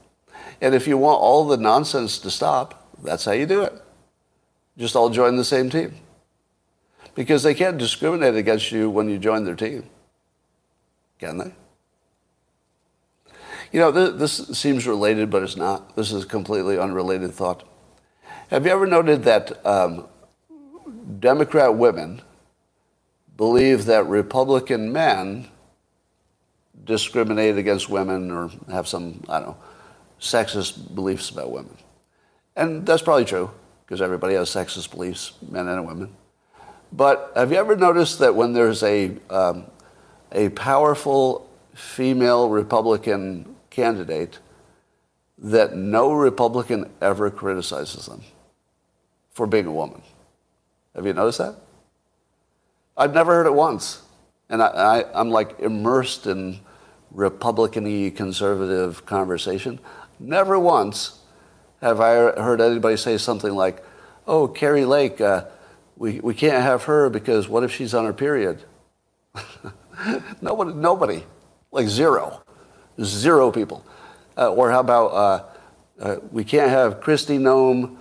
And 0.60 0.74
if 0.74 0.86
you 0.86 0.96
want 0.96 1.20
all 1.20 1.46
the 1.46 1.56
nonsense 1.56 2.18
to 2.20 2.30
stop, 2.30 2.88
that's 3.02 3.24
how 3.24 3.32
you 3.32 3.46
do 3.46 3.62
it. 3.62 3.72
Just 4.76 4.96
all 4.96 5.10
join 5.10 5.36
the 5.36 5.44
same 5.44 5.70
team. 5.70 5.94
Because 7.14 7.42
they 7.42 7.54
can't 7.54 7.78
discriminate 7.78 8.34
against 8.34 8.72
you 8.72 8.90
when 8.90 9.08
you 9.08 9.18
join 9.18 9.44
their 9.44 9.54
team. 9.54 9.88
Can 11.18 11.38
they? 11.38 11.52
You 13.72 13.80
know, 13.80 13.90
this, 13.90 14.38
this 14.38 14.58
seems 14.58 14.86
related, 14.86 15.30
but 15.30 15.42
it's 15.42 15.56
not. 15.56 15.96
This 15.96 16.12
is 16.12 16.24
a 16.24 16.26
completely 16.26 16.78
unrelated 16.78 17.32
thought. 17.32 17.66
Have 18.50 18.66
you 18.66 18.72
ever 18.72 18.86
noted 18.86 19.24
that 19.24 19.64
um, 19.66 20.06
Democrat 21.18 21.76
women 21.76 22.22
believe 23.36 23.86
that 23.86 24.06
Republican 24.06 24.92
men 24.92 25.48
discriminate 26.84 27.56
against 27.56 27.88
women 27.88 28.30
or 28.30 28.50
have 28.70 28.86
some, 28.86 29.24
I 29.28 29.38
don't 29.38 29.48
know, 29.48 29.56
sexist 30.20 30.94
beliefs 30.94 31.30
about 31.30 31.50
women? 31.50 31.76
And 32.56 32.86
that's 32.86 33.02
probably 33.02 33.24
true 33.24 33.50
because 33.84 34.00
everybody 34.00 34.34
has 34.34 34.50
sexist 34.50 34.90
beliefs, 34.90 35.32
men 35.50 35.68
and 35.68 35.86
women. 35.86 36.14
But 36.92 37.32
have 37.34 37.50
you 37.50 37.58
ever 37.58 37.76
noticed 37.76 38.20
that 38.20 38.34
when 38.34 38.52
there's 38.52 38.82
a, 38.82 39.12
um, 39.28 39.64
a 40.32 40.50
powerful 40.50 41.48
female 41.74 42.48
Republican 42.48 43.56
candidate 43.70 44.38
that 45.38 45.76
no 45.76 46.12
Republican 46.12 46.90
ever 47.02 47.30
criticizes 47.30 48.06
them 48.06 48.22
for 49.32 49.46
being 49.46 49.66
a 49.66 49.72
woman. 49.72 50.00
Have 50.94 51.06
you 51.06 51.12
noticed 51.12 51.38
that? 51.38 51.56
I've 52.96 53.14
never 53.14 53.32
heard 53.32 53.46
it 53.46 53.54
once. 53.54 54.02
And 54.48 54.62
I, 54.62 55.04
am 55.14 55.30
like 55.30 55.58
immersed 55.60 56.26
in 56.26 56.60
Republican 57.10 58.10
conservative 58.12 59.06
conversation. 59.06 59.80
Never 60.20 60.58
once 60.58 61.20
have 61.80 62.00
I 62.00 62.14
heard 62.14 62.60
anybody 62.60 62.96
say 62.96 63.18
something 63.18 63.54
like, 63.54 63.84
oh, 64.26 64.48
Kari 64.48 64.84
Lake, 64.84 65.20
uh, 65.20 65.44
we, 65.96 66.20
we 66.20 66.34
can't 66.34 66.62
have 66.62 66.84
her 66.84 67.10
because 67.10 67.48
what 67.48 67.62
if 67.62 67.72
she's 67.72 67.94
on 67.94 68.04
her 68.04 68.12
period? 68.12 68.62
nobody, 70.40 70.72
nobody, 70.72 71.24
like 71.70 71.88
zero. 71.88 72.42
Zero 73.02 73.50
people. 73.50 73.84
Uh, 74.36 74.52
or 74.52 74.70
how 74.70 74.80
about 74.80 75.06
uh, 75.06 75.44
uh, 76.00 76.16
we 76.32 76.44
can't 76.44 76.70
have 76.70 77.00
Kristi 77.00 77.38
Noem 77.38 77.96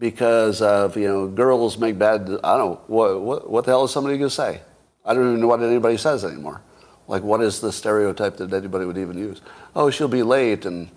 because 0.00 0.62
of, 0.62 0.96
you 0.96 1.06
know, 1.06 1.28
girls 1.28 1.78
make 1.78 1.98
bad, 1.98 2.22
I 2.42 2.56
don't 2.56 2.70
know, 2.70 2.80
what, 2.88 3.20
what, 3.20 3.50
what 3.50 3.64
the 3.66 3.70
hell 3.70 3.84
is 3.84 3.92
somebody 3.92 4.18
going 4.18 4.30
to 4.30 4.34
say? 4.34 4.62
I 5.04 5.14
don't 5.14 5.28
even 5.28 5.40
know 5.40 5.46
what 5.46 5.62
anybody 5.62 5.96
says 5.98 6.24
anymore. 6.24 6.62
Like, 7.06 7.22
what 7.22 7.42
is 7.42 7.60
the 7.60 7.70
stereotype 7.70 8.38
that 8.38 8.52
anybody 8.52 8.86
would 8.86 8.98
even 8.98 9.16
use? 9.16 9.42
Oh, 9.76 9.90
she'll 9.90 10.08
be 10.08 10.22
late 10.24 10.64
and, 10.64 10.90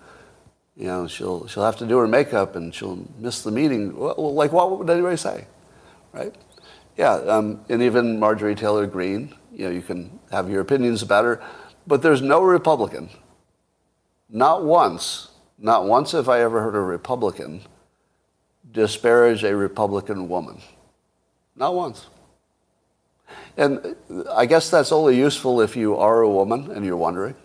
You 0.76 0.86
know, 0.86 1.06
she'll, 1.06 1.46
she'll 1.46 1.64
have 1.64 1.76
to 1.76 1.86
do 1.86 1.98
her 1.98 2.08
makeup 2.08 2.56
and 2.56 2.74
she'll 2.74 3.06
miss 3.18 3.42
the 3.42 3.50
meeting. 3.50 3.96
Well, 3.96 4.34
like, 4.34 4.52
what 4.52 4.76
would 4.76 4.90
anybody 4.90 5.16
say? 5.16 5.46
Right? 6.12 6.34
Yeah, 6.96 7.14
um, 7.14 7.60
and 7.68 7.82
even 7.82 8.18
Marjorie 8.18 8.54
Taylor 8.54 8.86
Greene, 8.86 9.34
you 9.52 9.66
know, 9.66 9.70
you 9.70 9.82
can 9.82 10.18
have 10.30 10.48
your 10.48 10.60
opinions 10.60 11.02
about 11.02 11.24
her, 11.24 11.42
but 11.86 12.02
there's 12.02 12.22
no 12.22 12.42
Republican, 12.42 13.10
not 14.30 14.64
once, 14.64 15.28
not 15.58 15.86
once 15.86 16.12
have 16.12 16.28
I 16.28 16.40
ever 16.40 16.62
heard 16.62 16.74
a 16.74 16.80
Republican 16.80 17.62
disparage 18.74 19.44
a 19.44 19.56
Republican 19.56 20.28
woman. 20.28 20.60
Not 21.56 21.74
once. 21.74 22.06
And 23.56 23.96
I 24.30 24.44
guess 24.44 24.68
that's 24.68 24.92
only 24.92 25.16
useful 25.16 25.60
if 25.60 25.76
you 25.76 25.96
are 25.96 26.20
a 26.20 26.28
woman 26.28 26.70
and 26.70 26.84
you're 26.84 26.96
wondering. 26.96 27.36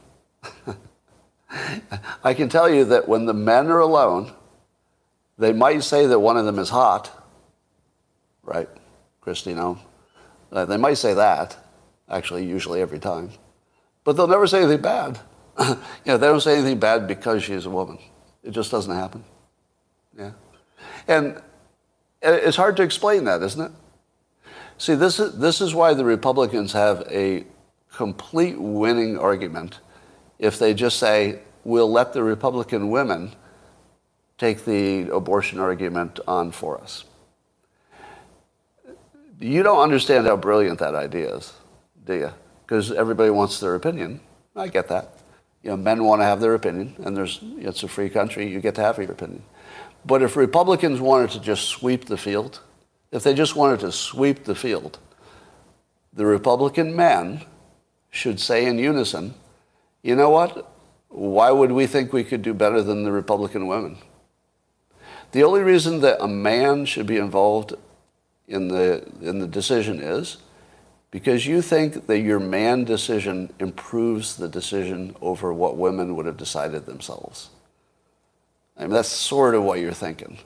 I 2.23 2.33
can 2.33 2.49
tell 2.49 2.69
you 2.69 2.83
that 2.85 3.07
when 3.07 3.25
the 3.25 3.33
men 3.33 3.67
are 3.67 3.79
alone, 3.79 4.33
they 5.37 5.53
might 5.53 5.83
say 5.83 6.05
that 6.07 6.19
one 6.19 6.35
of 6.35 6.45
them 6.45 6.59
is 6.59 6.69
hot, 6.69 7.11
right, 8.43 8.67
Christine? 9.21 9.77
Uh, 10.51 10.65
they 10.65 10.77
might 10.77 10.95
say 10.95 11.13
that, 11.13 11.55
actually, 12.09 12.45
usually 12.45 12.81
every 12.81 12.99
time. 12.99 13.29
But 14.03 14.13
they'll 14.13 14.27
never 14.27 14.47
say 14.47 14.63
anything 14.63 14.81
bad. 14.81 15.19
you 15.59 15.77
know, 16.07 16.17
they 16.17 16.27
don't 16.27 16.41
say 16.41 16.55
anything 16.55 16.79
bad 16.79 17.07
because 17.07 17.43
she's 17.43 17.65
a 17.65 17.69
woman. 17.69 17.99
It 18.43 18.51
just 18.51 18.71
doesn't 18.71 18.93
happen. 18.93 19.23
Yeah. 20.17 20.31
And 21.09 21.41
it's 22.21 22.55
hard 22.55 22.77
to 22.77 22.83
explain 22.83 23.23
that, 23.23 23.41
isn't 23.41 23.61
it? 23.65 23.71
See, 24.77 24.93
this 24.93 25.19
is, 25.19 25.39
this 25.39 25.59
is 25.59 25.73
why 25.73 25.95
the 25.95 26.05
Republicans 26.05 26.71
have 26.73 27.01
a 27.09 27.45
complete 27.91 28.61
winning 28.61 29.17
argument 29.17 29.79
if 30.37 30.59
they 30.59 30.73
just 30.75 30.99
say, 30.99 31.39
we'll 31.65 31.91
let 31.91 32.13
the 32.13 32.23
Republican 32.23 32.91
women 32.91 33.31
take 34.37 34.65
the 34.65 35.09
abortion 35.09 35.59
argument 35.59 36.19
on 36.27 36.51
for 36.51 36.79
us. 36.79 37.03
You 39.39 39.63
don't 39.63 39.81
understand 39.81 40.27
how 40.27 40.37
brilliant 40.37 40.77
that 40.79 40.93
idea 40.93 41.35
is, 41.37 41.53
do 42.05 42.13
you? 42.13 42.33
Because 42.65 42.91
everybody 42.91 43.31
wants 43.31 43.59
their 43.59 43.73
opinion. 43.73 44.21
I 44.55 44.67
get 44.67 44.87
that. 44.89 45.17
You 45.63 45.71
know, 45.71 45.77
men 45.77 46.03
want 46.03 46.21
to 46.21 46.25
have 46.25 46.39
their 46.39 46.53
opinion, 46.53 46.95
and 47.03 47.17
there's, 47.17 47.39
it's 47.57 47.81
a 47.81 47.87
free 47.87 48.09
country. 48.09 48.47
You 48.47 48.61
get 48.61 48.75
to 48.75 48.81
have 48.81 48.97
your 48.97 49.11
opinion. 49.11 49.43
But 50.05 50.21
if 50.21 50.35
Republicans 50.35 51.01
wanted 51.01 51.31
to 51.31 51.39
just 51.39 51.67
sweep 51.67 52.05
the 52.05 52.17
field, 52.17 52.61
if 53.11 53.23
they 53.23 53.33
just 53.33 53.55
wanted 53.55 53.81
to 53.81 53.91
sweep 53.91 54.43
the 54.43 54.55
field, 54.55 54.99
the 56.13 56.25
Republican 56.25 56.95
men 56.95 57.41
should 58.09 58.39
say 58.39 58.65
in 58.65 58.79
unison, 58.79 59.33
you 60.01 60.15
know 60.15 60.29
what? 60.29 60.71
Why 61.09 61.51
would 61.51 61.71
we 61.71 61.87
think 61.87 62.13
we 62.13 62.23
could 62.23 62.41
do 62.41 62.53
better 62.53 62.81
than 62.81 63.03
the 63.03 63.11
Republican 63.11 63.67
women? 63.67 63.97
The 65.31 65.43
only 65.43 65.61
reason 65.61 66.01
that 66.01 66.23
a 66.23 66.27
man 66.27 66.85
should 66.85 67.05
be 67.05 67.17
involved 67.17 67.75
in 68.47 68.67
the, 68.67 69.07
in 69.21 69.39
the 69.39 69.47
decision 69.47 69.99
is 69.99 70.37
because 71.11 71.45
you 71.45 71.61
think 71.61 72.07
that 72.07 72.19
your 72.19 72.39
man 72.39 72.83
decision 72.83 73.51
improves 73.59 74.37
the 74.37 74.47
decision 74.47 75.15
over 75.21 75.53
what 75.53 75.77
women 75.77 76.15
would 76.15 76.25
have 76.25 76.37
decided 76.37 76.85
themselves. 76.85 77.49
I 78.79 78.83
mean, 78.83 78.91
that's 78.91 79.09
sort 79.09 79.55
of 79.55 79.63
what 79.63 79.79
you're 79.79 79.91
thinking. 79.91 80.39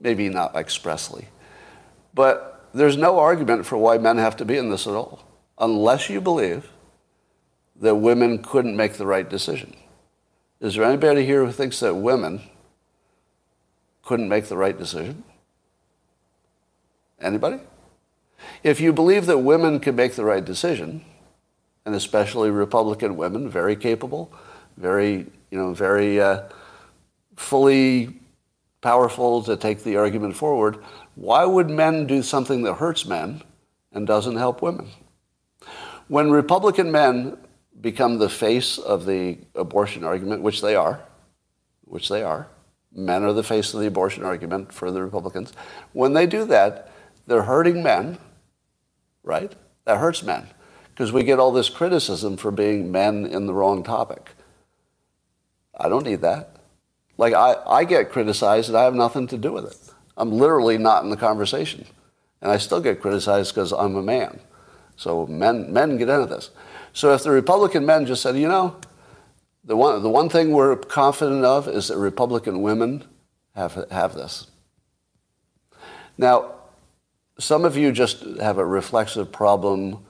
Maybe 0.00 0.30
not 0.30 0.56
expressly. 0.56 1.28
But 2.14 2.66
there's 2.72 2.96
no 2.96 3.18
argument 3.18 3.66
for 3.66 3.76
why 3.76 3.98
men 3.98 4.16
have 4.16 4.36
to 4.38 4.44
be 4.44 4.56
in 4.56 4.70
this 4.70 4.86
at 4.86 4.94
all, 4.94 5.22
unless 5.58 6.08
you 6.08 6.20
believe 6.20 6.70
that 7.76 7.96
women 7.96 8.42
couldn't 8.42 8.76
make 8.76 8.94
the 8.94 9.06
right 9.06 9.28
decision. 9.28 9.76
Is 10.60 10.74
there 10.74 10.84
anybody 10.84 11.24
here 11.24 11.44
who 11.44 11.52
thinks 11.52 11.78
that 11.80 11.94
women 11.94 12.40
couldn't 14.02 14.28
make 14.28 14.46
the 14.46 14.56
right 14.56 14.76
decision? 14.76 15.22
Anybody? 17.20 17.60
If 18.62 18.80
you 18.80 18.92
believe 18.92 19.26
that 19.26 19.38
women 19.38 19.78
can 19.78 19.94
make 19.94 20.14
the 20.14 20.24
right 20.24 20.44
decision, 20.44 21.04
and 21.84 21.94
especially 21.94 22.50
Republican 22.50 23.16
women, 23.16 23.48
very 23.48 23.76
capable, 23.76 24.32
very, 24.76 25.26
you 25.50 25.58
know, 25.58 25.74
very 25.74 26.20
uh, 26.20 26.42
fully 27.38 28.20
powerful 28.80 29.42
to 29.44 29.56
take 29.56 29.84
the 29.84 29.96
argument 29.96 30.36
forward, 30.36 30.78
why 31.14 31.44
would 31.44 31.70
men 31.70 32.06
do 32.06 32.22
something 32.22 32.62
that 32.62 32.74
hurts 32.74 33.06
men 33.06 33.42
and 33.92 34.06
doesn't 34.06 34.36
help 34.36 34.60
women? 34.60 34.88
When 36.08 36.30
Republican 36.30 36.90
men 36.90 37.38
become 37.80 38.18
the 38.18 38.28
face 38.28 38.76
of 38.76 39.06
the 39.06 39.38
abortion 39.54 40.04
argument, 40.04 40.42
which 40.42 40.60
they 40.60 40.74
are, 40.74 41.00
which 41.82 42.08
they 42.08 42.22
are, 42.22 42.48
men 42.92 43.22
are 43.22 43.32
the 43.32 43.42
face 43.44 43.72
of 43.72 43.80
the 43.80 43.86
abortion 43.86 44.24
argument 44.24 44.72
for 44.72 44.90
the 44.90 45.02
Republicans. 45.02 45.52
When 45.92 46.14
they 46.14 46.26
do 46.26 46.44
that, 46.46 46.90
they're 47.26 47.42
hurting 47.42 47.82
men, 47.82 48.18
right? 49.22 49.52
That 49.84 49.98
hurts 49.98 50.22
men 50.22 50.48
because 50.90 51.12
we 51.12 51.22
get 51.22 51.38
all 51.38 51.52
this 51.52 51.68
criticism 51.68 52.36
for 52.36 52.50
being 52.50 52.90
men 52.90 53.26
in 53.26 53.46
the 53.46 53.54
wrong 53.54 53.84
topic. 53.84 54.30
I 55.78 55.88
don't 55.88 56.04
need 56.04 56.22
that. 56.22 56.57
Like, 57.18 57.34
I, 57.34 57.56
I 57.66 57.84
get 57.84 58.10
criticized 58.10 58.68
and 58.68 58.78
I 58.78 58.84
have 58.84 58.94
nothing 58.94 59.26
to 59.26 59.36
do 59.36 59.52
with 59.52 59.66
it. 59.66 59.76
I'm 60.16 60.32
literally 60.32 60.78
not 60.78 61.04
in 61.04 61.10
the 61.10 61.16
conversation. 61.16 61.84
And 62.40 62.50
I 62.50 62.58
still 62.58 62.80
get 62.80 63.00
criticized 63.00 63.54
because 63.54 63.72
I'm 63.72 63.96
a 63.96 64.02
man. 64.02 64.40
So 64.96 65.26
men, 65.26 65.72
men 65.72 65.96
get 65.98 66.08
into 66.08 66.26
this. 66.26 66.50
So 66.92 67.12
if 67.12 67.22
the 67.22 67.30
Republican 67.30 67.84
men 67.84 68.06
just 68.06 68.22
said, 68.22 68.36
you 68.36 68.48
know, 68.48 68.76
the 69.64 69.76
one, 69.76 70.02
the 70.02 70.08
one 70.08 70.28
thing 70.28 70.52
we're 70.52 70.76
confident 70.76 71.44
of 71.44 71.68
is 71.68 71.88
that 71.88 71.98
Republican 71.98 72.62
women 72.62 73.04
have, 73.54 73.86
have 73.90 74.14
this. 74.14 74.46
Now, 76.16 76.54
some 77.38 77.64
of 77.64 77.76
you 77.76 77.92
just 77.92 78.22
have 78.40 78.58
a 78.58 78.64
reflexive 78.64 79.30
problem 79.30 80.04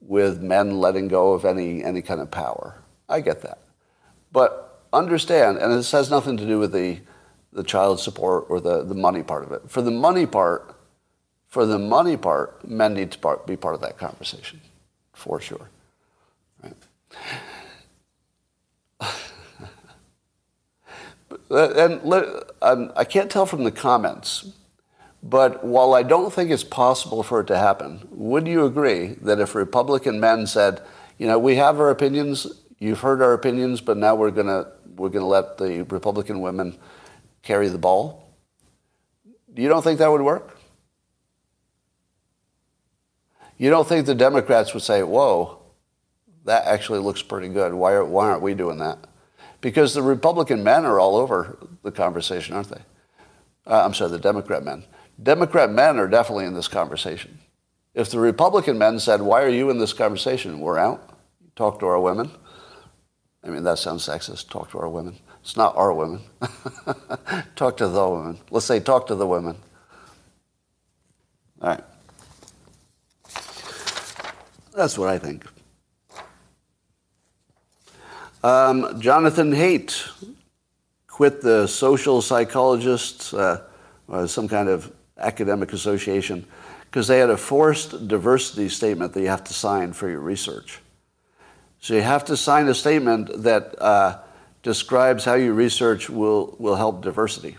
with 0.00 0.40
men 0.40 0.78
letting 0.78 1.08
go 1.08 1.32
of 1.32 1.44
any, 1.44 1.82
any 1.84 2.00
kind 2.00 2.20
of 2.20 2.30
power. 2.30 2.82
I 3.08 3.20
get 3.20 3.42
that. 3.42 3.58
But 4.32 4.65
understand, 4.96 5.58
and 5.58 5.72
this 5.72 5.92
has 5.92 6.10
nothing 6.10 6.36
to 6.38 6.46
do 6.46 6.58
with 6.58 6.72
the, 6.72 7.00
the 7.52 7.62
child 7.62 8.00
support 8.00 8.46
or 8.48 8.60
the, 8.60 8.82
the 8.82 8.94
money 8.94 9.22
part 9.22 9.44
of 9.44 9.52
it. 9.52 9.62
For 9.68 9.82
the 9.82 9.90
money 9.90 10.26
part, 10.26 10.74
for 11.48 11.64
the 11.66 11.78
money 11.78 12.16
part, 12.16 12.68
men 12.68 12.94
need 12.94 13.12
to 13.12 13.18
part, 13.18 13.46
be 13.46 13.56
part 13.56 13.74
of 13.74 13.80
that 13.82 13.98
conversation, 13.98 14.60
for 15.12 15.40
sure. 15.40 15.68
and 21.50 22.00
um, 22.62 22.92
I 22.96 23.04
can't 23.04 23.30
tell 23.30 23.46
from 23.46 23.64
the 23.64 23.70
comments, 23.70 24.52
but 25.22 25.64
while 25.64 25.94
I 25.94 26.02
don't 26.02 26.32
think 26.32 26.50
it's 26.50 26.64
possible 26.64 27.22
for 27.22 27.40
it 27.40 27.46
to 27.48 27.58
happen, 27.58 28.06
would 28.10 28.46
you 28.46 28.64
agree 28.64 29.16
that 29.22 29.40
if 29.40 29.54
Republican 29.54 30.20
men 30.20 30.46
said, 30.46 30.82
you 31.18 31.26
know, 31.26 31.38
we 31.38 31.56
have 31.56 31.80
our 31.80 31.90
opinions, 31.90 32.46
you've 32.78 33.00
heard 33.00 33.22
our 33.22 33.32
opinions, 33.32 33.80
but 33.80 33.96
now 33.96 34.14
we're 34.14 34.30
going 34.30 34.46
to 34.46 34.68
we're 34.96 35.08
going 35.08 35.22
to 35.22 35.26
let 35.26 35.58
the 35.58 35.82
Republican 35.82 36.40
women 36.40 36.76
carry 37.42 37.68
the 37.68 37.78
ball? 37.78 38.34
You 39.54 39.68
don't 39.68 39.82
think 39.82 39.98
that 40.00 40.10
would 40.10 40.22
work? 40.22 40.58
You 43.58 43.70
don't 43.70 43.88
think 43.88 44.06
the 44.06 44.14
Democrats 44.14 44.74
would 44.74 44.82
say, 44.82 45.02
whoa, 45.02 45.58
that 46.44 46.66
actually 46.66 46.98
looks 46.98 47.22
pretty 47.22 47.48
good. 47.48 47.72
Why, 47.72 47.92
are, 47.92 48.04
why 48.04 48.28
aren't 48.30 48.42
we 48.42 48.54
doing 48.54 48.78
that? 48.78 48.98
Because 49.60 49.94
the 49.94 50.02
Republican 50.02 50.62
men 50.62 50.84
are 50.84 51.00
all 51.00 51.16
over 51.16 51.56
the 51.82 51.90
conversation, 51.90 52.54
aren't 52.54 52.68
they? 52.68 52.82
Uh, 53.66 53.82
I'm 53.84 53.94
sorry, 53.94 54.10
the 54.10 54.18
Democrat 54.18 54.62
men. 54.62 54.84
Democrat 55.22 55.70
men 55.70 55.98
are 55.98 56.06
definitely 56.06 56.44
in 56.44 56.54
this 56.54 56.68
conversation. 56.68 57.38
If 57.94 58.10
the 58.10 58.20
Republican 58.20 58.76
men 58.76 59.00
said, 59.00 59.22
Why 59.22 59.42
are 59.42 59.48
you 59.48 59.70
in 59.70 59.78
this 59.78 59.94
conversation? 59.94 60.60
We're 60.60 60.78
out. 60.78 61.18
Talk 61.56 61.80
to 61.80 61.86
our 61.86 61.98
women. 61.98 62.30
I 63.46 63.50
mean, 63.50 63.62
that 63.62 63.78
sounds 63.78 64.06
sexist. 64.06 64.50
Talk 64.50 64.72
to 64.72 64.78
our 64.80 64.88
women. 64.88 65.16
It's 65.40 65.56
not 65.56 65.76
our 65.76 65.92
women. 65.92 66.20
talk 67.54 67.76
to 67.76 67.86
the 67.86 68.08
women. 68.08 68.38
Let's 68.50 68.66
say, 68.66 68.80
Talk 68.80 69.06
to 69.06 69.14
the 69.14 69.26
women. 69.26 69.56
All 71.62 71.68
right. 71.70 71.84
That's 74.74 74.98
what 74.98 75.08
I 75.08 75.18
think. 75.18 75.46
Um, 78.42 79.00
Jonathan 79.00 79.52
Haidt 79.52 80.10
quit 81.06 81.40
the 81.40 81.68
social 81.68 82.20
psychologists, 82.20 83.32
uh, 83.32 83.64
some 84.26 84.48
kind 84.48 84.68
of 84.68 84.92
academic 85.18 85.72
association, 85.72 86.44
because 86.86 87.06
they 87.06 87.18
had 87.18 87.30
a 87.30 87.36
forced 87.36 88.08
diversity 88.08 88.68
statement 88.68 89.12
that 89.14 89.20
you 89.20 89.28
have 89.28 89.44
to 89.44 89.54
sign 89.54 89.92
for 89.92 90.10
your 90.10 90.20
research. 90.20 90.80
So 91.80 91.94
you 91.94 92.02
have 92.02 92.24
to 92.26 92.36
sign 92.36 92.68
a 92.68 92.74
statement 92.74 93.42
that 93.44 93.80
uh, 93.80 94.18
describes 94.62 95.24
how 95.24 95.34
your 95.34 95.54
research 95.54 96.10
will, 96.10 96.56
will 96.58 96.76
help 96.76 97.02
diversity 97.02 97.56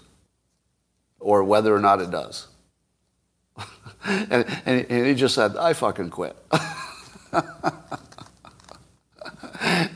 or 1.19 1.43
whether 1.43 1.73
or 1.73 1.79
not 1.79 2.01
it 2.01 2.11
does. 2.11 2.47
and, 4.05 4.45
and, 4.65 4.85
and 4.89 5.05
he 5.07 5.13
just 5.15 5.35
said, 5.35 5.55
I 5.55 5.73
fucking 5.73 6.09
quit. 6.09 6.35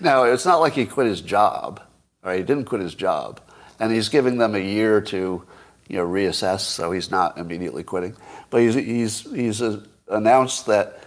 now, 0.01 0.23
it's 0.23 0.45
not 0.45 0.59
like 0.59 0.73
he 0.73 0.85
quit 0.85 1.07
his 1.07 1.21
job, 1.21 1.81
or 2.23 2.33
he 2.33 2.43
didn't 2.43 2.65
quit 2.65 2.81
his 2.81 2.95
job. 2.95 3.39
and 3.81 3.91
he's 3.91 4.09
giving 4.09 4.37
them 4.37 4.53
a 4.53 4.59
year 4.59 5.01
to, 5.01 5.43
you 5.87 5.97
know, 5.97 6.05
reassess. 6.05 6.61
So 6.61 6.91
he's 6.91 7.09
not 7.09 7.37
immediately 7.39 7.83
quitting, 7.83 8.15
but 8.51 8.61
he's 8.61 8.75
he's 8.75 9.21
he's 9.31 9.61
uh, 9.61 9.81
announced 10.07 10.67
that 10.67 11.00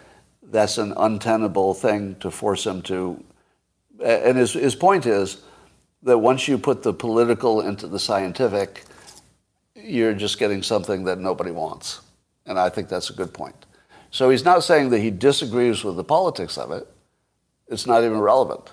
that's 0.54 0.78
an 0.78 0.94
untenable 0.96 1.74
thing 1.74 2.14
to 2.20 2.30
force 2.30 2.64
him 2.64 2.80
to. 2.82 3.22
And 4.02 4.38
his 4.38 4.52
his 4.52 4.76
point 4.76 5.04
is 5.04 5.38
that 6.04 6.18
once 6.18 6.46
you 6.46 6.58
put 6.58 6.82
the 6.82 6.92
political 6.92 7.60
into 7.60 7.88
the 7.88 7.98
scientific, 7.98 8.84
you're 9.74 10.14
just 10.14 10.38
getting 10.38 10.62
something 10.62 11.04
that 11.04 11.18
nobody 11.18 11.50
wants, 11.50 12.00
and 12.46 12.58
I 12.58 12.68
think 12.68 12.88
that's 12.88 13.10
a 13.10 13.14
good 13.14 13.34
point. 13.34 13.66
So 14.10 14.30
he's 14.30 14.44
not 14.44 14.62
saying 14.62 14.90
that 14.90 15.00
he 15.00 15.10
disagrees 15.10 15.82
with 15.82 15.96
the 15.96 16.04
politics 16.04 16.56
of 16.56 16.70
it. 16.70 16.86
It's 17.66 17.86
not 17.86 18.04
even 18.04 18.20
relevant. 18.20 18.72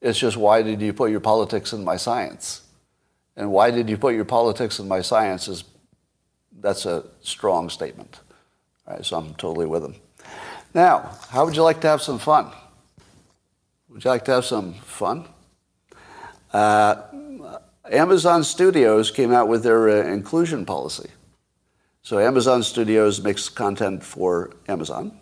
It's 0.00 0.18
just 0.18 0.38
why 0.38 0.62
did 0.62 0.80
you 0.80 0.94
put 0.94 1.10
your 1.10 1.20
politics 1.20 1.74
in 1.74 1.84
my 1.84 1.96
science? 1.96 2.62
And 3.36 3.52
why 3.52 3.70
did 3.70 3.90
you 3.90 3.98
put 3.98 4.14
your 4.14 4.24
politics 4.24 4.78
in 4.78 4.88
my 4.88 5.02
science 5.02 5.46
is 5.46 5.64
that's 6.58 6.86
a 6.86 7.04
strong 7.20 7.68
statement. 7.68 8.20
All 8.86 8.94
right, 8.94 9.04
so 9.04 9.18
I'm 9.18 9.34
totally 9.34 9.66
with 9.66 9.84
him. 9.84 9.96
Now, 10.76 11.16
how 11.30 11.46
would 11.46 11.56
you 11.56 11.62
like 11.62 11.80
to 11.80 11.88
have 11.88 12.02
some 12.02 12.18
fun? 12.18 12.52
Would 13.88 14.04
you 14.04 14.10
like 14.10 14.26
to 14.26 14.32
have 14.32 14.44
some 14.44 14.74
fun? 14.74 15.26
Uh, 16.52 16.96
Amazon 17.90 18.44
Studios 18.44 19.10
came 19.10 19.32
out 19.32 19.48
with 19.48 19.62
their 19.62 19.88
uh, 19.88 20.12
inclusion 20.12 20.66
policy. 20.66 21.08
So 22.02 22.18
Amazon 22.18 22.62
Studios 22.62 23.22
makes 23.22 23.48
content 23.48 24.04
for 24.04 24.50
Amazon. 24.68 25.18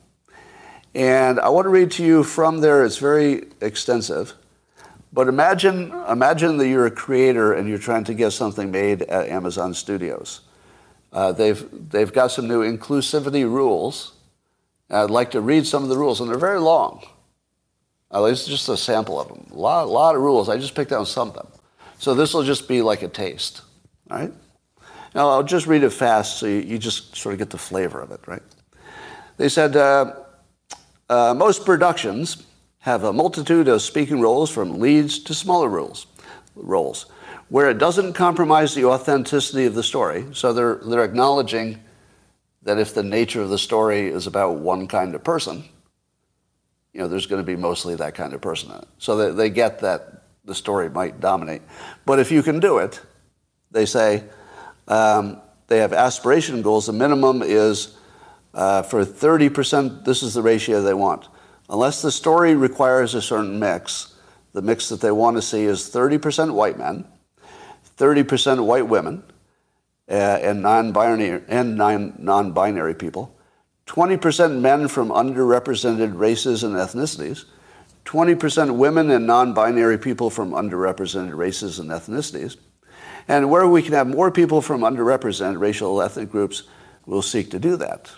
And 0.92 1.38
I 1.38 1.50
want 1.50 1.66
to 1.66 1.68
read 1.68 1.92
to 1.92 2.04
you 2.04 2.24
from 2.24 2.58
there. 2.58 2.84
It's 2.84 2.98
very 2.98 3.44
extensive. 3.60 4.32
But 5.12 5.28
imagine, 5.28 5.92
imagine 6.10 6.56
that 6.56 6.66
you're 6.66 6.86
a 6.86 6.90
creator 6.90 7.52
and 7.52 7.68
you're 7.68 7.78
trying 7.78 8.02
to 8.04 8.14
get 8.14 8.32
something 8.32 8.72
made 8.72 9.02
at 9.02 9.28
Amazon 9.28 9.72
Studios. 9.72 10.40
Uh, 11.12 11.30
they've, 11.30 11.64
they've 11.90 12.12
got 12.12 12.32
some 12.32 12.48
new 12.48 12.62
inclusivity 12.62 13.48
rules. 13.48 14.13
I'd 14.90 15.10
like 15.10 15.30
to 15.32 15.40
read 15.40 15.66
some 15.66 15.82
of 15.82 15.88
the 15.88 15.96
rules, 15.96 16.20
and 16.20 16.28
they're 16.30 16.38
very 16.38 16.60
long. 16.60 17.04
This 18.12 18.42
is 18.42 18.48
just 18.48 18.68
a 18.68 18.76
sample 18.76 19.20
of 19.20 19.28
them. 19.28 19.46
A 19.50 19.58
lot, 19.58 19.84
a 19.86 19.90
lot 19.90 20.14
of 20.14 20.22
rules. 20.22 20.48
I 20.48 20.56
just 20.56 20.74
picked 20.74 20.92
out 20.92 21.08
some 21.08 21.28
of 21.28 21.34
them. 21.34 21.48
So 21.98 22.14
this 22.14 22.32
will 22.32 22.44
just 22.44 22.68
be 22.68 22.80
like 22.80 23.02
a 23.02 23.08
taste. 23.08 23.62
All 24.10 24.18
right? 24.18 24.32
Now, 25.14 25.30
I'll 25.30 25.42
just 25.42 25.66
read 25.66 25.82
it 25.82 25.90
fast 25.90 26.38
so 26.38 26.46
you, 26.46 26.60
you 26.60 26.78
just 26.78 27.16
sort 27.16 27.32
of 27.32 27.38
get 27.38 27.50
the 27.50 27.58
flavor 27.58 28.00
of 28.00 28.10
it, 28.10 28.20
right? 28.26 28.42
They 29.36 29.48
said 29.48 29.76
uh, 29.76 30.14
uh, 31.08 31.34
most 31.34 31.64
productions 31.64 32.44
have 32.80 33.04
a 33.04 33.12
multitude 33.12 33.68
of 33.68 33.82
speaking 33.82 34.20
roles 34.20 34.50
from 34.50 34.78
leads 34.78 35.18
to 35.20 35.34
smaller 35.34 35.68
roles, 35.68 36.06
roles 36.54 37.06
where 37.48 37.70
it 37.70 37.78
doesn't 37.78 38.14
compromise 38.14 38.74
the 38.74 38.84
authenticity 38.84 39.64
of 39.64 39.74
the 39.74 39.82
story. 39.82 40.26
So 40.32 40.52
they're, 40.52 40.76
they're 40.76 41.04
acknowledging 41.04 41.80
that 42.64 42.78
if 42.78 42.94
the 42.94 43.02
nature 43.02 43.42
of 43.42 43.50
the 43.50 43.58
story 43.58 44.08
is 44.08 44.26
about 44.26 44.56
one 44.56 44.88
kind 44.88 45.14
of 45.14 45.22
person, 45.22 45.64
you 46.92 47.00
know, 47.00 47.08
there's 47.08 47.26
going 47.26 47.42
to 47.42 47.46
be 47.46 47.56
mostly 47.56 47.94
that 47.96 48.14
kind 48.14 48.32
of 48.32 48.40
person 48.40 48.70
in 48.70 48.78
it. 48.78 48.88
So 48.98 49.16
they, 49.16 49.30
they 49.30 49.50
get 49.50 49.80
that 49.80 50.22
the 50.44 50.54
story 50.54 50.88
might 50.88 51.20
dominate. 51.20 51.62
But 52.06 52.18
if 52.18 52.30
you 52.30 52.42
can 52.42 52.60
do 52.60 52.78
it, 52.78 53.00
they 53.70 53.86
say 53.86 54.24
um, 54.88 55.40
they 55.66 55.78
have 55.78 55.92
aspiration 55.92 56.62
goals. 56.62 56.86
The 56.86 56.92
minimum 56.92 57.42
is 57.42 57.96
uh, 58.54 58.82
for 58.82 59.04
30%, 59.04 60.04
this 60.04 60.22
is 60.22 60.34
the 60.34 60.42
ratio 60.42 60.82
they 60.82 60.94
want. 60.94 61.28
Unless 61.68 62.02
the 62.02 62.12
story 62.12 62.54
requires 62.54 63.14
a 63.14 63.22
certain 63.22 63.58
mix, 63.58 64.14
the 64.52 64.62
mix 64.62 64.88
that 64.90 65.00
they 65.00 65.10
want 65.10 65.36
to 65.36 65.42
see 65.42 65.64
is 65.64 65.90
30% 65.90 66.54
white 66.54 66.78
men, 66.78 67.04
30% 67.98 68.64
white 68.64 68.86
women, 68.86 69.24
and 70.08 70.62
non-binary 70.62 71.42
and 71.48 71.76
non-binary 71.76 72.94
people, 72.94 73.34
20% 73.86 74.60
men 74.60 74.88
from 74.88 75.10
underrepresented 75.10 76.18
races 76.18 76.62
and 76.62 76.74
ethnicities, 76.74 77.44
20% 78.04 78.76
women 78.76 79.10
and 79.10 79.26
non-binary 79.26 79.98
people 79.98 80.30
from 80.30 80.52
underrepresented 80.52 81.36
races 81.36 81.78
and 81.78 81.90
ethnicities, 81.90 82.56
and 83.28 83.50
where 83.50 83.66
we 83.66 83.82
can 83.82 83.94
have 83.94 84.06
more 84.06 84.30
people 84.30 84.60
from 84.60 84.82
underrepresented 84.82 85.58
racial 85.58 86.02
ethnic 86.02 86.30
groups, 86.30 86.64
we'll 87.06 87.22
seek 87.22 87.50
to 87.50 87.58
do 87.58 87.76
that. 87.76 88.10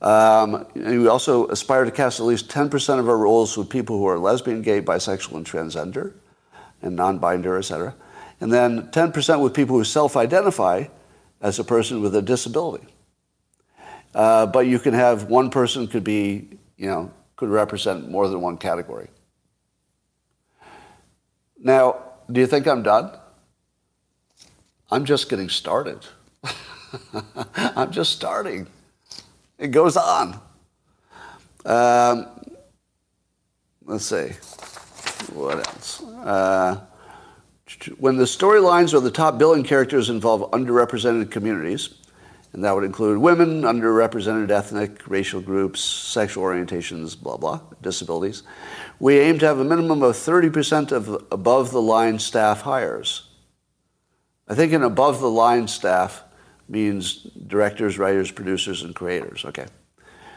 Um, 0.00 0.66
and 0.74 1.02
we 1.02 1.08
also 1.08 1.46
aspire 1.48 1.84
to 1.84 1.90
cast 1.90 2.20
at 2.20 2.26
least 2.26 2.48
10% 2.48 2.98
of 2.98 3.08
our 3.08 3.18
roles 3.18 3.56
with 3.58 3.68
people 3.68 3.98
who 3.98 4.06
are 4.06 4.18
lesbian, 4.18 4.62
gay, 4.62 4.80
bisexual, 4.80 5.36
and 5.36 5.46
transgender, 5.46 6.14
and 6.80 6.96
non-binary, 6.96 7.58
etc. 7.58 7.94
And 8.40 8.52
then 8.52 8.88
10% 8.90 9.42
with 9.42 9.54
people 9.54 9.76
who 9.76 9.84
self-identify 9.84 10.84
as 11.40 11.58
a 11.58 11.64
person 11.64 12.00
with 12.00 12.14
a 12.14 12.22
disability. 12.22 12.86
Uh, 14.14 14.46
but 14.46 14.66
you 14.66 14.78
can 14.78 14.94
have 14.94 15.24
one 15.24 15.50
person 15.50 15.86
could 15.86 16.04
be, 16.04 16.48
you 16.76 16.86
know, 16.86 17.12
could 17.36 17.48
represent 17.48 18.10
more 18.10 18.28
than 18.28 18.40
one 18.40 18.56
category. 18.56 19.08
Now, 21.58 21.98
do 22.30 22.40
you 22.40 22.46
think 22.46 22.66
I'm 22.66 22.82
done? 22.82 23.12
I'm 24.90 25.04
just 25.04 25.28
getting 25.28 25.48
started. 25.48 26.04
I'm 27.54 27.92
just 27.92 28.12
starting. 28.12 28.66
It 29.58 29.68
goes 29.68 29.96
on. 29.96 30.40
Um, 31.64 32.26
let's 33.84 34.06
see. 34.06 34.30
What 35.34 35.58
else? 35.58 36.02
Uh, 36.02 36.80
when 37.98 38.16
the 38.16 38.24
storylines 38.24 38.94
or 38.94 39.00
the 39.00 39.10
top 39.10 39.38
billing 39.38 39.64
characters 39.64 40.10
involve 40.10 40.50
underrepresented 40.50 41.30
communities, 41.30 41.94
and 42.52 42.64
that 42.64 42.74
would 42.74 42.84
include 42.84 43.18
women, 43.18 43.62
underrepresented 43.62 44.50
ethnic, 44.50 45.08
racial 45.08 45.40
groups, 45.40 45.80
sexual 45.80 46.44
orientations, 46.44 47.20
blah, 47.20 47.36
blah, 47.36 47.60
disabilities, 47.80 48.42
we 48.98 49.18
aim 49.18 49.38
to 49.38 49.46
have 49.46 49.58
a 49.58 49.64
minimum 49.64 50.02
of 50.02 50.16
30% 50.16 50.92
of 50.92 51.08
above 51.30 51.70
the 51.70 51.80
line 51.80 52.18
staff 52.18 52.62
hires. 52.62 53.28
I 54.48 54.54
think 54.54 54.72
an 54.72 54.82
above 54.82 55.20
the 55.20 55.30
line 55.30 55.68
staff 55.68 56.24
means 56.68 57.22
directors, 57.46 57.98
writers, 57.98 58.30
producers, 58.30 58.82
and 58.82 58.94
creators. 58.94 59.44
Okay. 59.44 59.66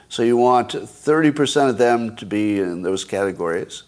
So 0.08 0.22
you 0.22 0.38
want 0.38 0.70
30% 0.70 1.70
of 1.70 1.78
them 1.80 2.16
to 2.18 2.26
be 2.26 2.60
in 2.60 2.84
those 2.84 3.04
categories. 3.04 3.84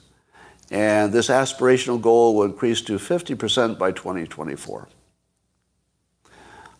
And 0.72 1.14
this 1.14 1.30
aspirational 1.30 2.02
goal 2.02 2.36
will 2.36 2.46
increase 2.46 2.82
to 2.82 2.94
50% 2.94 3.78
by 3.78 3.92
2024. 3.92 4.88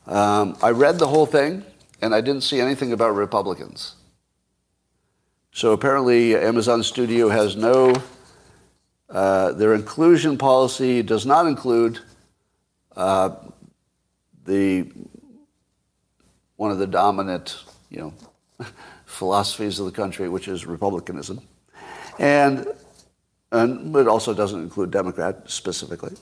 Um, 0.08 0.58
I 0.62 0.70
read 0.70 1.00
the 1.00 1.08
whole 1.08 1.26
thing, 1.26 1.64
and 2.02 2.14
I 2.14 2.22
didn't 2.22 2.42
see 2.42 2.60
anything 2.60 2.92
about 2.94 3.16
Republicans. 3.16 3.96
So 5.52 5.72
apparently, 5.72 6.36
Amazon 6.36 6.84
Studio 6.84 7.30
has 7.30 7.56
no, 7.56 7.96
uh, 9.10 9.54
their 9.54 9.74
inclusion 9.74 10.38
policy 10.38 11.02
does 11.02 11.26
not 11.26 11.48
include 11.48 12.00
uh, 12.96 13.36
the 14.46 14.92
one 16.58 16.72
of 16.72 16.78
the 16.78 16.88
dominant, 16.88 17.64
you 17.90 18.00
know, 18.00 18.68
philosophies 19.06 19.80
of 19.80 19.86
the 19.86 19.92
country, 19.92 20.30
which 20.30 20.48
is 20.48 20.66
republicanism, 20.66 21.42
and 22.20 22.68
and 23.56 23.96
it 23.96 24.08
also 24.08 24.34
doesn't 24.34 24.62
include 24.62 24.92
Democrat 24.92 25.50
specifically. 25.50 26.16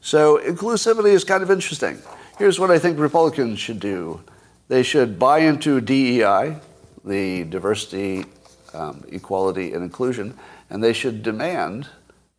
So 0.00 0.38
inclusivity 0.38 1.12
is 1.12 1.24
kind 1.24 1.42
of 1.42 1.50
interesting. 1.50 1.98
Here's 2.38 2.58
what 2.58 2.70
I 2.70 2.78
think 2.78 2.98
Republicans 2.98 3.58
should 3.58 3.80
do: 3.80 4.22
they 4.68 4.82
should 4.82 5.18
buy 5.18 5.40
into 5.40 5.80
DEI, 5.80 6.56
the 7.04 7.44
diversity, 7.44 8.24
um, 8.74 9.04
equality, 9.08 9.72
and 9.72 9.82
inclusion, 9.84 10.38
and 10.68 10.82
they 10.82 10.92
should 10.92 11.22
demand 11.22 11.88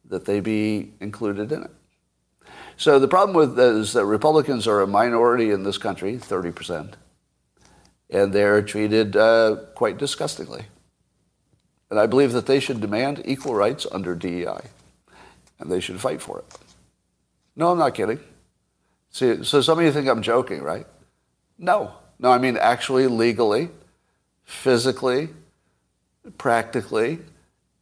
that 0.05 0.25
they 0.25 0.39
be 0.39 0.91
included 0.99 1.51
in 1.51 1.63
it. 1.63 1.71
So 2.77 2.99
the 2.99 3.07
problem 3.07 3.35
with 3.35 3.55
that 3.55 3.75
is 3.75 3.93
that 3.93 4.05
Republicans 4.05 4.67
are 4.67 4.81
a 4.81 4.87
minority 4.87 5.51
in 5.51 5.63
this 5.63 5.77
country, 5.77 6.17
30%, 6.17 6.93
and 8.09 8.33
they're 8.33 8.61
treated 8.61 9.15
uh, 9.15 9.57
quite 9.75 9.97
disgustingly. 9.97 10.65
And 11.91 11.99
I 11.99 12.07
believe 12.07 12.31
that 12.31 12.45
they 12.45 12.61
should 12.61 12.79
demand 12.79 13.21
equal 13.25 13.53
rights 13.53 13.85
under 13.91 14.15
DEI, 14.15 14.61
and 15.59 15.69
they 15.69 15.81
should 15.81 15.99
fight 15.99 16.21
for 16.21 16.39
it. 16.39 16.45
No, 17.57 17.69
I'm 17.69 17.77
not 17.77 17.93
kidding. 17.93 18.21
See, 19.09 19.43
so 19.43 19.59
some 19.59 19.77
of 19.77 19.83
you 19.83 19.91
think 19.91 20.07
I'm 20.07 20.21
joking, 20.21 20.63
right? 20.63 20.87
No. 21.59 21.91
No, 22.17 22.31
I 22.31 22.37
mean 22.37 22.55
actually 22.55 23.07
legally, 23.07 23.69
physically, 24.45 25.29
practically, 26.37 27.19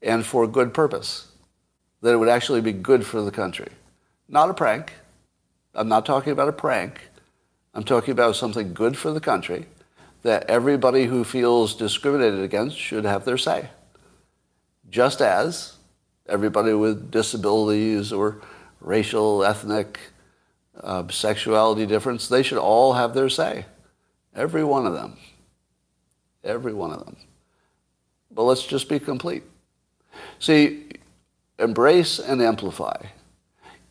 and 0.02 0.26
for 0.26 0.48
good 0.48 0.74
purpose. 0.74 1.28
That 2.02 2.14
it 2.14 2.18
would 2.18 2.30
actually 2.30 2.62
be 2.62 2.72
good 2.72 3.06
for 3.06 3.22
the 3.22 3.32
country. 3.32 3.70
Not 4.28 4.50
a 4.50 4.56
prank. 4.56 4.92
I'm 5.76 5.88
not 5.88 6.08
talking 6.08 6.34
about 6.34 6.50
a 6.50 6.54
prank. 6.54 7.00
I'm 7.76 7.84
talking 7.84 8.12
about 8.12 8.36
something 8.36 8.74
good 8.74 8.98
for 8.98 9.12
the 9.12 9.20
country 9.20 9.68
that 10.24 10.50
everybody 10.50 11.06
who 11.06 11.24
feels 11.24 11.76
discriminated 11.76 12.40
against 12.40 12.76
should 12.76 13.06
have 13.06 13.24
their 13.24 13.38
say. 13.38 13.70
Just 14.90 15.22
as 15.22 15.78
everybody 16.28 16.74
with 16.74 17.12
disabilities 17.12 18.12
or, 18.12 18.42
racial, 18.82 19.44
ethnic, 19.44 20.00
uh, 20.82 21.08
sexuality 21.10 21.86
difference, 21.86 22.28
they 22.28 22.44
should 22.44 22.58
all 22.58 22.94
have 22.94 23.14
their 23.14 23.30
say. 23.30 23.66
Every 24.36 24.64
one 24.64 24.86
of 24.86 24.94
them. 24.94 25.18
Every 26.44 26.74
one 26.74 26.92
of 26.92 27.06
them. 27.06 27.18
But 28.32 28.44
let's 28.44 28.66
just 28.66 28.88
be 28.88 29.00
complete. 29.00 29.44
See, 30.40 30.88
embrace 31.58 32.20
and 32.20 32.42
amplify. 32.42 33.08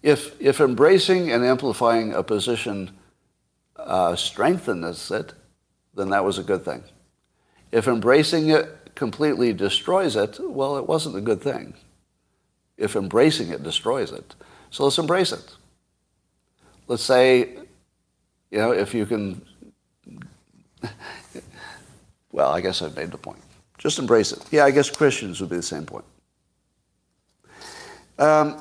If, 0.03 0.41
if 0.41 0.61
embracing 0.61 1.31
and 1.31 1.45
amplifying 1.45 2.15
a 2.15 2.23
position 2.23 2.93
uh, 3.77 4.17
strengthens 4.17 5.11
it, 5.11 5.35
then 5.95 6.11
that 6.11 6.25
was 6.25 6.39
a 6.39 6.43
good 6.43 6.65
thing. 6.65 6.85
If 7.71 7.89
embracing 7.89 8.49
it 8.49 8.78
completely 8.99 9.53
destroys 9.53 10.17
it, 10.17 10.41
well, 10.41 10.77
it 10.77 10.87
wasn't 10.87 11.15
a 11.17 11.21
good 11.21 11.41
thing. 11.41 11.73
If 12.77 12.97
embracing 12.97 13.51
it 13.51 13.63
destroys 13.63 14.11
it. 14.11 14.35
So 14.71 14.83
let's 14.85 14.99
embrace 14.99 15.31
it. 15.33 15.55
Let's 16.89 17.05
say, 17.05 17.59
you 18.51 18.59
know, 18.59 18.73
if 18.73 18.95
you 18.95 19.07
can, 19.07 19.41
well, 22.33 22.51
I 22.51 22.61
guess 22.61 22.83
I've 22.83 22.97
made 22.97 23.13
the 23.13 23.19
point. 23.19 23.39
Just 23.79 24.01
embrace 24.01 24.33
it. 24.33 24.45
Yeah, 24.51 24.65
I 24.65 24.73
guess 24.73 24.91
Christians 24.91 25.41
would 25.41 25.51
be 25.51 25.57
the 25.57 25.63
same 25.63 25.87
point. 25.87 26.05
Um, 28.19 28.61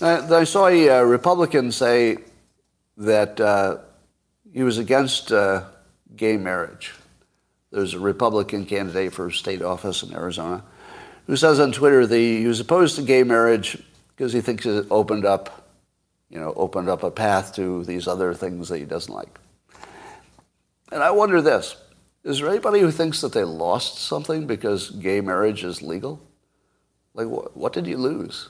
I 0.00 0.42
saw 0.44 0.66
a 0.66 1.06
Republican 1.06 1.70
say 1.70 2.16
that 2.96 3.40
uh, 3.40 3.78
he 4.52 4.64
was 4.64 4.78
against 4.78 5.30
uh, 5.30 5.62
gay 6.16 6.36
marriage. 6.36 6.92
There's 7.70 7.94
a 7.94 8.00
Republican 8.00 8.66
candidate 8.66 9.12
for 9.12 9.30
state 9.30 9.62
office 9.62 10.02
in 10.02 10.14
Arizona 10.14 10.64
who 11.26 11.36
says 11.36 11.60
on 11.60 11.72
Twitter 11.72 12.06
that 12.06 12.16
he 12.16 12.46
was 12.46 12.58
opposed 12.58 12.96
to 12.96 13.02
gay 13.02 13.22
marriage 13.22 13.78
because 14.16 14.32
he 14.32 14.40
thinks 14.40 14.66
it 14.66 14.86
opened 14.90 15.24
up, 15.24 15.68
you 16.28 16.38
know, 16.40 16.52
opened 16.56 16.88
up 16.88 17.02
a 17.02 17.10
path 17.10 17.54
to 17.54 17.84
these 17.84 18.08
other 18.08 18.34
things 18.34 18.68
that 18.68 18.78
he 18.78 18.84
doesn't 18.84 19.14
like. 19.14 19.38
And 20.90 21.02
I 21.02 21.12
wonder 21.12 21.40
this: 21.40 21.76
Is 22.24 22.40
there 22.40 22.48
anybody 22.48 22.80
who 22.80 22.90
thinks 22.90 23.20
that 23.20 23.32
they 23.32 23.44
lost 23.44 23.98
something 23.98 24.46
because 24.46 24.90
gay 24.90 25.20
marriage 25.20 25.62
is 25.62 25.82
legal? 25.82 26.20
Like, 27.14 27.28
what, 27.28 27.56
what 27.56 27.72
did 27.72 27.86
you 27.86 27.96
lose? 27.96 28.48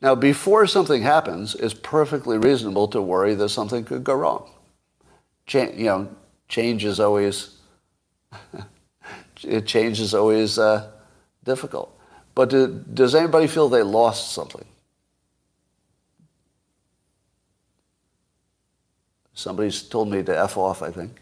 Now, 0.00 0.14
before 0.14 0.66
something 0.66 1.02
happens, 1.02 1.54
it's 1.54 1.74
perfectly 1.74 2.36
reasonable 2.36 2.88
to 2.88 3.00
worry 3.00 3.34
that 3.34 3.50
something 3.50 3.84
could 3.84 4.02
go 4.02 4.14
wrong. 4.14 4.50
Ch- 5.46 5.54
you 5.76 5.84
know, 5.84 6.08
change 6.48 6.84
is 6.84 7.00
always 7.00 7.56
change 9.64 10.00
is 10.00 10.14
always 10.14 10.58
uh, 10.58 10.90
difficult. 11.44 11.98
But 12.34 12.50
do, 12.50 12.84
does 12.92 13.14
anybody 13.14 13.46
feel 13.46 13.68
they 13.68 13.82
lost 13.82 14.32
something? 14.32 14.64
Somebody's 19.34 19.82
told 19.82 20.10
me 20.10 20.22
to 20.22 20.38
f 20.38 20.56
off. 20.56 20.82
I 20.82 20.90
think. 20.90 21.20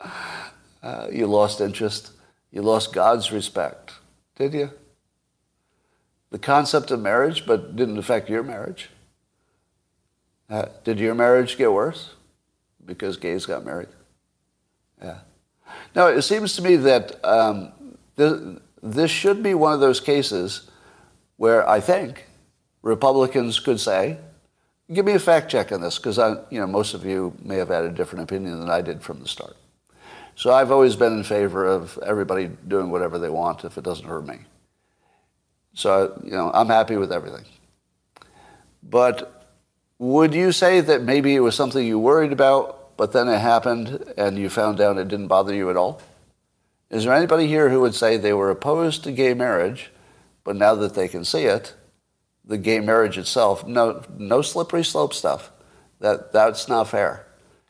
uh, 0.82 1.06
you 1.12 1.26
lost 1.26 1.60
interest. 1.60 2.12
You 2.50 2.62
lost 2.62 2.92
God's 2.92 3.32
respect, 3.32 3.92
did 4.36 4.54
you? 4.54 4.70
The 6.30 6.38
concept 6.38 6.90
of 6.90 7.00
marriage, 7.00 7.46
but 7.46 7.76
didn't 7.76 7.98
affect 7.98 8.28
your 8.28 8.42
marriage. 8.42 8.90
Uh, 10.50 10.66
did 10.82 10.98
your 10.98 11.14
marriage 11.14 11.56
get 11.56 11.72
worse 11.72 12.14
because 12.84 13.16
gays 13.16 13.46
got 13.46 13.64
married? 13.64 13.88
Yeah. 15.00 15.18
Now, 15.94 16.08
it 16.08 16.22
seems 16.22 16.56
to 16.56 16.62
me 16.62 16.76
that 16.76 17.24
um, 17.24 17.72
this, 18.16 18.58
this 18.82 19.10
should 19.10 19.42
be 19.42 19.54
one 19.54 19.72
of 19.72 19.80
those 19.80 20.00
cases 20.00 20.68
where 21.36 21.66
I 21.68 21.78
think 21.80 22.26
Republicans 22.82 23.60
could 23.60 23.78
say, 23.78 24.18
give 24.92 25.06
me 25.06 25.12
a 25.12 25.20
fact 25.20 25.50
check 25.50 25.70
on 25.70 25.80
this, 25.80 25.98
because 25.98 26.18
you 26.50 26.60
know, 26.60 26.66
most 26.66 26.94
of 26.94 27.04
you 27.04 27.34
may 27.42 27.56
have 27.56 27.68
had 27.68 27.84
a 27.84 27.90
different 27.90 28.24
opinion 28.24 28.58
than 28.58 28.68
I 28.68 28.80
did 28.80 29.02
from 29.02 29.20
the 29.20 29.28
start. 29.28 29.56
So 30.34 30.52
I've 30.52 30.72
always 30.72 30.96
been 30.96 31.12
in 31.12 31.22
favor 31.22 31.66
of 31.66 31.98
everybody 32.04 32.50
doing 32.66 32.90
whatever 32.90 33.18
they 33.18 33.28
want 33.28 33.64
if 33.64 33.78
it 33.78 33.84
doesn't 33.84 34.06
hurt 34.06 34.26
me. 34.26 34.38
So, 35.74 36.20
you 36.24 36.32
know, 36.32 36.50
I'm 36.52 36.66
happy 36.66 36.96
with 36.96 37.12
everything. 37.12 37.44
But 38.82 39.39
would 40.00 40.32
you 40.32 40.50
say 40.50 40.80
that 40.80 41.02
maybe 41.02 41.36
it 41.36 41.40
was 41.40 41.54
something 41.54 41.86
you 41.86 41.98
worried 41.98 42.32
about, 42.32 42.96
but 42.96 43.12
then 43.12 43.28
it 43.28 43.38
happened 43.38 44.02
and 44.16 44.38
you 44.38 44.48
found 44.48 44.80
out 44.80 44.96
it 44.96 45.08
didn't 45.08 45.28
bother 45.28 45.54
you 45.54 45.68
at 45.68 45.76
all? 45.76 46.00
Is 46.88 47.04
there 47.04 47.12
anybody 47.12 47.46
here 47.46 47.68
who 47.68 47.82
would 47.82 47.94
say 47.94 48.16
they 48.16 48.32
were 48.32 48.50
opposed 48.50 49.04
to 49.04 49.12
gay 49.12 49.34
marriage, 49.34 49.90
but 50.42 50.56
now 50.56 50.74
that 50.74 50.94
they 50.94 51.06
can 51.06 51.22
see 51.22 51.42
it, 51.42 51.74
the 52.46 52.56
gay 52.56 52.80
marriage 52.80 53.18
itself, 53.18 53.66
no, 53.66 54.02
no 54.16 54.40
slippery 54.40 54.84
slope 54.84 55.12
stuff. 55.12 55.52
That, 56.00 56.32
that's 56.32 56.66
not 56.66 56.88
fair. 56.88 57.26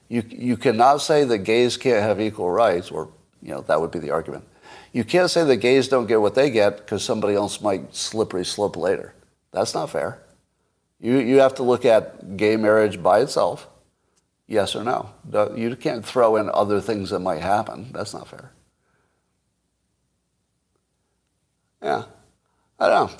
You, 0.08 0.22
you 0.28 0.56
cannot 0.56 0.98
say 0.98 1.24
that 1.24 1.38
gays 1.38 1.76
can't 1.76 2.02
have 2.02 2.20
equal 2.20 2.50
rights, 2.50 2.92
or 2.92 3.08
you 3.42 3.50
know, 3.50 3.62
that 3.62 3.80
would 3.80 3.90
be 3.90 3.98
the 3.98 4.12
argument. 4.12 4.44
You 4.92 5.02
can't 5.02 5.30
say 5.30 5.42
that 5.44 5.56
gays 5.56 5.88
don't 5.88 6.06
get 6.06 6.20
what 6.20 6.36
they 6.36 6.48
get 6.48 6.76
because 6.76 7.02
somebody 7.02 7.34
else 7.34 7.60
might 7.60 7.92
slippery 7.94 8.44
slope 8.44 8.76
later. 8.76 9.14
That's 9.50 9.74
not 9.74 9.90
fair. 9.90 10.20
You, 11.00 11.18
you 11.18 11.38
have 11.40 11.54
to 11.54 11.62
look 11.62 11.84
at 11.84 12.36
gay 12.36 12.56
marriage 12.56 13.02
by 13.02 13.20
itself, 13.20 13.68
yes 14.46 14.76
or 14.76 14.84
no. 14.84 15.10
You 15.56 15.74
can't 15.76 16.04
throw 16.04 16.36
in 16.36 16.50
other 16.52 16.80
things 16.80 17.10
that 17.10 17.20
might 17.20 17.40
happen. 17.40 17.90
That's 17.92 18.12
not 18.12 18.28
fair. 18.28 18.52
Yeah, 21.82 22.04
I 22.78 22.88
don't 22.88 23.10
know. 23.10 23.16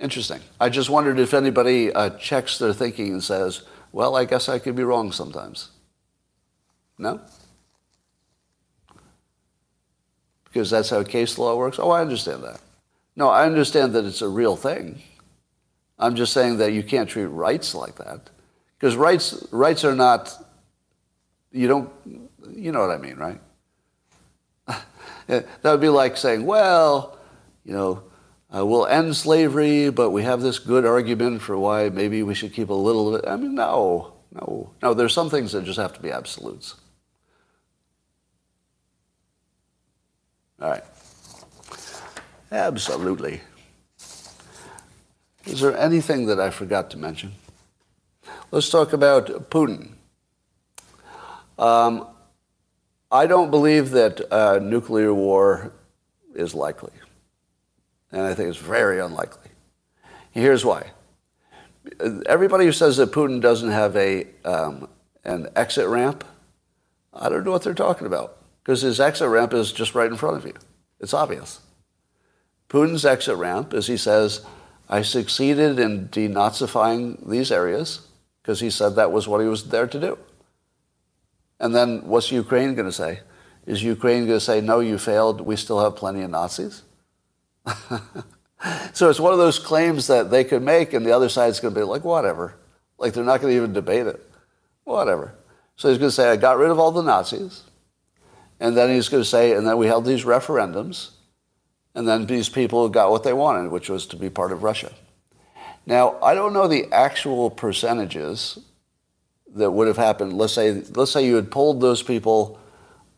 Interesting. 0.00 0.40
I 0.58 0.70
just 0.70 0.88
wondered 0.88 1.18
if 1.18 1.34
anybody 1.34 1.92
uh, 1.92 2.10
checks 2.10 2.58
their 2.58 2.72
thinking 2.72 3.12
and 3.12 3.22
says, 3.22 3.62
well, 3.92 4.16
I 4.16 4.24
guess 4.24 4.48
I 4.48 4.58
could 4.58 4.76
be 4.76 4.84
wrong 4.84 5.12
sometimes. 5.12 5.70
No? 6.96 7.20
Because 10.44 10.70
that's 10.70 10.90
how 10.90 11.02
case 11.04 11.36
law 11.36 11.56
works? 11.56 11.78
Oh, 11.78 11.90
I 11.90 12.00
understand 12.00 12.42
that. 12.44 12.60
No, 13.16 13.28
I 13.28 13.44
understand 13.44 13.92
that 13.92 14.04
it's 14.04 14.22
a 14.22 14.28
real 14.28 14.56
thing. 14.56 15.02
I'm 15.98 16.14
just 16.14 16.32
saying 16.32 16.58
that 16.58 16.72
you 16.72 16.82
can't 16.82 17.08
treat 17.08 17.26
rights 17.26 17.74
like 17.74 17.96
that. 17.96 18.30
Because 18.78 18.96
rights, 18.96 19.46
rights 19.50 19.84
are 19.84 19.94
not, 19.94 20.32
you 21.50 21.66
don't, 21.66 21.90
you 22.50 22.70
know 22.70 22.80
what 22.80 22.90
I 22.90 22.98
mean, 22.98 23.16
right? 23.16 23.40
that 25.26 25.64
would 25.64 25.80
be 25.80 25.88
like 25.88 26.16
saying, 26.16 26.46
well, 26.46 27.18
you 27.64 27.72
know, 27.72 28.04
uh, 28.54 28.64
we'll 28.64 28.86
end 28.86 29.14
slavery, 29.16 29.90
but 29.90 30.10
we 30.10 30.22
have 30.22 30.40
this 30.40 30.58
good 30.58 30.86
argument 30.86 31.42
for 31.42 31.58
why 31.58 31.88
maybe 31.88 32.22
we 32.22 32.34
should 32.34 32.52
keep 32.52 32.70
a 32.70 32.74
little 32.74 33.14
of 33.14 33.22
it. 33.22 33.28
I 33.28 33.36
mean, 33.36 33.54
no, 33.54 34.14
no, 34.32 34.70
no. 34.80 34.94
There's 34.94 35.12
some 35.12 35.28
things 35.28 35.52
that 35.52 35.64
just 35.64 35.78
have 35.78 35.92
to 35.94 36.00
be 36.00 36.10
absolutes. 36.10 36.76
All 40.60 40.70
right. 40.70 40.84
Absolutely. 42.50 43.42
Is 45.48 45.60
there 45.60 45.76
anything 45.76 46.26
that 46.26 46.38
I 46.38 46.50
forgot 46.50 46.90
to 46.90 46.98
mention? 46.98 47.32
Let's 48.50 48.68
talk 48.68 48.92
about 48.92 49.50
Putin. 49.50 49.92
Um, 51.58 52.06
I 53.10 53.26
don't 53.26 53.50
believe 53.50 53.90
that 53.92 54.30
uh, 54.30 54.58
nuclear 54.58 55.14
war 55.14 55.72
is 56.34 56.54
likely. 56.54 56.92
And 58.12 58.22
I 58.22 58.34
think 58.34 58.50
it's 58.50 58.58
very 58.58 59.00
unlikely. 59.00 59.50
Here's 60.32 60.66
why. 60.66 60.90
Everybody 62.26 62.66
who 62.66 62.72
says 62.72 62.98
that 62.98 63.12
Putin 63.12 63.40
doesn't 63.40 63.70
have 63.70 63.96
a, 63.96 64.26
um, 64.44 64.88
an 65.24 65.48
exit 65.56 65.88
ramp, 65.88 66.24
I 67.14 67.30
don't 67.30 67.44
know 67.44 67.52
what 67.52 67.62
they're 67.62 67.72
talking 67.72 68.06
about. 68.06 68.36
Because 68.62 68.82
his 68.82 69.00
exit 69.00 69.30
ramp 69.30 69.54
is 69.54 69.72
just 69.72 69.94
right 69.94 70.10
in 70.10 70.18
front 70.18 70.36
of 70.36 70.44
you. 70.44 70.54
It's 71.00 71.14
obvious. 71.14 71.60
Putin's 72.68 73.06
exit 73.06 73.38
ramp 73.38 73.72
is 73.72 73.86
he 73.86 73.96
says, 73.96 74.44
I 74.88 75.02
succeeded 75.02 75.78
in 75.78 76.08
denazifying 76.08 77.28
these 77.28 77.52
areas 77.52 78.06
because 78.42 78.60
he 78.60 78.70
said 78.70 78.96
that 78.96 79.12
was 79.12 79.28
what 79.28 79.40
he 79.40 79.46
was 79.46 79.68
there 79.68 79.86
to 79.86 80.00
do. 80.00 80.18
And 81.60 81.74
then 81.74 82.06
what's 82.06 82.32
Ukraine 82.32 82.74
going 82.74 82.86
to 82.88 82.92
say? 82.92 83.20
Is 83.66 83.82
Ukraine 83.82 84.26
going 84.26 84.38
to 84.38 84.44
say, 84.44 84.62
no, 84.62 84.80
you 84.80 84.96
failed, 84.96 85.42
we 85.42 85.56
still 85.56 85.80
have 85.80 85.96
plenty 85.96 86.22
of 86.22 86.30
Nazis? 86.30 86.82
so 88.94 89.10
it's 89.10 89.20
one 89.20 89.32
of 89.32 89.38
those 89.38 89.58
claims 89.58 90.06
that 90.06 90.30
they 90.30 90.44
could 90.44 90.62
make, 90.62 90.94
and 90.94 91.04
the 91.04 91.12
other 91.12 91.28
side's 91.28 91.60
going 91.60 91.74
to 91.74 91.80
be 91.80 91.84
like, 91.84 92.04
whatever. 92.04 92.54
Like 92.96 93.12
they're 93.12 93.24
not 93.24 93.42
going 93.42 93.52
to 93.52 93.56
even 93.56 93.74
debate 93.74 94.06
it. 94.06 94.24
Whatever. 94.84 95.34
So 95.76 95.90
he's 95.90 95.98
going 95.98 96.08
to 96.08 96.14
say, 96.14 96.30
I 96.30 96.36
got 96.36 96.56
rid 96.56 96.70
of 96.70 96.78
all 96.78 96.90
the 96.90 97.02
Nazis. 97.02 97.64
And 98.58 98.76
then 98.76 98.90
he's 98.90 99.08
going 99.08 99.22
to 99.22 99.28
say, 99.28 99.52
and 99.52 99.66
then 99.66 99.76
we 99.76 99.86
held 99.86 100.06
these 100.06 100.24
referendums. 100.24 101.10
And 101.98 102.06
then 102.06 102.26
these 102.26 102.48
people 102.48 102.88
got 102.88 103.10
what 103.10 103.24
they 103.24 103.32
wanted, 103.32 103.72
which 103.72 103.90
was 103.90 104.06
to 104.06 104.16
be 104.16 104.30
part 104.30 104.52
of 104.52 104.62
Russia. 104.62 104.92
Now, 105.84 106.16
I 106.22 106.32
don't 106.32 106.52
know 106.52 106.68
the 106.68 106.86
actual 106.92 107.50
percentages 107.50 108.56
that 109.56 109.72
would 109.72 109.88
have 109.88 109.96
happened. 109.96 110.34
Let's 110.34 110.52
say, 110.52 110.80
let's 110.94 111.10
say 111.10 111.26
you 111.26 111.34
had 111.34 111.50
polled 111.50 111.80
those 111.80 112.04
people 112.04 112.56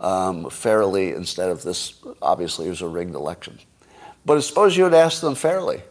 um, 0.00 0.48
fairly 0.48 1.10
instead 1.10 1.50
of 1.50 1.62
this, 1.62 1.92
obviously, 2.22 2.68
it 2.68 2.70
was 2.70 2.80
a 2.80 2.88
rigged 2.88 3.14
election. 3.14 3.58
But 4.24 4.40
suppose 4.40 4.78
you 4.78 4.84
had 4.84 4.94
asked 4.94 5.20
them 5.20 5.34
fairly. 5.34 5.82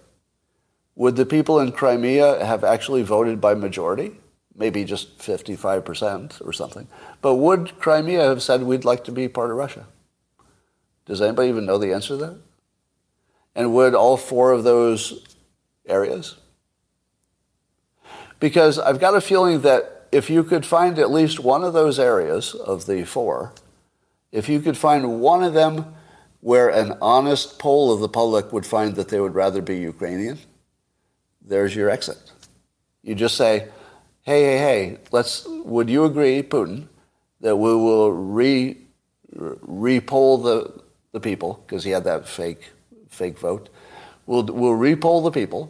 Would 0.95 1.15
the 1.15 1.27
people 1.27 1.59
in 1.59 1.71
Crimea 1.71 2.43
have 2.43 2.63
actually 2.63 3.03
voted 3.03 3.39
by 3.39 3.53
majority? 3.53 4.13
Maybe 4.55 4.83
just 4.83 5.19
55% 5.19 6.43
or 6.43 6.53
something. 6.53 6.87
But 7.21 7.35
would 7.35 7.77
Crimea 7.77 8.23
have 8.23 8.41
said, 8.41 8.63
we'd 8.63 8.83
like 8.83 9.03
to 9.03 9.11
be 9.11 9.27
part 9.27 9.51
of 9.51 9.57
Russia? 9.57 9.85
Does 11.05 11.21
anybody 11.21 11.49
even 11.49 11.67
know 11.67 11.77
the 11.77 11.93
answer 11.93 12.17
to 12.17 12.17
that? 12.17 12.48
And 13.55 13.73
would 13.73 13.95
all 13.95 14.17
four 14.17 14.51
of 14.51 14.63
those 14.63 15.25
areas? 15.87 16.35
Because 18.39 18.79
I've 18.79 18.99
got 18.99 19.15
a 19.15 19.21
feeling 19.21 19.61
that 19.61 20.07
if 20.11 20.29
you 20.29 20.43
could 20.43 20.65
find 20.65 20.97
at 20.97 21.11
least 21.11 21.39
one 21.39 21.63
of 21.63 21.73
those 21.73 21.99
areas 21.99 22.53
of 22.55 22.85
the 22.85 23.03
four, 23.03 23.53
if 24.31 24.47
you 24.47 24.59
could 24.59 24.77
find 24.77 25.19
one 25.19 25.43
of 25.43 25.53
them 25.53 25.93
where 26.41 26.69
an 26.69 26.97
honest 27.01 27.59
poll 27.59 27.91
of 27.91 27.99
the 27.99 28.07
public 28.07 28.53
would 28.53 28.65
find 28.65 28.95
that 28.95 29.09
they 29.09 29.19
would 29.19 29.35
rather 29.35 29.61
be 29.61 29.77
Ukrainian, 29.77 30.39
there's 31.41 31.75
your 31.75 31.89
exit. 31.89 32.31
You 33.01 33.15
just 33.15 33.35
say, 33.35 33.67
hey, 34.21 34.43
hey, 34.43 34.57
hey, 34.57 34.97
let's, 35.11 35.45
would 35.47 35.89
you 35.89 36.05
agree, 36.05 36.41
Putin, 36.43 36.87
that 37.41 37.57
we 37.57 37.73
will 37.73 38.11
re, 38.11 38.77
re-poll 39.33 40.37
the, 40.37 40.81
the 41.11 41.19
people, 41.19 41.63
because 41.65 41.83
he 41.83 41.91
had 41.91 42.03
that 42.05 42.27
fake, 42.27 42.71
fake 43.19 43.37
vote. 43.37 43.69
We'll, 44.25 44.45
we'll 44.59 44.79
re-poll 44.87 45.21
the 45.21 45.31
people, 45.31 45.61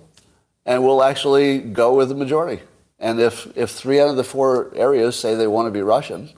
and 0.65 0.83
we'll 0.83 1.03
actually 1.03 1.59
go 1.59 1.87
with 1.97 2.09
the 2.09 2.15
majority. 2.15 2.61
And 2.99 3.19
if, 3.19 3.35
if 3.55 3.69
three 3.71 3.99
out 4.01 4.09
of 4.09 4.17
the 4.17 4.23
four 4.23 4.71
areas 4.75 5.17
say 5.17 5.35
they 5.35 5.47
want 5.47 5.67
to 5.67 5.71
be 5.71 5.81
Russian, 5.81 6.29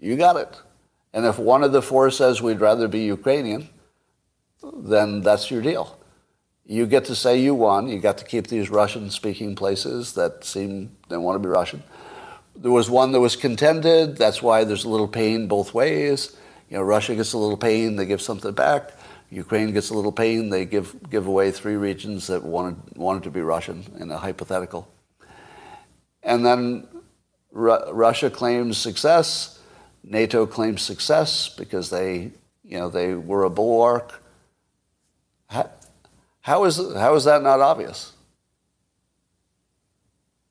you 0.00 0.16
got 0.16 0.36
it. 0.36 0.52
And 1.12 1.26
if 1.26 1.38
one 1.38 1.62
of 1.64 1.72
the 1.72 1.82
four 1.82 2.10
says 2.10 2.40
we'd 2.40 2.60
rather 2.60 2.88
be 2.88 3.00
Ukrainian, 3.18 3.68
then 4.62 5.20
that's 5.22 5.50
your 5.50 5.62
deal. 5.62 5.98
You 6.64 6.86
get 6.86 7.04
to 7.06 7.14
say 7.14 7.40
you 7.40 7.54
won. 7.54 7.88
You 7.88 7.98
got 7.98 8.18
to 8.18 8.24
keep 8.24 8.46
these 8.46 8.68
Russian-speaking 8.70 9.56
places 9.56 10.12
that 10.14 10.44
seem 10.44 10.96
they 11.08 11.16
want 11.16 11.34
to 11.36 11.40
be 11.46 11.48
Russian. 11.48 11.82
There 12.54 12.70
was 12.80 12.88
one 12.90 13.12
that 13.12 13.20
was 13.20 13.36
contended. 13.36 14.16
That's 14.16 14.42
why 14.42 14.64
there's 14.64 14.84
a 14.84 14.88
little 14.88 15.08
pain 15.08 15.48
both 15.48 15.74
ways. 15.74 16.36
You 16.68 16.76
know, 16.76 16.82
Russia 16.82 17.14
gets 17.14 17.32
a 17.32 17.38
little 17.38 17.56
pain, 17.56 17.96
they 17.96 18.04
give 18.04 18.20
something 18.20 18.52
back. 18.52 18.92
Ukraine 19.30 19.72
gets 19.72 19.90
a 19.90 19.94
little 19.94 20.12
pain, 20.12 20.48
they 20.48 20.64
give 20.64 20.96
give 21.10 21.26
away 21.26 21.50
three 21.50 21.76
regions 21.76 22.28
that 22.28 22.42
wanted 22.42 22.76
wanted 22.96 23.24
to 23.24 23.30
be 23.30 23.40
Russian 23.40 23.84
in 23.98 24.10
a 24.10 24.18
hypothetical. 24.18 24.88
And 26.22 26.44
then 26.44 26.86
Ru- 27.52 27.90
Russia 27.92 28.30
claims 28.30 28.78
success. 28.78 29.60
NATO 30.02 30.46
claims 30.46 30.80
success 30.82 31.48
because 31.48 31.90
they, 31.90 32.30
you 32.64 32.78
know, 32.78 32.88
they 32.88 33.14
were 33.14 33.44
a 33.44 33.50
bulwark. 33.50 34.22
How, 35.48 35.70
how 36.40 36.64
is 36.64 36.76
how 36.76 37.14
is 37.14 37.24
that 37.24 37.42
not 37.42 37.60
obvious? 37.60 38.12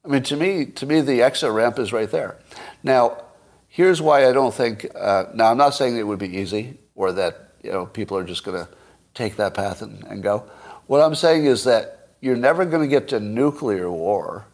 I 0.05 0.09
mean, 0.09 0.23
to 0.23 0.38
me, 0.38 0.65
to 0.65 0.86
me, 0.86 1.01
the 1.01 1.21
exit 1.21 1.51
ramp 1.51 1.80
is 1.80 1.91
right 1.91 2.09
there. 2.09 2.38
Now, 2.82 3.23
here's 3.67 4.01
why 4.01 4.28
I 4.28 4.32
don't 4.32 4.53
think. 4.53 4.88
Uh, 4.95 5.25
now, 5.34 5.51
I'm 5.51 5.57
not 5.57 5.71
saying 5.71 5.97
it 5.97 6.07
would 6.07 6.19
be 6.19 6.38
easy 6.38 6.78
or 6.95 7.11
that 7.13 7.47
you 7.68 7.74
know 7.74 7.86
people 7.86 8.18
are 8.18 8.24
just 8.24 8.43
going 8.45 8.57
to 8.57 8.70
take 9.13 9.36
that 9.36 9.53
path 9.53 9.82
and, 9.82 10.03
and 10.05 10.24
go. 10.24 10.49
What 10.88 11.01
I'm 11.01 11.15
saying 11.15 11.45
is 11.45 11.65
that 11.65 12.09
you're 12.22 12.38
never 12.38 12.65
going 12.65 12.82
to 12.82 12.88
get 12.88 13.09
to 13.09 13.20
nuclear 13.20 13.91
war 13.91 14.45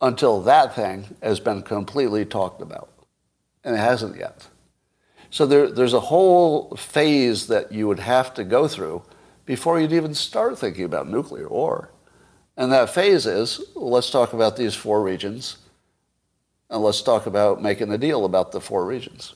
until 0.00 0.40
that 0.42 0.74
thing 0.74 1.16
has 1.22 1.38
been 1.38 1.62
completely 1.62 2.24
talked 2.24 2.62
about, 2.62 2.90
and 3.62 3.74
it 3.74 3.78
hasn't 3.78 4.16
yet. 4.16 4.48
So 5.30 5.46
there, 5.46 5.70
there's 5.70 5.92
a 5.92 6.00
whole 6.00 6.74
phase 6.76 7.48
that 7.48 7.72
you 7.72 7.86
would 7.88 7.98
have 7.98 8.32
to 8.34 8.44
go 8.44 8.68
through 8.68 9.02
before 9.44 9.78
you'd 9.78 9.92
even 9.92 10.14
start 10.14 10.58
thinking 10.58 10.84
about 10.84 11.08
nuclear 11.08 11.48
war. 11.48 11.90
And 12.56 12.72
that 12.72 12.90
phase 12.90 13.26
is 13.26 13.60
let's 13.74 14.10
talk 14.10 14.32
about 14.32 14.56
these 14.56 14.74
four 14.74 15.02
regions 15.02 15.58
and 16.70 16.82
let's 16.82 17.02
talk 17.02 17.26
about 17.26 17.60
making 17.60 17.92
a 17.92 17.98
deal 17.98 18.24
about 18.24 18.52
the 18.52 18.60
four 18.60 18.86
regions. 18.86 19.34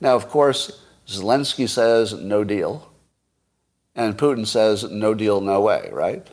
Now, 0.00 0.14
of 0.14 0.28
course, 0.28 0.80
Zelensky 1.06 1.68
says 1.68 2.14
no 2.14 2.44
deal, 2.44 2.90
and 3.94 4.16
Putin 4.16 4.46
says 4.46 4.84
no 4.84 5.14
deal, 5.14 5.40
no 5.40 5.60
way, 5.60 5.88
right? 5.92 6.26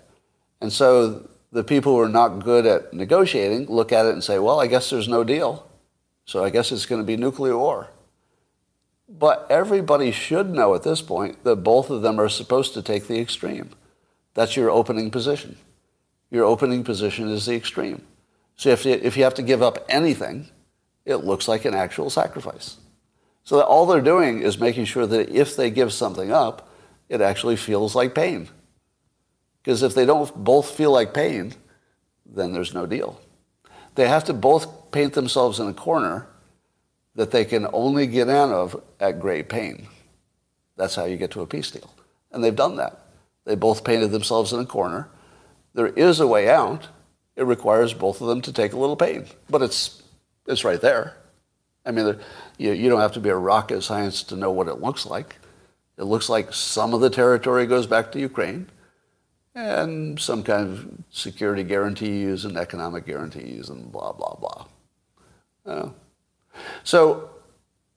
And 0.61 0.71
so 0.71 1.27
the 1.51 1.63
people 1.63 1.93
who 1.93 1.99
are 1.99 2.09
not 2.09 2.43
good 2.43 2.65
at 2.65 2.93
negotiating 2.93 3.67
look 3.67 3.91
at 3.91 4.05
it 4.05 4.13
and 4.13 4.23
say, 4.23 4.39
well, 4.39 4.59
I 4.59 4.67
guess 4.67 4.89
there's 4.89 5.07
no 5.07 5.23
deal, 5.23 5.67
so 6.25 6.43
I 6.43 6.49
guess 6.49 6.71
it's 6.71 6.85
going 6.85 7.01
to 7.01 7.05
be 7.05 7.17
nuclear 7.17 7.57
war. 7.57 7.89
But 9.09 9.45
everybody 9.49 10.11
should 10.11 10.49
know 10.49 10.73
at 10.73 10.83
this 10.83 11.01
point 11.01 11.43
that 11.43 11.57
both 11.57 11.89
of 11.89 12.01
them 12.01 12.19
are 12.19 12.29
supposed 12.29 12.73
to 12.75 12.81
take 12.81 13.07
the 13.07 13.19
extreme. 13.19 13.71
That's 14.33 14.55
your 14.55 14.69
opening 14.69 15.11
position. 15.11 15.57
Your 16.29 16.45
opening 16.45 16.85
position 16.85 17.27
is 17.27 17.45
the 17.45 17.55
extreme. 17.55 18.03
So 18.55 18.69
if 18.69 18.85
you, 18.85 18.93
if 18.93 19.17
you 19.17 19.25
have 19.25 19.33
to 19.33 19.41
give 19.41 19.61
up 19.61 19.85
anything, 19.89 20.47
it 21.03 21.17
looks 21.17 21.49
like 21.49 21.65
an 21.65 21.73
actual 21.73 22.09
sacrifice. 22.09 22.77
So 23.51 23.57
that 23.57 23.65
all 23.65 23.85
they're 23.85 23.99
doing 23.99 24.39
is 24.39 24.61
making 24.61 24.85
sure 24.85 25.05
that 25.05 25.27
if 25.27 25.57
they 25.57 25.69
give 25.69 25.91
something 25.91 26.31
up, 26.31 26.69
it 27.09 27.19
actually 27.19 27.57
feels 27.57 27.93
like 27.93 28.15
pain. 28.15 28.47
Because 29.61 29.83
if 29.83 29.93
they 29.93 30.05
don't 30.05 30.33
both 30.41 30.71
feel 30.71 30.93
like 30.93 31.13
pain, 31.13 31.55
then 32.25 32.53
there's 32.53 32.73
no 32.73 32.85
deal. 32.85 33.19
They 33.95 34.07
have 34.07 34.23
to 34.23 34.33
both 34.33 34.93
paint 34.93 35.11
themselves 35.15 35.59
in 35.59 35.67
a 35.67 35.73
corner 35.73 36.29
that 37.15 37.31
they 37.31 37.43
can 37.43 37.67
only 37.73 38.07
get 38.07 38.29
out 38.29 38.51
of 38.53 38.81
at 39.01 39.19
great 39.19 39.49
pain. 39.49 39.89
That's 40.77 40.95
how 40.95 41.03
you 41.03 41.17
get 41.17 41.31
to 41.31 41.41
a 41.41 41.45
peace 41.45 41.71
deal. 41.71 41.93
And 42.31 42.41
they've 42.41 42.55
done 42.55 42.77
that. 42.77 43.01
They 43.43 43.55
both 43.55 43.83
painted 43.83 44.11
themselves 44.11 44.53
in 44.53 44.61
a 44.61 44.65
corner. 44.65 45.09
There 45.73 45.87
is 45.87 46.21
a 46.21 46.25
way 46.25 46.49
out. 46.49 46.87
It 47.35 47.43
requires 47.43 47.93
both 47.93 48.21
of 48.21 48.27
them 48.27 48.39
to 48.43 48.53
take 48.53 48.71
a 48.71 48.79
little 48.79 48.95
pain, 48.95 49.25
but 49.49 49.61
it's, 49.61 50.03
it's 50.47 50.63
right 50.63 50.79
there. 50.79 51.17
I 51.85 51.91
mean, 51.91 52.17
you, 52.57 52.71
you 52.73 52.89
don't 52.89 53.01
have 53.01 53.13
to 53.13 53.19
be 53.19 53.29
a 53.29 53.35
rocket 53.35 53.81
scientist 53.81 54.29
to 54.29 54.35
know 54.35 54.51
what 54.51 54.67
it 54.67 54.81
looks 54.81 55.05
like. 55.05 55.37
It 55.97 56.03
looks 56.03 56.29
like 56.29 56.53
some 56.53 56.93
of 56.93 57.01
the 57.01 57.09
territory 57.09 57.65
goes 57.65 57.87
back 57.87 58.11
to 58.11 58.19
Ukraine 58.19 58.69
and 59.53 60.19
some 60.19 60.43
kind 60.43 60.67
of 60.67 60.87
security 61.09 61.63
guarantees 61.63 62.45
and 62.45 62.57
economic 62.57 63.05
guarantees 63.05 63.69
and 63.69 63.91
blah, 63.91 64.13
blah, 64.13 64.35
blah. 64.35 64.65
Uh, 65.65 65.89
so 66.83 67.29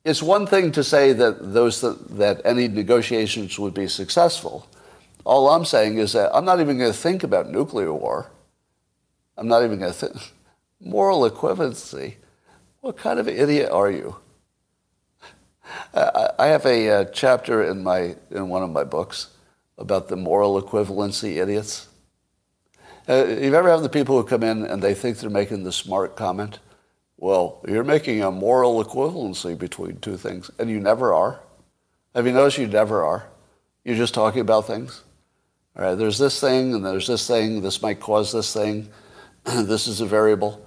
it's 0.05 0.23
one 0.23 0.47
thing 0.47 0.73
to 0.73 0.85
say 0.85 1.13
that 1.13 1.55
those 1.55 1.81
that, 1.81 2.17
that 2.17 2.41
any 2.45 2.69
negotiations 2.69 3.59
would 3.59 3.75
be 3.75 3.89
successful. 3.89 4.69
All 5.25 5.49
I'm 5.49 5.65
saying 5.65 5.99
is 5.99 6.13
that 6.13 6.35
I'm 6.35 6.45
not 6.45 6.61
even 6.61 6.79
going 6.79 6.93
to 6.93 6.99
think 6.99 7.23
about 7.23 7.51
nuclear 7.51 7.93
war. 7.93 8.31
I'm 9.37 9.49
not 9.49 9.65
even 9.65 9.79
going 9.79 9.93
to 9.93 9.99
think. 9.99 10.33
Moral 10.81 11.29
equivalency. 11.29 12.17
What 12.85 12.99
kind 12.99 13.19
of 13.19 13.29
idiot 13.29 13.71
are 13.71 13.91
you? 13.91 14.17
I 15.95 16.49
have 16.49 16.67
a 16.67 16.91
uh, 16.91 17.05
chapter 17.07 17.65
in 17.65 17.83
my 17.83 18.15
in 18.31 18.51
one 18.51 18.63
of 18.63 18.69
my 18.69 18.85
books 18.85 19.29
about 19.79 20.09
the 20.09 20.17
moral 20.17 20.61
equivalency 20.61 21.37
idiots. 21.37 21.89
Uh, 23.09 23.25
you've 23.25 23.55
ever 23.55 23.71
had 23.71 23.81
the 23.81 23.89
people 23.89 24.21
who 24.21 24.29
come 24.29 24.43
in 24.43 24.67
and 24.67 24.83
they 24.83 24.93
think 24.93 25.17
they're 25.17 25.31
making 25.31 25.65
the 25.65 25.73
smart 25.73 26.15
comment? 26.15 26.59
Well, 27.17 27.63
you're 27.67 27.85
making 27.85 28.23
a 28.23 28.31
moral 28.31 28.85
equivalency 28.85 29.57
between 29.57 29.97
two 30.01 30.19
things, 30.19 30.51
and 30.59 30.69
you 30.69 30.79
never 30.79 31.15
are. 31.15 31.41
Have 32.15 32.27
you 32.27 32.33
noticed 32.33 32.59
you 32.59 32.67
never 32.67 33.03
are? 33.03 33.31
You're 33.83 33.97
just 33.97 34.13
talking 34.13 34.43
about 34.43 34.67
things. 34.67 35.05
All 35.75 35.87
right, 35.87 35.95
there's 35.95 36.19
this 36.19 36.39
thing, 36.39 36.75
and 36.75 36.85
there's 36.85 37.07
this 37.07 37.27
thing. 37.27 37.63
This 37.63 37.81
might 37.81 38.01
cause 38.01 38.31
this 38.31 38.53
thing. 38.53 38.91
this 39.45 39.87
is 39.87 40.03
a 40.03 40.07
variable. 40.07 40.61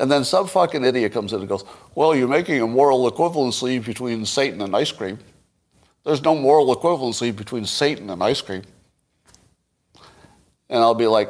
And 0.00 0.10
then 0.10 0.24
some 0.24 0.46
fucking 0.46 0.82
idiot 0.82 1.12
comes 1.12 1.34
in 1.34 1.40
and 1.40 1.48
goes, 1.48 1.62
Well, 1.94 2.16
you're 2.16 2.26
making 2.26 2.62
a 2.62 2.66
moral 2.66 3.10
equivalency 3.10 3.84
between 3.84 4.24
Satan 4.24 4.62
and 4.62 4.74
ice 4.74 4.90
cream. 4.90 5.18
There's 6.04 6.22
no 6.22 6.34
moral 6.34 6.74
equivalency 6.74 7.36
between 7.36 7.66
Satan 7.66 8.08
and 8.08 8.22
ice 8.22 8.40
cream. 8.40 8.62
And 10.70 10.78
I'll 10.78 10.94
be 10.94 11.06
like, 11.06 11.28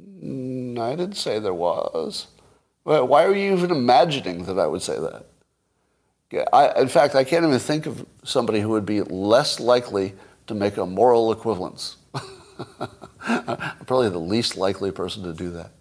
mm, 0.00 0.78
I 0.78 0.94
didn't 0.94 1.16
say 1.16 1.40
there 1.40 1.52
was. 1.52 2.28
Why 2.84 3.24
are 3.24 3.34
you 3.34 3.52
even 3.52 3.72
imagining 3.72 4.44
that 4.44 4.58
I 4.58 4.68
would 4.68 4.82
say 4.82 4.96
that? 5.00 5.26
I, 6.52 6.80
in 6.80 6.88
fact, 6.88 7.16
I 7.16 7.24
can't 7.24 7.44
even 7.44 7.58
think 7.58 7.86
of 7.86 8.06
somebody 8.22 8.60
who 8.60 8.68
would 8.68 8.86
be 8.86 9.02
less 9.02 9.58
likely 9.58 10.14
to 10.46 10.54
make 10.54 10.76
a 10.76 10.86
moral 10.86 11.32
equivalence. 11.32 11.96
Probably 13.26 14.10
the 14.10 14.18
least 14.18 14.56
likely 14.56 14.92
person 14.92 15.24
to 15.24 15.32
do 15.32 15.50
that. 15.50 15.72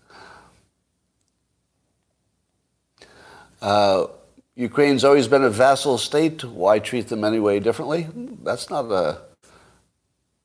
Uh, 3.61 4.07
Ukraine's 4.55 5.03
always 5.03 5.27
been 5.27 5.43
a 5.43 5.49
vassal 5.49 5.97
state. 5.97 6.43
Why 6.43 6.79
treat 6.79 7.07
them 7.07 7.23
any 7.23 7.39
way 7.39 7.59
differently? 7.59 8.07
That's 8.43 8.69
not 8.69 8.85
a. 8.91 9.21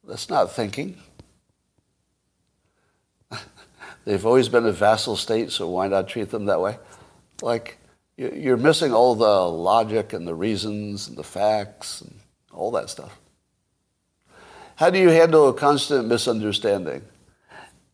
That's 0.06 0.28
not 0.28 0.52
thinking. 0.52 0.96
They've 4.04 4.24
always 4.26 4.48
been 4.48 4.66
a 4.66 4.72
vassal 4.72 5.16
state, 5.16 5.50
so 5.50 5.68
why 5.68 5.88
not 5.88 6.08
treat 6.08 6.30
them 6.30 6.46
that 6.46 6.60
way? 6.60 6.78
Like, 7.42 7.78
You- 8.16 8.32
You're 8.34 8.56
missing 8.56 8.92
all 8.92 9.14
the 9.14 9.48
logic 9.50 10.12
and 10.12 10.26
the 10.28 10.34
reasons 10.34 11.08
and 11.08 11.16
the 11.16 11.24
facts 11.24 12.00
and 12.00 12.14
all 12.52 12.70
that 12.72 12.90
stuff. 12.90 13.18
How 14.76 14.90
do 14.90 14.98
you 14.98 15.08
handle 15.08 15.48
a 15.48 15.54
constant 15.54 16.06
misunderstanding? 16.06 17.02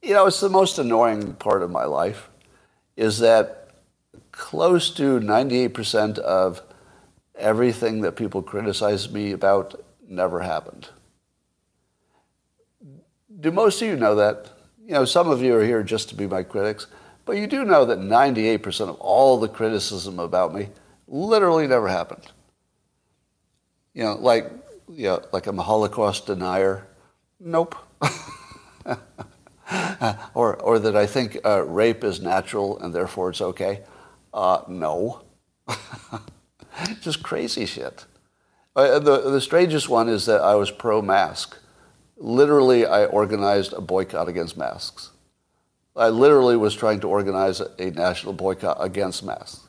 You 0.03 0.14
know, 0.14 0.27
it's 0.27 0.41
the 0.41 0.49
most 0.49 0.79
annoying 0.79 1.35
part 1.35 1.62
of 1.62 1.71
my 1.71 1.85
life 1.85 2.29
is 2.97 3.18
that 3.21 3.59
close 4.32 4.90
to 4.90 5.20
98% 5.20 6.18
of 6.18 6.62
everything 7.36 8.02
that 8.02 8.16
people 8.16 8.42
criticize 8.42 9.11
me 9.11 9.32
about 9.32 9.82
never 10.06 10.40
happened. 10.40 10.88
Do 13.40 13.50
most 13.50 13.80
of 13.80 13.88
you 13.88 13.96
know 13.96 14.14
that? 14.16 14.50
You 14.84 14.94
know, 14.94 15.04
some 15.04 15.30
of 15.30 15.42
you 15.42 15.54
are 15.56 15.64
here 15.64 15.82
just 15.82 16.08
to 16.11 16.14
be 16.14 16.26
my 16.26 16.42
critics, 16.42 16.86
but 17.24 17.36
you 17.36 17.46
do 17.46 17.64
know 17.64 17.84
that 17.84 17.98
98% 17.98 18.88
of 18.88 18.96
all 18.96 19.38
the 19.38 19.48
criticism 19.48 20.18
about 20.18 20.52
me 20.54 20.68
literally 21.06 21.66
never 21.66 21.88
happened. 21.88 22.26
You 23.94 24.04
know, 24.04 24.14
like, 24.14 24.50
you 24.88 25.04
know, 25.04 25.22
like 25.32 25.46
I'm 25.46 25.58
a 25.58 25.62
Holocaust 25.62 26.26
denier. 26.26 26.86
Nope. 27.38 27.74
or, 30.34 30.56
or 30.56 30.78
that 30.78 30.96
I 30.96 31.06
think 31.06 31.38
uh, 31.44 31.62
rape 31.64 32.04
is 32.04 32.20
natural 32.20 32.78
and 32.78 32.94
therefore 32.94 33.30
it's 33.30 33.40
okay. 33.40 33.82
Uh, 34.33 34.62
no. 34.68 35.22
Just 37.01 37.22
crazy 37.22 37.66
shit. 37.66 38.05
Uh, 38.76 38.99
the, 38.99 39.31
the 39.31 39.41
strangest 39.41 39.89
one 39.89 40.09
is 40.09 40.26
that 40.26 40.41
I 40.41 40.55
was 40.55 40.70
pro 40.70 41.03
mask. 41.03 41.59
Literally, 42.16 42.87
I 42.87 43.05
organized 43.07 43.72
a 43.72 43.81
boycott 43.81 44.28
against 44.28 44.57
masks. 44.57 45.11
I 45.97 46.09
literally 46.09 46.57
was 46.57 46.74
trying 46.74 47.01
to 47.01 47.09
organize 47.09 47.61
a 47.61 47.91
national 47.91 48.33
boycott 48.33 48.76
against 48.81 49.24
masks. 49.24 49.68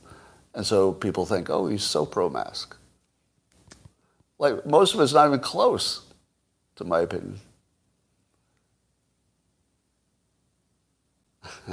And 0.53 0.65
so 0.65 0.91
people 0.91 1.25
think, 1.25 1.49
oh, 1.49 1.67
he's 1.67 1.83
so 1.83 2.05
pro 2.05 2.29
mask. 2.29 2.77
Like, 4.37 4.65
most 4.65 4.93
of 4.93 4.99
it's 5.01 5.13
not 5.13 5.27
even 5.27 5.39
close, 5.39 6.01
to 6.75 6.83
my 6.83 7.01
opinion. 7.01 7.39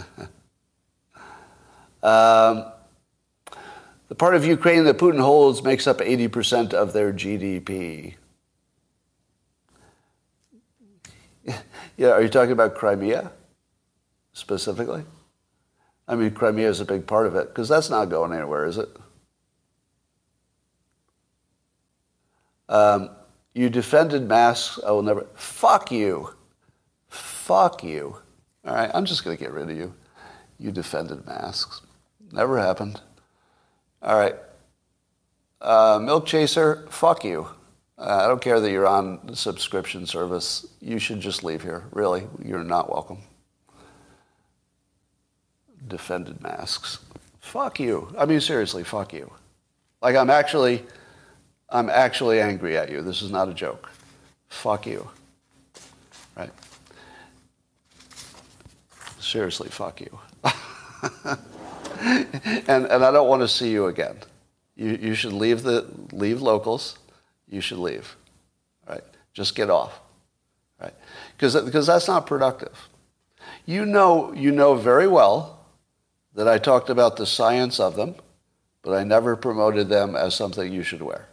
um, 2.02 2.64
part 4.18 4.34
of 4.34 4.44
Ukraine 4.44 4.84
that 4.84 4.98
Putin 4.98 5.20
holds 5.20 5.62
makes 5.62 5.86
up 5.86 5.98
80% 5.98 6.74
of 6.74 6.92
their 6.92 7.12
GDP. 7.12 8.14
Yeah, 11.96 12.10
are 12.10 12.22
you 12.22 12.28
talking 12.28 12.52
about 12.52 12.76
Crimea 12.76 13.32
specifically? 14.32 15.02
I 16.06 16.14
mean, 16.14 16.30
Crimea 16.30 16.68
is 16.68 16.78
a 16.78 16.84
big 16.84 17.08
part 17.08 17.26
of 17.26 17.34
it 17.34 17.48
because 17.48 17.68
that's 17.68 17.90
not 17.90 18.08
going 18.08 18.32
anywhere, 18.32 18.66
is 18.66 18.78
it? 18.78 18.88
Um, 22.68 23.10
you 23.52 23.68
defended 23.68 24.28
masks. 24.28 24.78
I 24.86 24.92
will 24.92 25.02
never. 25.02 25.26
Fuck 25.34 25.90
you. 25.90 26.34
Fuck 27.08 27.82
you. 27.82 28.18
All 28.64 28.74
right, 28.74 28.90
I'm 28.94 29.04
just 29.04 29.24
going 29.24 29.36
to 29.36 29.42
get 29.42 29.52
rid 29.52 29.68
of 29.68 29.76
you. 29.76 29.94
You 30.58 30.70
defended 30.70 31.26
masks. 31.26 31.80
Never 32.30 32.60
happened. 32.60 33.00
All 34.02 34.18
right. 34.18 34.36
Uh, 35.60 35.98
Milk 36.00 36.26
Chaser, 36.26 36.86
fuck 36.90 37.24
you. 37.24 37.48
Uh, 37.98 38.20
I 38.24 38.28
don't 38.28 38.40
care 38.40 38.60
that 38.60 38.70
you're 38.70 38.86
on 38.86 39.18
the 39.24 39.34
subscription 39.34 40.06
service. 40.06 40.66
You 40.80 41.00
should 41.00 41.20
just 41.20 41.42
leave 41.42 41.62
here. 41.62 41.84
Really, 41.90 42.28
you're 42.44 42.62
not 42.62 42.90
welcome. 42.92 43.18
Defended 45.88 46.40
masks. 46.40 47.00
Fuck 47.40 47.80
you. 47.80 48.14
I 48.16 48.24
mean, 48.24 48.40
seriously, 48.40 48.84
fuck 48.84 49.12
you. 49.12 49.32
Like, 50.00 50.14
I'm 50.14 50.30
actually, 50.30 50.84
I'm 51.70 51.90
actually 51.90 52.40
angry 52.40 52.78
at 52.78 52.90
you. 52.90 53.02
This 53.02 53.20
is 53.20 53.32
not 53.32 53.48
a 53.48 53.54
joke. 53.54 53.90
Fuck 54.48 54.86
you. 54.86 55.08
Right? 56.36 56.52
Seriously, 59.18 59.68
fuck 59.70 60.00
you. 60.00 60.18
and, 62.68 62.86
and 62.86 63.04
I 63.04 63.10
don't 63.10 63.28
want 63.28 63.42
to 63.42 63.48
see 63.48 63.70
you 63.70 63.86
again. 63.86 64.16
You, 64.76 64.98
you 65.00 65.14
should 65.14 65.32
leave 65.32 65.62
the 65.62 65.86
leave 66.12 66.40
locals. 66.40 66.98
You 67.48 67.60
should 67.60 67.78
leave. 67.78 68.16
Right? 68.88 69.02
Just 69.32 69.56
get 69.56 69.70
off. 69.70 70.00
Right? 70.80 70.94
Because 71.36 71.86
that's 71.86 72.06
not 72.06 72.26
productive. 72.26 72.88
You 73.66 73.84
know 73.84 74.32
you 74.32 74.52
know 74.52 74.74
very 74.74 75.08
well 75.08 75.66
that 76.34 76.46
I 76.46 76.58
talked 76.58 76.88
about 76.88 77.16
the 77.16 77.26
science 77.26 77.80
of 77.80 77.96
them, 77.96 78.14
but 78.82 78.94
I 78.94 79.02
never 79.02 79.34
promoted 79.34 79.88
them 79.88 80.14
as 80.14 80.34
something 80.34 80.72
you 80.72 80.84
should 80.84 81.02
wear. 81.02 81.26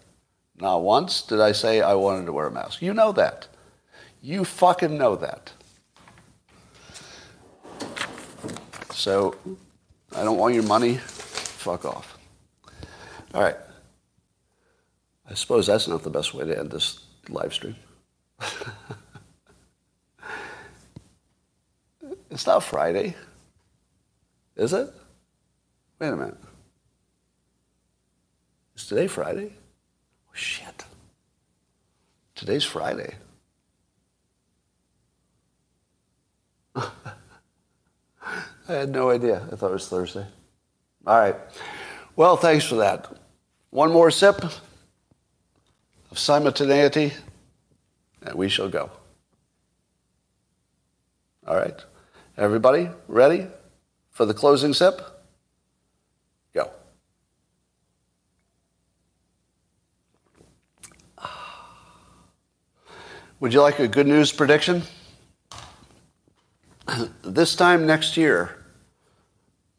Not 0.58 0.82
once 0.82 1.22
did 1.22 1.42
I 1.42 1.52
say 1.52 1.82
I 1.82 1.94
wanted 1.94 2.26
to 2.26 2.34
wear 2.34 2.48
a 2.48 2.52
mask. 2.52 2.82
You 2.82 2.94
know 2.94 3.12
that. 3.12 3.48
You 4.22 4.44
fucking 4.44 4.98
know 4.98 5.16
that. 5.18 5.52
So 8.92 9.36
I 10.14 10.24
don't 10.24 10.38
want 10.38 10.54
your 10.54 10.64
money. 10.64 10.96
Fuck 10.98 11.86
off. 11.86 12.18
All 13.34 13.42
right. 13.42 13.58
I 15.30 15.34
suppose 15.34 15.68
that's 15.68 15.88
not 15.88 16.04
the 16.04 16.10
best 16.10 16.34
way 16.34 16.46
to 16.46 16.58
end 16.58 16.72
this 16.72 17.00
live 17.30 17.54
stream. 17.54 17.76
it's 22.30 22.46
not 22.46 22.64
Friday. 22.64 23.16
Is 24.56 24.74
it? 24.74 24.94
Wait 26.00 26.10
a 26.10 26.16
minute. 26.16 26.38
Is 28.76 28.88
today 28.88 29.08
Friday? 29.08 29.54
Oh, 30.30 30.34
shit. 30.34 30.86
Today's 32.36 32.64
Friday. 32.64 33.16
I 38.68 38.74
had 38.74 38.90
no 38.90 39.12
idea. 39.12 39.48
I 39.52 39.56
thought 39.56 39.70
it 39.70 39.74
was 39.74 39.88
Thursday. 39.88 40.26
All 41.06 41.20
right. 41.20 41.36
Well, 42.16 42.36
thanks 42.36 42.66
for 42.66 42.76
that. 42.76 43.16
One 43.70 43.92
more 43.92 44.10
sip 44.10 44.44
of 44.44 46.18
simultaneity, 46.18 47.14
and 48.22 48.36
we 48.36 48.50
shall 48.50 48.70
go. 48.70 48.90
All 51.46 51.56
right. 51.56 51.80
Everybody, 52.38 52.90
ready 53.08 53.48
for 54.10 54.26
the 54.26 54.34
closing 54.34 54.74
sip? 54.74 55.02
Go. 56.54 56.72
Would 63.40 63.54
you 63.54 63.62
like 63.62 63.80
a 63.80 63.88
good 63.88 64.08
news 64.08 64.32
prediction? 64.32 64.82
this 67.24 67.56
time 67.56 67.86
next 67.86 68.18
year, 68.18 68.58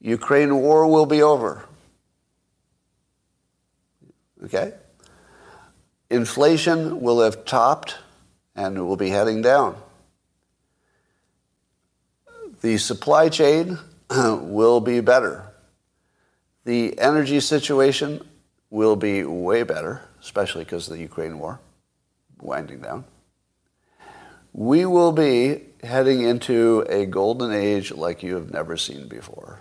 Ukraine 0.00 0.56
war 0.56 0.86
will 0.86 1.06
be 1.06 1.22
over. 1.22 1.64
Okay? 4.44 4.72
Inflation 6.10 7.00
will 7.00 7.20
have 7.20 7.44
topped 7.44 7.96
and 8.54 8.86
will 8.86 8.96
be 8.96 9.08
heading 9.10 9.42
down. 9.42 9.76
The 12.60 12.78
supply 12.78 13.28
chain 13.28 13.78
will 14.10 14.80
be 14.80 15.00
better. 15.00 15.52
The 16.64 16.98
energy 16.98 17.40
situation 17.40 18.26
will 18.70 18.96
be 18.96 19.24
way 19.24 19.62
better, 19.62 20.02
especially 20.20 20.64
because 20.64 20.88
of 20.88 20.94
the 20.94 21.02
Ukraine 21.02 21.38
war 21.38 21.60
winding 22.40 22.80
down. 22.80 23.04
We 24.56 24.86
will 24.86 25.12
be 25.12 25.64
heading 25.82 26.22
into 26.22 26.82
a 26.88 27.04
golden 27.04 27.52
age 27.52 27.92
like 27.92 28.22
you 28.22 28.36
have 28.36 28.50
never 28.50 28.78
seen 28.78 29.06
before. 29.06 29.60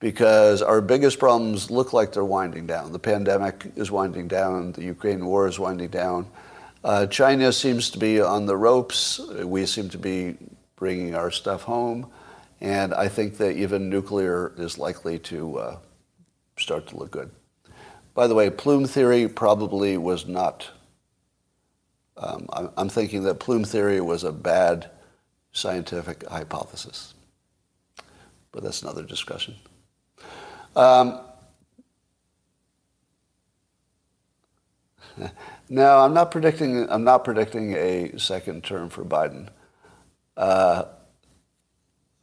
Because 0.00 0.60
our 0.60 0.82
biggest 0.82 1.18
problems 1.18 1.70
look 1.70 1.94
like 1.94 2.12
they're 2.12 2.26
winding 2.26 2.66
down. 2.66 2.92
The 2.92 2.98
pandemic 2.98 3.72
is 3.74 3.90
winding 3.90 4.28
down, 4.28 4.72
the 4.72 4.84
Ukraine 4.84 5.24
war 5.24 5.48
is 5.48 5.58
winding 5.58 5.88
down. 5.88 6.26
Uh, 6.84 7.06
China 7.06 7.50
seems 7.50 7.88
to 7.92 7.98
be 7.98 8.20
on 8.20 8.44
the 8.44 8.54
ropes. 8.54 9.18
We 9.18 9.64
seem 9.64 9.88
to 9.88 9.98
be 9.98 10.36
bringing 10.76 11.14
our 11.14 11.30
stuff 11.30 11.62
home. 11.62 12.10
And 12.60 12.92
I 12.92 13.08
think 13.08 13.38
that 13.38 13.56
even 13.56 13.88
nuclear 13.88 14.52
is 14.58 14.76
likely 14.76 15.18
to 15.20 15.58
uh, 15.58 15.78
start 16.58 16.86
to 16.88 16.98
look 16.98 17.12
good. 17.12 17.30
By 18.12 18.26
the 18.26 18.34
way, 18.34 18.50
plume 18.50 18.84
theory 18.84 19.26
probably 19.26 19.96
was 19.96 20.26
not 20.26 20.68
um, 22.18 22.72
I'm, 22.76 22.88
thinking 22.88 23.22
that 23.24 23.36
plume 23.36 23.64
theory 23.64 24.00
was 24.00 24.24
a 24.24 24.32
bad 24.32 24.90
scientific 25.52 26.26
hypothesis. 26.26 27.14
But 28.50 28.64
that's 28.64 28.82
another 28.82 29.04
discussion. 29.04 29.54
Um, 30.74 31.20
I'm 35.70 36.14
not 36.14 36.30
predicting. 36.30 36.90
I'm 36.90 37.04
not 37.04 37.24
predicting 37.24 37.74
a 37.74 38.18
second 38.18 38.64
term 38.64 38.88
for 38.88 39.04
Biden. 39.04 39.48
Uh, 40.36 40.84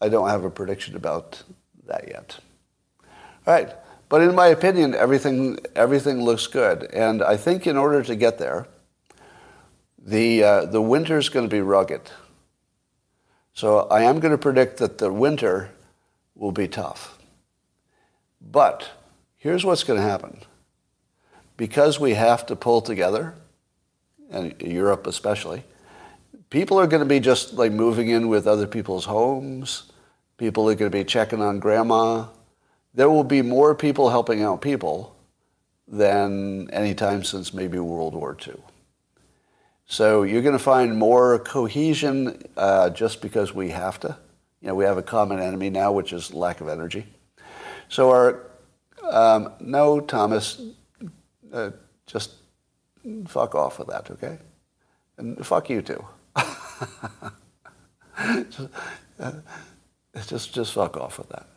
I 0.02 0.10
don't 0.10 0.30
have 0.30 0.43
a 0.43 0.50
prediction 0.50 0.96
about 0.96 1.43
that 1.88 2.08
yet. 2.08 2.38
All 3.48 3.54
right, 3.54 3.74
But 4.10 4.22
in 4.22 4.36
my 4.36 4.48
opinion, 4.48 4.96
everything, 4.96 5.60
everything 5.76 6.22
looks 6.24 6.48
good. 6.48 6.84
And 6.93 7.24
I 7.24 7.38
think 7.38 7.68
in 7.68 7.78
order 7.78 8.02
to 8.04 8.16
get 8.16 8.38
there, 8.39 8.68
the, 10.06 10.43
uh, 10.43 10.66
the 10.66 10.82
winter's 10.82 11.30
going 11.30 11.49
to 11.49 11.53
be 11.53 11.62
rugged. 11.62 12.01
So 13.53 13.80
I 13.89 14.03
am 14.03 14.20
going 14.20 14.32
to 14.32 14.38
predict 14.38 14.78
that 14.78 14.99
the 14.99 15.12
winter 15.12 15.72
will 16.36 16.51
be 16.51 16.68
tough. 16.68 17.18
But 18.39 18.89
here's 19.38 19.66
what's 19.66 19.84
going 19.84 19.99
to 19.99 20.06
happen. 20.06 20.41
Because 21.58 21.99
we 21.99 22.14
have 22.14 22.45
to 22.47 22.56
pull 22.56 22.82
together, 22.82 23.34
and 24.30 24.62
Europe 24.62 25.08
especially, 25.08 25.64
people 26.49 26.80
are 26.80 26.88
going 26.88 27.01
to 27.01 27.10
be 27.10 27.20
just 27.20 27.53
like 27.53 27.72
moving 27.72 28.10
in 28.10 28.28
with 28.28 28.45
other 28.45 28.68
people's 28.68 29.06
homes. 29.06 29.91
People 30.38 30.70
are 30.70 30.76
going 30.76 30.91
to 30.91 30.97
be 30.97 31.06
checking 31.06 31.41
on 31.41 31.60
grandma. 31.60 32.28
There 32.93 33.10
will 33.10 33.24
be 33.24 33.41
more 33.41 33.74
people 33.74 34.10
helping 34.10 34.43
out 34.43 34.62
people 34.62 35.16
than 35.88 36.70
any 36.72 36.93
time 36.93 37.24
since 37.24 37.53
maybe 37.53 37.80
World 37.80 38.14
War 38.14 38.38
II. 38.45 38.56
So 39.88 40.24
you're 40.24 40.42
going 40.42 40.58
to 40.58 40.64
find 40.64 40.98
more 40.98 41.40
cohesion 41.40 42.42
uh, 42.58 42.90
just 42.90 43.22
because 43.22 43.54
we 43.54 43.70
have 43.70 44.00
to. 44.02 44.18
You 44.62 44.70
know, 44.70 44.76
we 44.76 44.86
have 44.86 44.98
a 44.98 45.04
common 45.04 45.40
enemy 45.40 45.70
now, 45.70 45.92
which 45.92 46.12
is 46.12 46.34
lack 46.34 46.60
of 46.60 46.68
energy. 46.68 47.06
So 47.88 48.10
our 48.10 48.46
um, 49.04 49.54
no, 49.60 50.00
Thomas, 50.00 50.62
uh, 51.54 51.72
just 52.08 52.32
fuck 53.28 53.56
off 53.56 53.80
with 53.80 53.88
that, 53.90 54.10
okay? 54.12 54.40
And 55.18 55.46
fuck 55.46 55.70
you 55.70 55.82
too. 55.82 56.04
just, 58.50 58.70
uh, 59.20 59.32
just, 60.28 60.54
just 60.54 60.74
fuck 60.74 60.98
off 60.98 61.18
with 61.18 61.30
that. 61.30 61.48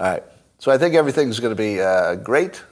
All 0.00 0.10
right. 0.10 0.24
So 0.58 0.72
I 0.72 0.78
think 0.78 0.94
everything's 0.94 1.40
going 1.40 1.54
to 1.54 1.62
be 1.62 1.80
uh, 1.80 2.16
great 2.16 2.62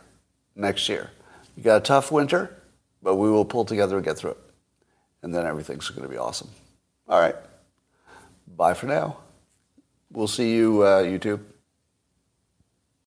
next 0.56 0.88
year. 0.88 1.10
You 1.56 1.62
got 1.62 1.76
a 1.76 1.80
tough 1.80 2.10
winter, 2.10 2.56
but 3.02 3.16
we 3.16 3.30
will 3.30 3.44
pull 3.44 3.64
together 3.64 3.96
and 3.96 4.04
get 4.04 4.16
through 4.18 4.32
it. 4.32 4.38
And 5.22 5.34
then 5.34 5.46
everything's 5.46 5.88
going 5.88 6.02
to 6.02 6.08
be 6.08 6.16
awesome. 6.16 6.48
All 7.08 7.20
right. 7.20 7.36
Bye 8.56 8.74
for 8.74 8.86
now. 8.86 9.18
We'll 10.12 10.28
see 10.28 10.54
you, 10.54 10.82
uh, 10.82 11.02
YouTube. 11.02 11.40